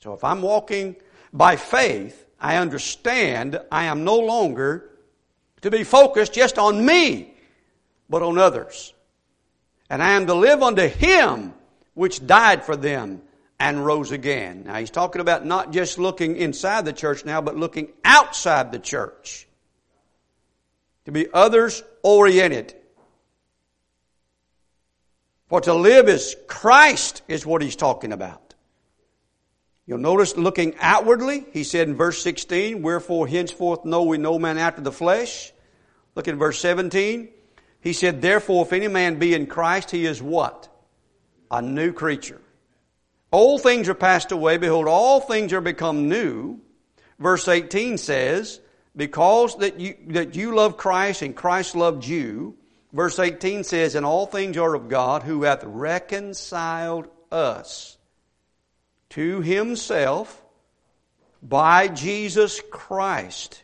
So 0.00 0.14
if 0.14 0.24
I'm 0.24 0.42
walking 0.42 0.96
by 1.32 1.56
faith, 1.56 2.26
I 2.42 2.56
understand 2.56 3.60
I 3.70 3.84
am 3.84 4.02
no 4.02 4.18
longer 4.18 4.90
to 5.60 5.70
be 5.70 5.84
focused 5.84 6.34
just 6.34 6.58
on 6.58 6.84
me, 6.84 7.32
but 8.10 8.22
on 8.22 8.36
others. 8.36 8.92
And 9.88 10.02
I 10.02 10.10
am 10.12 10.26
to 10.26 10.34
live 10.34 10.60
unto 10.60 10.88
Him 10.88 11.54
which 11.94 12.26
died 12.26 12.64
for 12.64 12.74
them 12.74 13.22
and 13.60 13.84
rose 13.84 14.10
again. 14.10 14.64
Now 14.64 14.76
he's 14.76 14.90
talking 14.90 15.20
about 15.20 15.46
not 15.46 15.72
just 15.72 15.98
looking 15.98 16.36
inside 16.36 16.84
the 16.84 16.92
church 16.92 17.24
now, 17.24 17.40
but 17.40 17.56
looking 17.56 17.92
outside 18.04 18.72
the 18.72 18.78
church. 18.78 19.46
To 21.04 21.12
be 21.12 21.28
others 21.32 21.82
oriented. 22.02 22.74
For 25.48 25.60
to 25.60 25.74
live 25.74 26.08
is 26.08 26.34
Christ 26.48 27.22
is 27.28 27.44
what 27.46 27.62
he's 27.62 27.76
talking 27.76 28.12
about. 28.12 28.41
You'll 29.86 29.98
notice 29.98 30.36
looking 30.36 30.74
outwardly, 30.80 31.44
he 31.52 31.64
said 31.64 31.88
in 31.88 31.96
verse 31.96 32.22
16, 32.22 32.82
Wherefore 32.82 33.26
henceforth 33.26 33.84
know 33.84 34.04
we 34.04 34.16
no 34.16 34.38
man 34.38 34.58
after 34.58 34.80
the 34.80 34.92
flesh. 34.92 35.52
Look 36.14 36.28
at 36.28 36.36
verse 36.36 36.60
17. 36.60 37.28
He 37.80 37.92
said, 37.92 38.22
Therefore, 38.22 38.64
if 38.64 38.72
any 38.72 38.86
man 38.86 39.18
be 39.18 39.34
in 39.34 39.46
Christ, 39.46 39.90
he 39.90 40.06
is 40.06 40.22
what? 40.22 40.68
A 41.50 41.60
new 41.60 41.92
creature. 41.92 42.40
Old 43.32 43.62
things 43.62 43.88
are 43.88 43.94
passed 43.94 44.30
away. 44.30 44.56
Behold, 44.56 44.86
all 44.86 45.20
things 45.20 45.52
are 45.52 45.60
become 45.60 46.08
new. 46.08 46.60
Verse 47.18 47.48
18 47.48 47.98
says, 47.98 48.60
Because 48.94 49.56
that 49.58 49.80
you, 49.80 49.96
that 50.08 50.36
you 50.36 50.54
love 50.54 50.76
Christ 50.76 51.22
and 51.22 51.34
Christ 51.34 51.74
loved 51.74 52.06
you. 52.06 52.56
Verse 52.92 53.18
18 53.18 53.64
says, 53.64 53.96
And 53.96 54.06
all 54.06 54.26
things 54.26 54.56
are 54.56 54.74
of 54.74 54.88
God 54.88 55.24
who 55.24 55.42
hath 55.42 55.64
reconciled 55.64 57.08
us 57.32 57.96
to 59.12 59.42
himself 59.42 60.42
by 61.42 61.88
Jesus 61.88 62.62
Christ. 62.70 63.62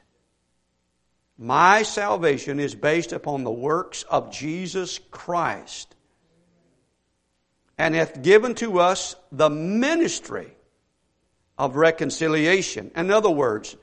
My 1.38 1.84
salvation 1.84 2.61
is 2.61 2.74
based 2.74 3.12
upon 3.12 3.44
the 3.44 3.51
works 3.51 4.03
of 4.03 4.32
Jesus 4.32 4.99
Christ 5.11 5.94
and 7.78 7.94
hath 7.94 8.22
given 8.22 8.57
to 8.57 8.80
us 8.80 9.14
the 9.32 9.49
ministry 9.49 10.53
of 11.57 11.76
reconciliation. 11.76 12.90
In 12.94 13.11
other 13.11 13.30
words, 13.30 13.76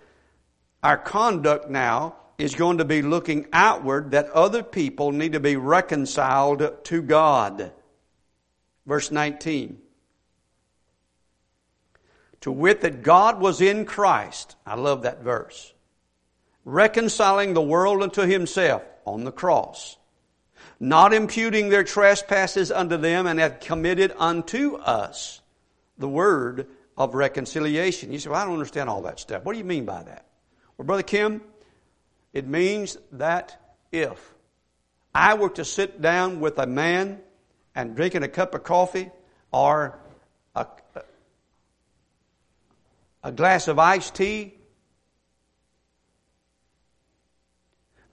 our 0.84 0.98
conduct 0.98 1.70
now 1.70 2.16
is 2.38 2.54
going 2.54 2.78
to 2.78 2.86
be 2.86 3.02
looking 3.02 3.48
outward 3.54 4.12
that 4.12 4.30
other 4.32 4.62
people 4.62 5.12
need 5.12 5.32
to 5.32 5.40
be 5.40 5.56
reconciled 5.56 6.84
to 6.84 7.02
God. 7.02 7.72
Verse 8.86 9.10
19 9.10 9.82
to 12.42 12.52
wit 12.52 12.82
that 12.82 13.02
God 13.02 13.40
was 13.40 13.62
in 13.62 13.86
Christ. 13.86 14.56
I 14.66 14.76
love 14.76 15.04
that 15.04 15.24
verse. 15.24 15.74
Reconciling 16.64 17.54
the 17.54 17.62
world 17.62 18.02
unto 18.02 18.22
himself 18.22 18.84
on 19.06 19.24
the 19.24 19.32
cross, 19.32 19.98
not 20.80 21.14
imputing 21.14 21.70
their 21.70 21.84
trespasses 21.84 22.72
unto 22.72 22.98
them, 22.98 23.28
and 23.28 23.40
hath 23.40 23.60
committed 23.60 24.14
unto 24.18 24.76
us 24.76 25.42
the 25.98 26.10
word 26.10 26.68
of 26.98 27.14
reconciliation. 27.14 28.12
You 28.12 28.20
say, 28.20 28.30
well, 28.30 28.42
I 28.42 28.46
don't 28.46 28.54
understand 28.54 28.90
all 28.90 29.04
that 29.04 29.20
stuff. 29.20 29.44
What 29.44 29.54
do 29.54 29.60
you 29.60 29.66
mean 29.66 29.86
by 29.86 30.04
that? 30.04 30.26
Well, 30.78 30.86
Brother 30.86 31.04
Kim, 31.04 31.42
it 32.34 32.48
means 32.48 32.98
that 33.14 33.62
if 33.92 34.34
I 35.14 35.36
were 35.36 35.50
to 35.52 35.64
sit 35.64 36.02
down 36.02 36.40
with 36.40 36.58
a 36.60 36.68
man 36.68 37.22
and 37.74 37.96
drinking 37.96 38.24
a 38.24 38.28
cup 38.28 38.56
of 38.56 38.64
coffee 38.64 39.10
or 39.52 39.98
a, 40.56 40.68
a 43.26 43.32
glass 43.32 43.68
of 43.68 43.80
iced 43.80 44.14
tea, 44.14 44.54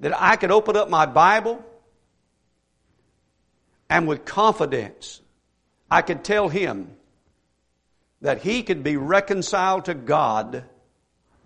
that 0.01 0.19
I 0.19 0.37
could 0.37 0.51
open 0.51 0.75
up 0.75 0.89
my 0.89 1.05
Bible 1.05 1.63
and 3.91 4.09
with 4.09 4.25
confidence 4.25 5.21
I 5.91 6.01
could 6.01 6.25
tell 6.25 6.49
him 6.49 6.97
that 8.23 8.41
he 8.41 8.63
could 8.63 8.83
be 8.83 8.97
reconciled 8.97 9.85
to 9.85 9.95
God 9.95 10.65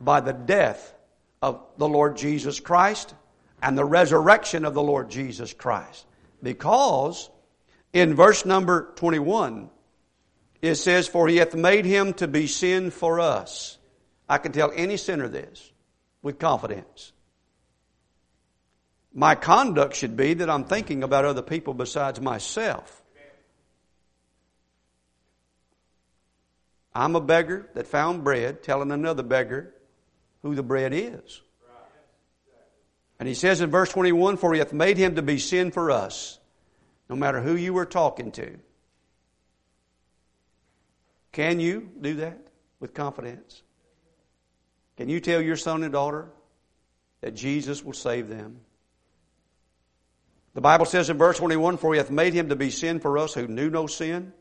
by 0.01 0.21
the 0.21 0.33
death 0.33 0.95
of 1.43 1.61
the 1.77 1.89
Lord 1.89 2.17
Jesus 2.17 2.61
Christ 2.61 3.15
and 3.61 3.77
the 3.77 3.85
resurrection 3.85 4.65
of 4.65 4.75
the 4.75 4.83
Lord 4.83 5.11
Jesus 5.11 5.53
Christ. 5.53 6.07
Because 6.41 7.29
in 7.93 8.15
verse 8.15 8.47
number 8.47 8.93
21, 8.95 9.71
it 10.63 10.77
says, 10.77 11.09
For 11.09 11.29
he 11.29 11.37
hath 11.37 11.55
made 11.55 11.85
him 11.85 12.15
to 12.15 12.29
be 12.29 12.47
sin 12.47 12.91
for 12.91 13.21
us. 13.21 13.79
I 14.29 14.39
can 14.39 14.53
tell 14.53 14.73
any 14.75 14.97
sinner 14.97 15.29
this 15.29 15.71
with 16.23 16.39
confidence. 16.39 17.13
My 19.13 19.35
conduct 19.35 19.95
should 19.95 20.17
be 20.17 20.35
that 20.35 20.51
I'm 20.51 20.65
thinking 20.65 21.03
about 21.03 21.25
other 21.25 21.43
people 21.43 21.73
besides 21.73 22.21
myself. 22.21 23.03
I'm 26.95 27.15
a 27.15 27.21
beggar 27.21 27.69
that 27.75 27.87
found 27.87 28.25
bread, 28.25 28.63
telling 28.63 28.91
another 28.91 29.23
beggar 29.23 29.75
who 30.43 30.55
the 30.55 30.63
bread 30.63 30.93
is. 30.95 31.43
And 33.19 33.29
he 33.29 33.35
says 33.35 33.61
in 33.61 33.71
verse 33.71 33.91
21 33.91 34.37
For 34.37 34.53
he 34.53 34.59
hath 34.59 34.73
made 34.73 34.97
him 34.97 35.15
to 35.17 35.23
be 35.23 35.39
sin 35.39 35.71
for 35.71 35.91
us, 35.91 36.39
no 37.09 37.17
matter 37.17 37.41
who 37.41 37.55
you 37.55 37.73
were 37.73 37.87
talking 37.87 38.33
to. 38.33 38.59
Can 41.37 41.61
you 41.61 41.91
do 42.01 42.15
that 42.15 42.47
with 42.81 42.95
confidence? 42.95 43.63
Can 44.97 45.11
you 45.11 45.21
tell 45.21 45.43
your 45.43 45.57
son 45.57 45.83
and 45.83 45.93
daughter 45.93 46.31
that 47.21 47.35
Jesus 47.35 47.85
will 47.85 47.93
save 47.93 48.27
them? 48.27 48.61
The 50.55 50.63
Bible 50.63 50.87
says 50.87 51.11
in 51.11 51.19
verse 51.19 51.37
21 51.37 51.77
For 51.77 51.93
he 51.93 51.99
hath 51.99 52.11
made 52.11 52.33
him 52.33 52.49
to 52.49 52.57
be 52.57 52.71
sin 52.71 53.01
for 53.01 53.19
us 53.19 53.35
who 53.35 53.49
knew 53.49 53.69
no 53.69 53.87
sin, 53.87 54.33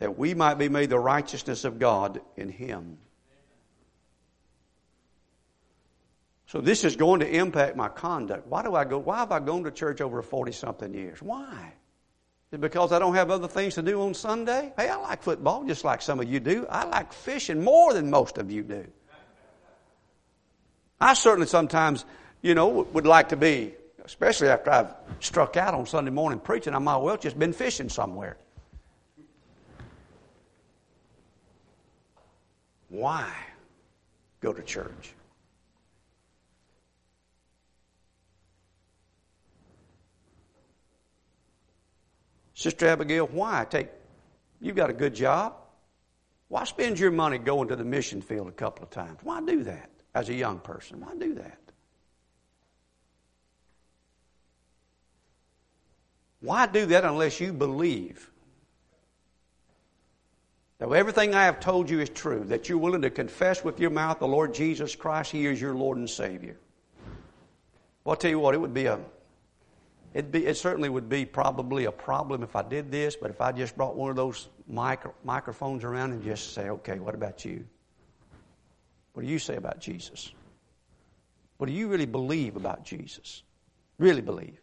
that 0.00 0.18
we 0.18 0.34
might 0.34 0.54
be 0.54 0.68
made 0.68 0.90
the 0.90 0.98
righteousness 0.98 1.64
of 1.64 1.78
God 1.78 2.20
in 2.36 2.48
him. 2.48 2.98
So 6.46 6.60
this 6.60 6.82
is 6.82 6.96
going 6.96 7.20
to 7.20 7.28
impact 7.32 7.76
my 7.76 7.88
conduct. 7.88 8.48
Why 8.48 8.64
do 8.64 8.74
I 8.74 8.84
go? 8.84 8.98
Why 8.98 9.18
have 9.18 9.30
I 9.30 9.38
gone 9.38 9.62
to 9.62 9.70
church 9.70 10.00
over 10.00 10.20
40 10.20 10.50
something 10.50 10.92
years? 10.92 11.22
Why? 11.22 11.74
Because 12.58 12.90
I 12.90 12.98
don't 12.98 13.14
have 13.14 13.30
other 13.30 13.46
things 13.46 13.76
to 13.76 13.82
do 13.82 14.02
on 14.02 14.12
Sunday? 14.12 14.72
Hey, 14.76 14.88
I 14.88 14.96
like 14.96 15.22
football 15.22 15.64
just 15.64 15.84
like 15.84 16.02
some 16.02 16.18
of 16.18 16.28
you 16.28 16.40
do. 16.40 16.66
I 16.68 16.84
like 16.84 17.12
fishing 17.12 17.62
more 17.62 17.92
than 17.94 18.10
most 18.10 18.38
of 18.38 18.50
you 18.50 18.62
do. 18.62 18.86
I 21.00 21.14
certainly 21.14 21.46
sometimes, 21.46 22.04
you 22.42 22.54
know, 22.54 22.68
would 22.68 23.06
like 23.06 23.28
to 23.28 23.36
be, 23.36 23.74
especially 24.04 24.48
after 24.48 24.70
I've 24.70 24.94
struck 25.20 25.56
out 25.56 25.74
on 25.74 25.86
Sunday 25.86 26.10
morning 26.10 26.40
preaching, 26.40 26.74
I 26.74 26.78
might 26.78 26.96
well 26.96 27.16
just 27.16 27.38
been 27.38 27.52
fishing 27.52 27.88
somewhere. 27.88 28.36
Why 32.88 33.32
go 34.40 34.52
to 34.52 34.62
church? 34.62 35.14
Sister 42.60 42.88
Abigail, 42.88 43.26
why 43.28 43.66
take, 43.70 43.88
you've 44.60 44.76
got 44.76 44.90
a 44.90 44.92
good 44.92 45.14
job. 45.14 45.54
Why 46.48 46.64
spend 46.64 46.98
your 46.98 47.10
money 47.10 47.38
going 47.38 47.68
to 47.68 47.76
the 47.76 47.86
mission 47.86 48.20
field 48.20 48.48
a 48.48 48.52
couple 48.52 48.84
of 48.84 48.90
times? 48.90 49.16
Why 49.22 49.40
do 49.40 49.64
that 49.64 49.88
as 50.14 50.28
a 50.28 50.34
young 50.34 50.58
person? 50.58 51.00
Why 51.00 51.14
do 51.14 51.32
that? 51.36 51.58
Why 56.40 56.66
do 56.66 56.84
that 56.84 57.02
unless 57.02 57.40
you 57.40 57.54
believe 57.54 58.30
that 60.80 60.92
everything 60.92 61.34
I 61.34 61.44
have 61.44 61.60
told 61.60 61.88
you 61.88 62.00
is 62.00 62.10
true, 62.10 62.44
that 62.48 62.68
you're 62.68 62.76
willing 62.76 63.00
to 63.00 63.10
confess 63.10 63.64
with 63.64 63.80
your 63.80 63.88
mouth 63.88 64.18
the 64.18 64.28
Lord 64.28 64.52
Jesus 64.52 64.94
Christ, 64.94 65.32
He 65.32 65.46
is 65.46 65.58
your 65.58 65.72
Lord 65.72 65.96
and 65.96 66.10
Savior? 66.10 66.58
Well, 68.04 68.12
I'll 68.12 68.16
tell 68.16 68.30
you 68.30 68.38
what, 68.38 68.54
it 68.54 68.58
would 68.58 68.74
be 68.74 68.84
a 68.84 69.00
It'd 70.12 70.32
be, 70.32 70.46
it 70.46 70.56
certainly 70.56 70.88
would 70.88 71.08
be 71.08 71.24
probably 71.24 71.84
a 71.84 71.92
problem 71.92 72.42
if 72.42 72.56
I 72.56 72.62
did 72.62 72.90
this, 72.90 73.14
but 73.14 73.30
if 73.30 73.40
I 73.40 73.52
just 73.52 73.76
brought 73.76 73.94
one 73.94 74.10
of 74.10 74.16
those 74.16 74.48
micro, 74.66 75.14
microphones 75.24 75.84
around 75.84 76.12
and 76.12 76.22
just 76.22 76.52
say, 76.52 76.68
okay, 76.68 76.98
what 76.98 77.14
about 77.14 77.44
you? 77.44 77.64
What 79.12 79.22
do 79.22 79.28
you 79.28 79.38
say 79.38 79.56
about 79.56 79.80
Jesus? 79.80 80.32
What 81.58 81.66
do 81.66 81.72
you 81.72 81.88
really 81.88 82.06
believe 82.06 82.56
about 82.56 82.84
Jesus? 82.84 83.44
Really 83.98 84.22
believe. 84.22 84.60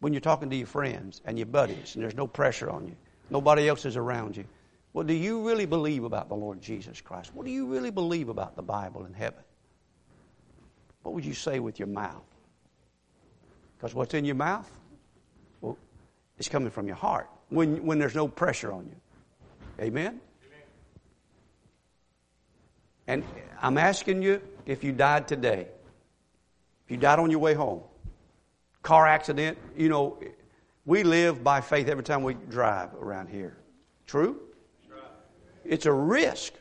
When 0.00 0.12
you're 0.12 0.20
talking 0.20 0.50
to 0.50 0.56
your 0.56 0.66
friends 0.66 1.20
and 1.24 1.38
your 1.38 1.46
buddies 1.46 1.94
and 1.94 2.02
there's 2.02 2.16
no 2.16 2.26
pressure 2.26 2.70
on 2.70 2.86
you, 2.86 2.96
nobody 3.30 3.68
else 3.68 3.84
is 3.84 3.96
around 3.96 4.36
you. 4.36 4.44
What 4.92 5.06
do 5.06 5.14
you 5.14 5.46
really 5.46 5.66
believe 5.66 6.04
about 6.04 6.28
the 6.28 6.34
Lord 6.34 6.60
Jesus 6.60 7.00
Christ? 7.00 7.34
What 7.34 7.44
do 7.44 7.52
you 7.52 7.66
really 7.66 7.90
believe 7.90 8.30
about 8.30 8.56
the 8.56 8.62
Bible 8.62 9.04
and 9.04 9.14
heaven? 9.14 9.42
What 11.02 11.14
would 11.14 11.24
you 11.24 11.34
say 11.34 11.60
with 11.60 11.78
your 11.78 11.88
mouth? 11.88 12.24
Because 13.76 13.94
what's 13.94 14.14
in 14.14 14.24
your 14.24 14.34
mouth 14.34 14.70
it's 16.38 16.48
coming 16.48 16.70
from 16.70 16.86
your 16.86 16.96
heart 16.96 17.28
when, 17.48 17.84
when 17.84 17.98
there's 17.98 18.14
no 18.14 18.28
pressure 18.28 18.72
on 18.72 18.86
you. 18.86 19.84
Amen? 19.84 20.20
And 23.06 23.24
I'm 23.60 23.78
asking 23.78 24.22
you 24.22 24.42
if 24.66 24.84
you 24.84 24.92
died 24.92 25.26
today, 25.26 25.66
if 26.84 26.90
you 26.90 26.96
died 26.96 27.18
on 27.18 27.30
your 27.30 27.40
way 27.40 27.54
home, 27.54 27.82
car 28.82 29.06
accident, 29.06 29.56
you 29.76 29.88
know, 29.88 30.18
we 30.84 31.02
live 31.02 31.42
by 31.42 31.60
faith 31.60 31.88
every 31.88 32.04
time 32.04 32.22
we 32.22 32.34
drive 32.34 32.94
around 32.94 33.28
here. 33.28 33.56
True? 34.06 34.40
It's 35.64 35.86
a 35.86 35.92
risk. 35.92 36.54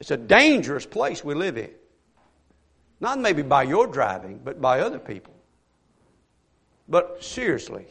It's 0.00 0.10
a 0.10 0.16
dangerous 0.16 0.86
place 0.86 1.22
we 1.22 1.34
live 1.34 1.56
in. 1.56 1.70
Not 3.00 3.20
maybe 3.20 3.42
by 3.42 3.64
your 3.64 3.86
driving, 3.86 4.40
but 4.42 4.60
by 4.60 4.80
other 4.80 4.98
people. 4.98 5.34
But 6.88 7.22
seriously, 7.22 7.86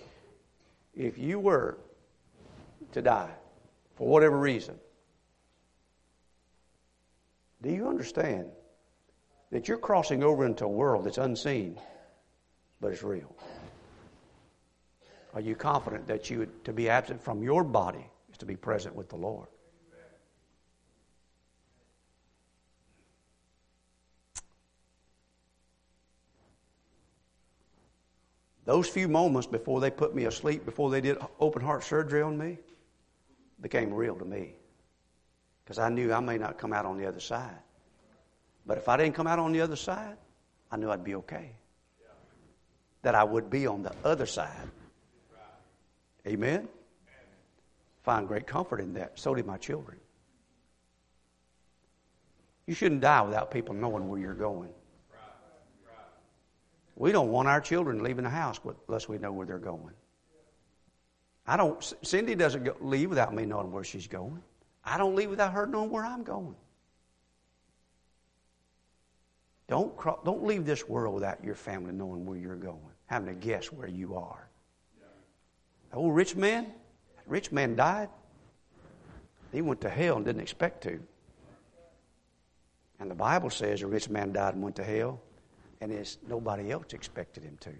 if 0.95 1.17
you 1.17 1.39
were 1.39 1.77
to 2.91 3.01
die 3.01 3.31
for 3.95 4.07
whatever 4.07 4.37
reason, 4.37 4.75
do 7.61 7.69
you 7.69 7.87
understand 7.87 8.47
that 9.51 9.67
you're 9.67 9.77
crossing 9.77 10.23
over 10.23 10.45
into 10.45 10.65
a 10.65 10.69
world 10.69 11.05
that's 11.05 11.17
unseen, 11.17 11.79
but 12.79 12.91
it's 12.91 13.03
real? 13.03 13.35
Are 15.33 15.41
you 15.41 15.55
confident 15.55 16.07
that 16.07 16.29
you 16.29 16.47
to 16.63 16.73
be 16.73 16.89
absent 16.89 17.21
from 17.21 17.41
your 17.43 17.63
body 17.63 18.05
is 18.31 18.37
to 18.39 18.45
be 18.45 18.55
present 18.55 18.95
with 18.95 19.09
the 19.09 19.15
Lord? 19.15 19.47
Those 28.65 28.87
few 28.87 29.07
moments 29.07 29.47
before 29.47 29.79
they 29.79 29.89
put 29.89 30.13
me 30.13 30.25
asleep, 30.25 30.65
before 30.65 30.91
they 30.91 31.01
did 31.01 31.17
open 31.39 31.61
heart 31.61 31.83
surgery 31.83 32.21
on 32.21 32.37
me, 32.37 32.57
became 33.59 33.93
real 33.93 34.15
to 34.15 34.25
me. 34.25 34.53
Because 35.63 35.79
I 35.79 35.89
knew 35.89 36.13
I 36.13 36.19
may 36.19 36.37
not 36.37 36.57
come 36.57 36.73
out 36.73 36.85
on 36.85 36.97
the 36.97 37.07
other 37.07 37.19
side. 37.19 37.57
But 38.65 38.77
if 38.77 38.87
I 38.87 38.97
didn't 38.97 39.15
come 39.15 39.27
out 39.27 39.39
on 39.39 39.51
the 39.51 39.61
other 39.61 39.75
side, 39.75 40.17
I 40.71 40.77
knew 40.77 40.91
I'd 40.91 41.03
be 41.03 41.15
okay. 41.15 41.51
That 43.01 43.15
I 43.15 43.23
would 43.23 43.49
be 43.49 43.65
on 43.65 43.81
the 43.81 43.93
other 44.03 44.27
side. 44.27 44.69
Amen? 46.27 46.67
Find 48.03 48.27
great 48.27 48.45
comfort 48.45 48.79
in 48.79 48.93
that. 48.93 49.17
So 49.17 49.33
did 49.33 49.45
my 49.45 49.57
children. 49.57 49.97
You 52.67 52.75
shouldn't 52.75 53.01
die 53.01 53.21
without 53.23 53.49
people 53.49 53.73
knowing 53.73 54.07
where 54.07 54.19
you're 54.19 54.33
going. 54.33 54.69
We 57.01 57.11
don't 57.11 57.31
want 57.31 57.47
our 57.47 57.59
children 57.59 58.03
leaving 58.03 58.25
the 58.25 58.29
house 58.29 58.59
unless 58.87 59.09
we 59.09 59.17
know 59.17 59.31
where 59.31 59.47
they're 59.47 59.57
going. 59.57 59.95
I 61.47 61.57
don't. 61.57 61.83
Cindy 62.03 62.35
doesn't 62.35 62.63
go, 62.63 62.75
leave 62.79 63.09
without 63.09 63.33
me 63.33 63.43
knowing 63.43 63.71
where 63.71 63.83
she's 63.83 64.05
going. 64.05 64.39
I 64.85 64.99
don't 64.99 65.15
leave 65.15 65.31
without 65.31 65.51
her 65.51 65.65
knowing 65.65 65.89
where 65.89 66.05
I'm 66.05 66.21
going. 66.21 66.53
Don't 69.67 69.91
don't 70.23 70.45
leave 70.45 70.63
this 70.63 70.87
world 70.87 71.15
without 71.15 71.43
your 71.43 71.55
family 71.55 71.91
knowing 71.91 72.23
where 72.23 72.37
you're 72.37 72.55
going, 72.55 72.77
having 73.07 73.29
to 73.29 73.47
guess 73.47 73.71
where 73.71 73.87
you 73.87 74.15
are. 74.15 74.47
The 75.89 75.97
old 75.97 76.13
rich 76.13 76.35
man, 76.35 76.67
rich 77.25 77.51
man 77.51 77.75
died. 77.75 78.09
He 79.51 79.63
went 79.63 79.81
to 79.81 79.89
hell 79.89 80.17
and 80.17 80.25
didn't 80.25 80.41
expect 80.43 80.83
to. 80.83 80.99
And 82.99 83.09
the 83.09 83.15
Bible 83.15 83.49
says 83.49 83.81
a 83.81 83.87
rich 83.87 84.07
man 84.07 84.33
died 84.33 84.53
and 84.53 84.61
went 84.61 84.75
to 84.75 84.83
hell 84.83 85.19
and 85.81 85.91
as 85.91 86.19
nobody 86.27 86.71
else 86.71 86.93
expected 86.93 87.43
him 87.43 87.57
to. 87.61 87.71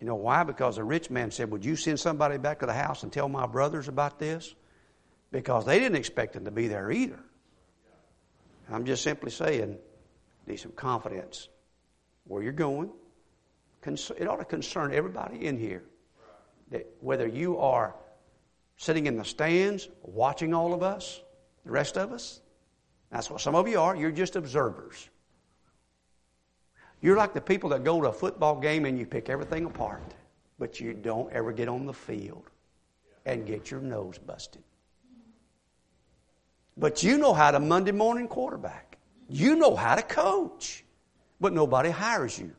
You 0.00 0.06
know 0.06 0.14
why? 0.14 0.44
Because 0.44 0.76
the 0.76 0.84
rich 0.84 1.10
man 1.10 1.30
said, 1.30 1.50
Would 1.50 1.64
you 1.64 1.76
send 1.76 1.98
somebody 1.98 2.38
back 2.38 2.60
to 2.60 2.66
the 2.66 2.72
house 2.72 3.02
and 3.02 3.12
tell 3.12 3.28
my 3.28 3.46
brothers 3.46 3.88
about 3.88 4.18
this? 4.18 4.54
Because 5.32 5.66
they 5.66 5.78
didn't 5.78 5.96
expect 5.96 6.36
him 6.36 6.44
to 6.44 6.50
be 6.50 6.68
there 6.68 6.90
either. 6.90 7.18
I'm 8.70 8.84
just 8.84 9.02
simply 9.02 9.30
saying, 9.30 9.78
need 10.46 10.56
some 10.56 10.72
confidence 10.72 11.48
where 12.24 12.42
you're 12.42 12.52
going. 12.52 12.90
It 13.84 14.26
ought 14.26 14.36
to 14.36 14.44
concern 14.44 14.92
everybody 14.92 15.46
in 15.46 15.58
here 15.58 15.84
that 16.70 16.86
whether 17.00 17.26
you 17.26 17.58
are 17.58 17.94
sitting 18.76 19.06
in 19.06 19.16
the 19.16 19.24
stands 19.24 19.88
watching 20.02 20.52
all 20.52 20.74
of 20.74 20.82
us, 20.82 21.20
the 21.64 21.70
rest 21.70 21.96
of 21.96 22.12
us, 22.12 22.40
that's 23.10 23.30
what 23.30 23.40
some 23.40 23.54
of 23.54 23.68
you 23.68 23.78
are. 23.78 23.94
You're 23.94 24.10
just 24.10 24.34
observers. 24.34 25.08
You're 27.00 27.16
like 27.16 27.34
the 27.34 27.40
people 27.40 27.70
that 27.70 27.84
go 27.84 28.00
to 28.00 28.08
a 28.08 28.12
football 28.12 28.58
game 28.58 28.84
and 28.84 28.98
you 28.98 29.06
pick 29.06 29.28
everything 29.28 29.64
apart, 29.64 30.02
but 30.58 30.80
you 30.80 30.94
don't 30.94 31.32
ever 31.32 31.52
get 31.52 31.68
on 31.68 31.86
the 31.86 31.92
field 31.92 32.50
and 33.24 33.46
get 33.46 33.70
your 33.70 33.80
nose 33.80 34.18
busted. 34.18 34.62
But 36.76 37.02
you 37.02 37.18
know 37.18 37.32
how 37.32 37.50
to 37.50 37.60
Monday 37.60 37.92
morning 37.92 38.28
quarterback. 38.28 38.98
You 39.28 39.56
know 39.56 39.74
how 39.74 39.94
to 39.94 40.02
coach, 40.02 40.84
but 41.40 41.52
nobody 41.52 41.90
hires 41.90 42.38
you. 42.38 42.52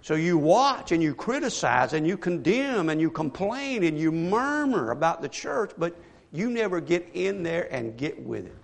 So 0.00 0.16
you 0.16 0.36
watch 0.36 0.90
and 0.90 1.00
you 1.00 1.14
criticize 1.14 1.92
and 1.92 2.04
you 2.06 2.16
condemn 2.16 2.88
and 2.88 3.00
you 3.00 3.08
complain 3.08 3.84
and 3.84 3.96
you 3.96 4.10
murmur 4.10 4.90
about 4.90 5.22
the 5.22 5.28
church, 5.28 5.70
but 5.78 5.96
you 6.32 6.50
never 6.50 6.80
get 6.80 7.08
in 7.14 7.44
there 7.44 7.72
and 7.72 7.96
get 7.96 8.20
with 8.20 8.46
it. 8.46 8.61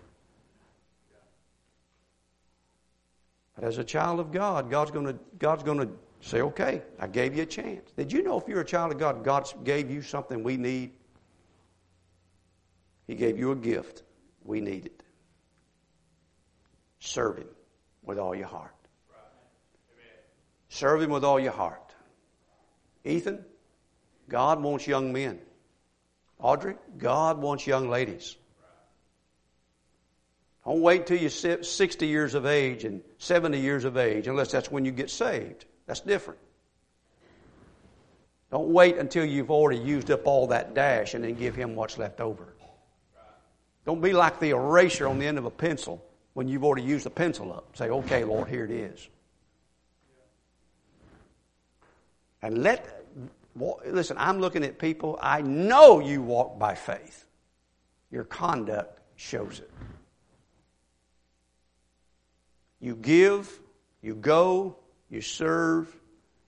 As 3.61 3.79
a 3.79 3.85
child 3.85 4.21
of 4.21 4.31
God, 4.33 4.71
God's 4.71 4.91
going 4.91 5.07
to 5.07 5.19
God's 5.39 5.63
going 5.63 5.79
to 5.79 5.91
say, 6.21 6.41
"Okay, 6.43 6.83
I 6.99 7.07
gave 7.07 7.37
you 7.37 7.43
a 7.43 7.47
chance." 7.47 7.91
Did 7.93 8.13
you 8.13 8.23
know 8.23 8.39
if 8.39 8.49
you're 8.49 8.61
a 8.61 8.65
child 8.65 8.93
of 8.93 8.99
God, 8.99 9.25
God 9.25 9.53
gave 9.65 9.91
you 9.91 10.03
something 10.03 10.43
we 10.43 10.57
need? 10.57 10.93
He 13.07 13.15
gave 13.15 13.39
you 13.39 13.53
a 13.53 13.57
gift 13.57 14.03
we 14.45 14.61
needed. 14.61 15.03
Serve 17.01 17.39
Him 17.39 17.49
with 18.03 18.19
all 18.19 18.35
your 18.35 18.47
heart. 18.47 18.75
Serve 20.69 21.03
Him 21.03 21.11
with 21.11 21.25
all 21.25 21.41
your 21.41 21.53
heart. 21.53 21.95
Ethan, 23.05 23.45
God 24.29 24.63
wants 24.63 24.87
young 24.87 25.13
men. 25.13 25.41
Audrey, 26.39 26.77
God 26.99 27.39
wants 27.39 27.67
young 27.67 27.89
ladies. 27.89 28.37
Don't 30.69 30.83
wait 30.83 31.07
till 31.07 31.16
you're 31.16 31.31
60 31.31 32.07
years 32.07 32.35
of 32.35 32.45
age 32.45 32.85
and 32.85 33.01
70 33.16 33.59
years 33.59 33.87
of 33.87 33.97
age, 33.97 34.27
unless 34.29 34.53
that's 34.53 34.71
when 34.71 34.85
you 34.85 34.93
get 34.93 35.09
saved. 35.09 35.64
That's 35.87 36.01
different. 36.01 36.39
Don't 38.51 38.69
wait 38.69 38.99
until 38.99 39.25
you've 39.25 39.51
already 39.51 39.81
used 39.81 40.11
up 40.11 40.27
all 40.27 40.49
that 40.49 40.75
dash 40.75 41.14
and 41.14 41.25
then 41.25 41.37
give 41.37 41.55
Him 41.55 41.75
what's 41.75 41.97
left 41.97 42.21
over. 42.21 42.53
Don't 43.87 44.03
be 44.03 44.12
like 44.12 44.41
the 44.41 44.51
eraser 44.51 45.09
on 45.09 45.19
the 45.19 45.27
end 45.27 45.39
of 45.39 45.47
a 45.47 45.51
pencil 45.51 46.05
when 46.35 46.49
you've 46.49 46.64
already 46.64 46.83
used 46.83 47.07
the 47.07 47.11
pencil 47.11 47.51
up. 47.51 47.75
Say, 47.75 47.89
okay, 47.89 48.25
Lord, 48.25 48.47
here 48.51 48.66
it 48.66 48.71
is. 48.71 49.09
And 52.43 52.62
let, 52.62 53.07
listen, 53.87 54.19
I'm 54.19 54.39
looking 54.39 54.62
at 54.64 54.79
people, 54.79 55.19
I 55.23 55.41
know 55.41 56.01
you 56.01 56.21
walk 56.21 56.59
by 56.59 56.75
faith. 56.75 57.25
Your 58.11 58.25
conduct 58.25 59.01
shows 59.16 59.61
it. 59.61 59.71
You 62.81 62.95
give, 62.97 63.61
you 64.03 64.14
go, 64.14 64.76
you 65.11 65.20
serve, 65.20 65.95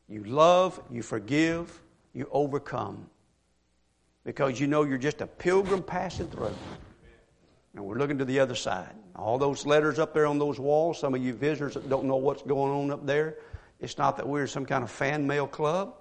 you 0.09 0.25
love, 0.25 0.81
you 0.91 1.03
forgive, 1.03 1.81
you 2.13 2.29
overcome. 2.31 3.09
Because 4.25 4.61
you 4.61 4.67
know 4.67 4.83
you're 4.83 4.99
just 4.99 5.21
a 5.21 5.27
pilgrim 5.27 5.83
passing 5.83 6.29
through. 6.29 6.55
And 7.75 7.85
we're 7.85 7.97
looking 7.97 8.19
to 8.19 8.25
the 8.25 8.41
other 8.41 8.55
side. 8.55 8.95
All 9.17 9.39
those 9.39 9.67
letters 9.67 9.99
up 9.99 10.15
there 10.15 10.27
on 10.27 10.39
those 10.39 10.59
walls, 10.59 10.99
some 10.99 11.15
of 11.15 11.23
you 11.23 11.33
visitors 11.35 11.75
that 11.75 11.89
don't 11.89 12.05
know 12.05 12.17
what's 12.17 12.43
going 12.43 12.73
on 12.73 12.91
up 12.91 13.07
there, 13.07 13.37
it's 13.81 13.97
not 13.99 14.17
that 14.17 14.29
we're 14.29 14.47
some 14.47 14.67
kind 14.67 14.85
of 14.85 14.91
fan 14.91 15.27
mail 15.27 15.47
club. 15.47 15.95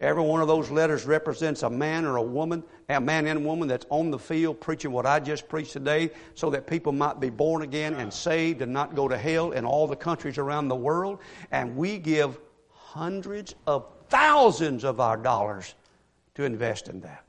Every 0.00 0.22
one 0.22 0.40
of 0.40 0.46
those 0.46 0.70
letters 0.70 1.06
represents 1.06 1.64
a 1.64 1.70
man 1.70 2.04
or 2.04 2.16
a 2.16 2.22
woman, 2.22 2.62
a 2.88 3.00
man 3.00 3.26
and 3.26 3.44
woman 3.44 3.66
that's 3.66 3.86
on 3.90 4.12
the 4.12 4.18
field 4.18 4.60
preaching 4.60 4.92
what 4.92 5.06
I 5.06 5.18
just 5.18 5.48
preached 5.48 5.72
today 5.72 6.10
so 6.34 6.50
that 6.50 6.68
people 6.68 6.92
might 6.92 7.18
be 7.18 7.30
born 7.30 7.62
again 7.62 7.94
and 7.94 8.12
saved 8.12 8.62
and 8.62 8.72
not 8.72 8.94
go 8.94 9.08
to 9.08 9.18
hell 9.18 9.50
in 9.50 9.64
all 9.64 9.88
the 9.88 9.96
countries 9.96 10.38
around 10.38 10.68
the 10.68 10.76
world. 10.76 11.18
And 11.50 11.76
we 11.76 11.98
give 11.98 12.38
hundreds 12.72 13.56
of 13.66 13.86
thousands 14.08 14.84
of 14.84 15.00
our 15.00 15.16
dollars 15.16 15.74
to 16.36 16.44
invest 16.44 16.88
in 16.88 17.00
that. 17.00 17.24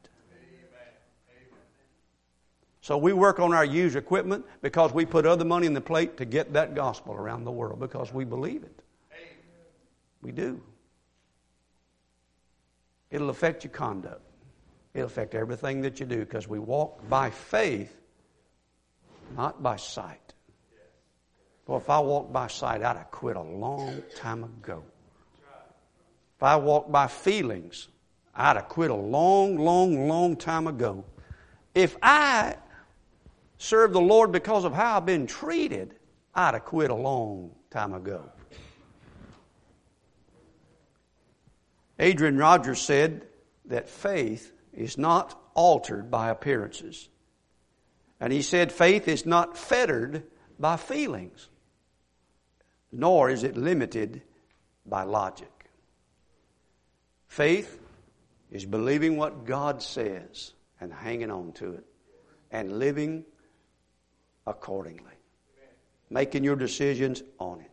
So 2.81 2.97
we 2.97 3.13
work 3.13 3.39
on 3.39 3.53
our 3.53 3.65
used 3.65 3.95
equipment 3.95 4.45
because 4.61 4.93
we 4.93 5.05
put 5.05 5.25
other 5.25 5.45
money 5.45 5.65
in 5.65 5.73
the 5.73 5.81
plate 5.81 6.17
to 6.17 6.25
get 6.25 6.53
that 6.53 6.75
gospel 6.75 7.15
around 7.15 7.45
the 7.45 7.51
world 7.51 7.79
because 7.79 8.13
we 8.13 8.25
believe 8.25 8.63
it. 8.63 8.81
We 10.21 10.31
do. 10.31 10.61
It'll 13.11 13.29
affect 13.29 13.63
your 13.63 13.71
conduct. 13.71 14.21
It'll 14.93 15.07
affect 15.07 15.35
everything 15.35 15.81
that 15.81 15.99
you 15.99 16.05
do 16.05 16.19
because 16.19 16.47
we 16.47 16.59
walk 16.59 17.07
by 17.09 17.29
faith, 17.29 17.95
not 19.35 19.61
by 19.61 19.75
sight. 19.77 20.33
Well, 21.67 21.77
if 21.77 21.89
I 21.89 21.99
walked 21.99 22.33
by 22.33 22.47
sight, 22.47 22.83
I'd 22.83 22.97
have 22.97 23.11
quit 23.11 23.35
a 23.35 23.41
long 23.41 24.01
time 24.15 24.43
ago. 24.43 24.83
If 26.37 26.43
I 26.43 26.55
walked 26.55 26.91
by 26.91 27.07
feelings, 27.07 27.89
I'd 28.33 28.55
have 28.55 28.69
quit 28.69 28.89
a 28.89 28.95
long, 28.95 29.57
long, 29.57 30.07
long 30.07 30.35
time 30.35 30.67
ago. 30.67 31.03
If 31.75 31.97
I 32.01 32.55
served 33.57 33.93
the 33.93 34.01
Lord 34.01 34.31
because 34.31 34.65
of 34.65 34.73
how 34.73 34.97
I've 34.97 35.05
been 35.05 35.27
treated, 35.27 35.95
I'd 36.33 36.53
have 36.53 36.65
quit 36.65 36.89
a 36.89 36.95
long 36.95 37.51
time 37.69 37.93
ago. 37.93 38.23
Adrian 41.99 42.37
Rogers 42.37 42.81
said 42.81 43.25
that 43.65 43.89
faith 43.89 44.53
is 44.73 44.97
not 44.97 45.39
altered 45.53 46.09
by 46.09 46.29
appearances. 46.29 47.09
And 48.19 48.31
he 48.31 48.41
said 48.41 48.71
faith 48.71 49.07
is 49.07 49.25
not 49.25 49.57
fettered 49.57 50.23
by 50.57 50.77
feelings, 50.77 51.49
nor 52.91 53.29
is 53.29 53.43
it 53.43 53.57
limited 53.57 54.21
by 54.85 55.03
logic. 55.03 55.51
Faith 57.27 57.79
is 58.51 58.65
believing 58.65 59.17
what 59.17 59.45
God 59.45 59.81
says 59.81 60.53
and 60.81 60.91
hanging 60.91 61.29
on 61.31 61.51
to 61.53 61.73
it 61.73 61.85
and 62.51 62.79
living 62.79 63.25
accordingly. 64.47 65.03
Making 66.09 66.43
your 66.43 66.55
decisions 66.55 67.21
on 67.39 67.61
it. 67.61 67.68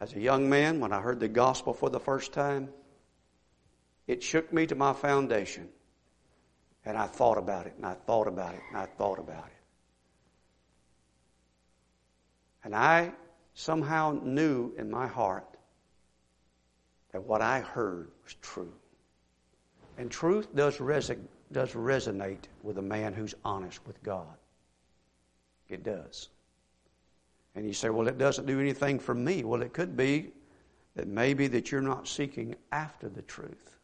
As 0.00 0.12
a 0.14 0.20
young 0.20 0.48
man, 0.48 0.80
when 0.80 0.92
I 0.92 1.00
heard 1.00 1.20
the 1.20 1.28
gospel 1.28 1.72
for 1.72 1.88
the 1.88 2.00
first 2.00 2.32
time, 2.32 2.68
it 4.06 4.22
shook 4.22 4.52
me 4.52 4.66
to 4.66 4.74
my 4.74 4.92
foundation. 4.92 5.68
And 6.84 6.98
I 6.98 7.06
thought 7.06 7.38
about 7.38 7.66
it, 7.66 7.74
and 7.76 7.86
I 7.86 7.94
thought 7.94 8.28
about 8.28 8.54
it, 8.54 8.60
and 8.68 8.76
I 8.76 8.86
thought 8.86 9.18
about 9.18 9.46
it. 9.46 9.52
And 12.64 12.74
I 12.74 13.12
somehow 13.54 14.18
knew 14.22 14.72
in 14.76 14.90
my 14.90 15.06
heart 15.06 15.46
that 17.12 17.22
what 17.22 17.40
I 17.40 17.60
heard 17.60 18.10
was 18.24 18.34
true. 18.42 18.72
And 19.96 20.10
truth 20.10 20.54
does, 20.54 20.76
does 21.52 21.72
resonate 21.72 22.44
with 22.62 22.78
a 22.78 22.82
man 22.82 23.14
who's 23.14 23.34
honest 23.44 23.86
with 23.86 24.02
God. 24.02 24.36
It 25.68 25.84
does. 25.84 26.28
And 27.54 27.66
you 27.66 27.72
say, 27.72 27.90
well, 27.90 28.08
it 28.08 28.18
doesn't 28.18 28.46
do 28.46 28.60
anything 28.60 28.98
for 28.98 29.14
me. 29.14 29.44
Well, 29.44 29.62
it 29.62 29.72
could 29.72 29.96
be 29.96 30.32
that 30.96 31.06
maybe 31.06 31.46
that 31.48 31.70
you're 31.70 31.80
not 31.80 32.08
seeking 32.08 32.56
after 32.72 33.08
the 33.08 33.22
truth. 33.22 33.78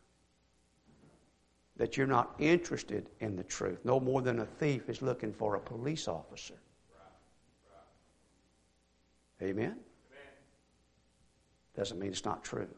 That 1.76 1.96
you're 1.96 2.06
not 2.06 2.34
interested 2.38 3.08
in 3.20 3.36
the 3.36 3.44
truth. 3.44 3.78
No 3.84 4.00
more 4.00 4.22
than 4.22 4.40
a 4.40 4.46
thief 4.46 4.88
is 4.88 5.02
looking 5.02 5.32
for 5.32 5.54
a 5.54 5.60
police 5.60 6.08
officer. 6.08 6.54
Amen? 9.42 9.76
Doesn't 11.76 11.98
mean 11.98 12.10
it's 12.10 12.24
not 12.24 12.44
true. 12.44 12.68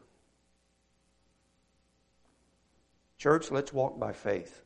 Church, 3.17 3.51
let's 3.51 3.73
walk 3.73 3.99
by 3.99 4.13
faith 4.13 4.63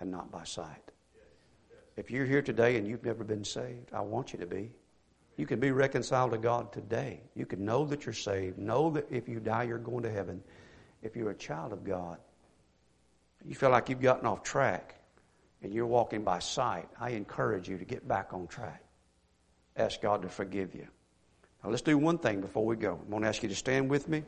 and 0.00 0.10
not 0.10 0.30
by 0.30 0.44
sight. 0.44 0.92
If 1.96 2.10
you're 2.10 2.26
here 2.26 2.42
today 2.42 2.76
and 2.76 2.86
you've 2.86 3.04
never 3.04 3.24
been 3.24 3.44
saved, 3.44 3.90
I 3.92 4.00
want 4.00 4.32
you 4.32 4.38
to 4.38 4.46
be. 4.46 4.72
You 5.36 5.46
can 5.46 5.60
be 5.60 5.70
reconciled 5.70 6.32
to 6.32 6.38
God 6.38 6.72
today. 6.72 7.20
You 7.34 7.46
can 7.46 7.64
know 7.64 7.84
that 7.86 8.04
you're 8.04 8.12
saved, 8.12 8.58
know 8.58 8.90
that 8.90 9.06
if 9.10 9.28
you 9.28 9.40
die, 9.40 9.64
you're 9.64 9.78
going 9.78 10.02
to 10.02 10.10
heaven. 10.10 10.42
If 11.02 11.16
you're 11.16 11.30
a 11.30 11.34
child 11.34 11.72
of 11.72 11.84
God, 11.84 12.18
you 13.44 13.54
feel 13.54 13.70
like 13.70 13.88
you've 13.88 14.02
gotten 14.02 14.26
off 14.26 14.42
track 14.42 14.96
and 15.62 15.72
you're 15.72 15.86
walking 15.86 16.24
by 16.24 16.38
sight, 16.38 16.88
I 16.98 17.10
encourage 17.10 17.68
you 17.68 17.78
to 17.78 17.84
get 17.84 18.06
back 18.06 18.32
on 18.32 18.46
track. 18.46 18.82
Ask 19.76 20.00
God 20.02 20.22
to 20.22 20.28
forgive 20.28 20.74
you. 20.74 20.86
Now 21.62 21.70
let's 21.70 21.82
do 21.82 21.96
one 21.96 22.18
thing 22.18 22.40
before 22.40 22.64
we 22.64 22.76
go. 22.76 22.98
I'm 23.02 23.10
going 23.10 23.22
to 23.22 23.28
ask 23.28 23.42
you 23.42 23.48
to 23.48 23.54
stand 23.54 23.88
with 23.88 24.08
me. 24.08 24.24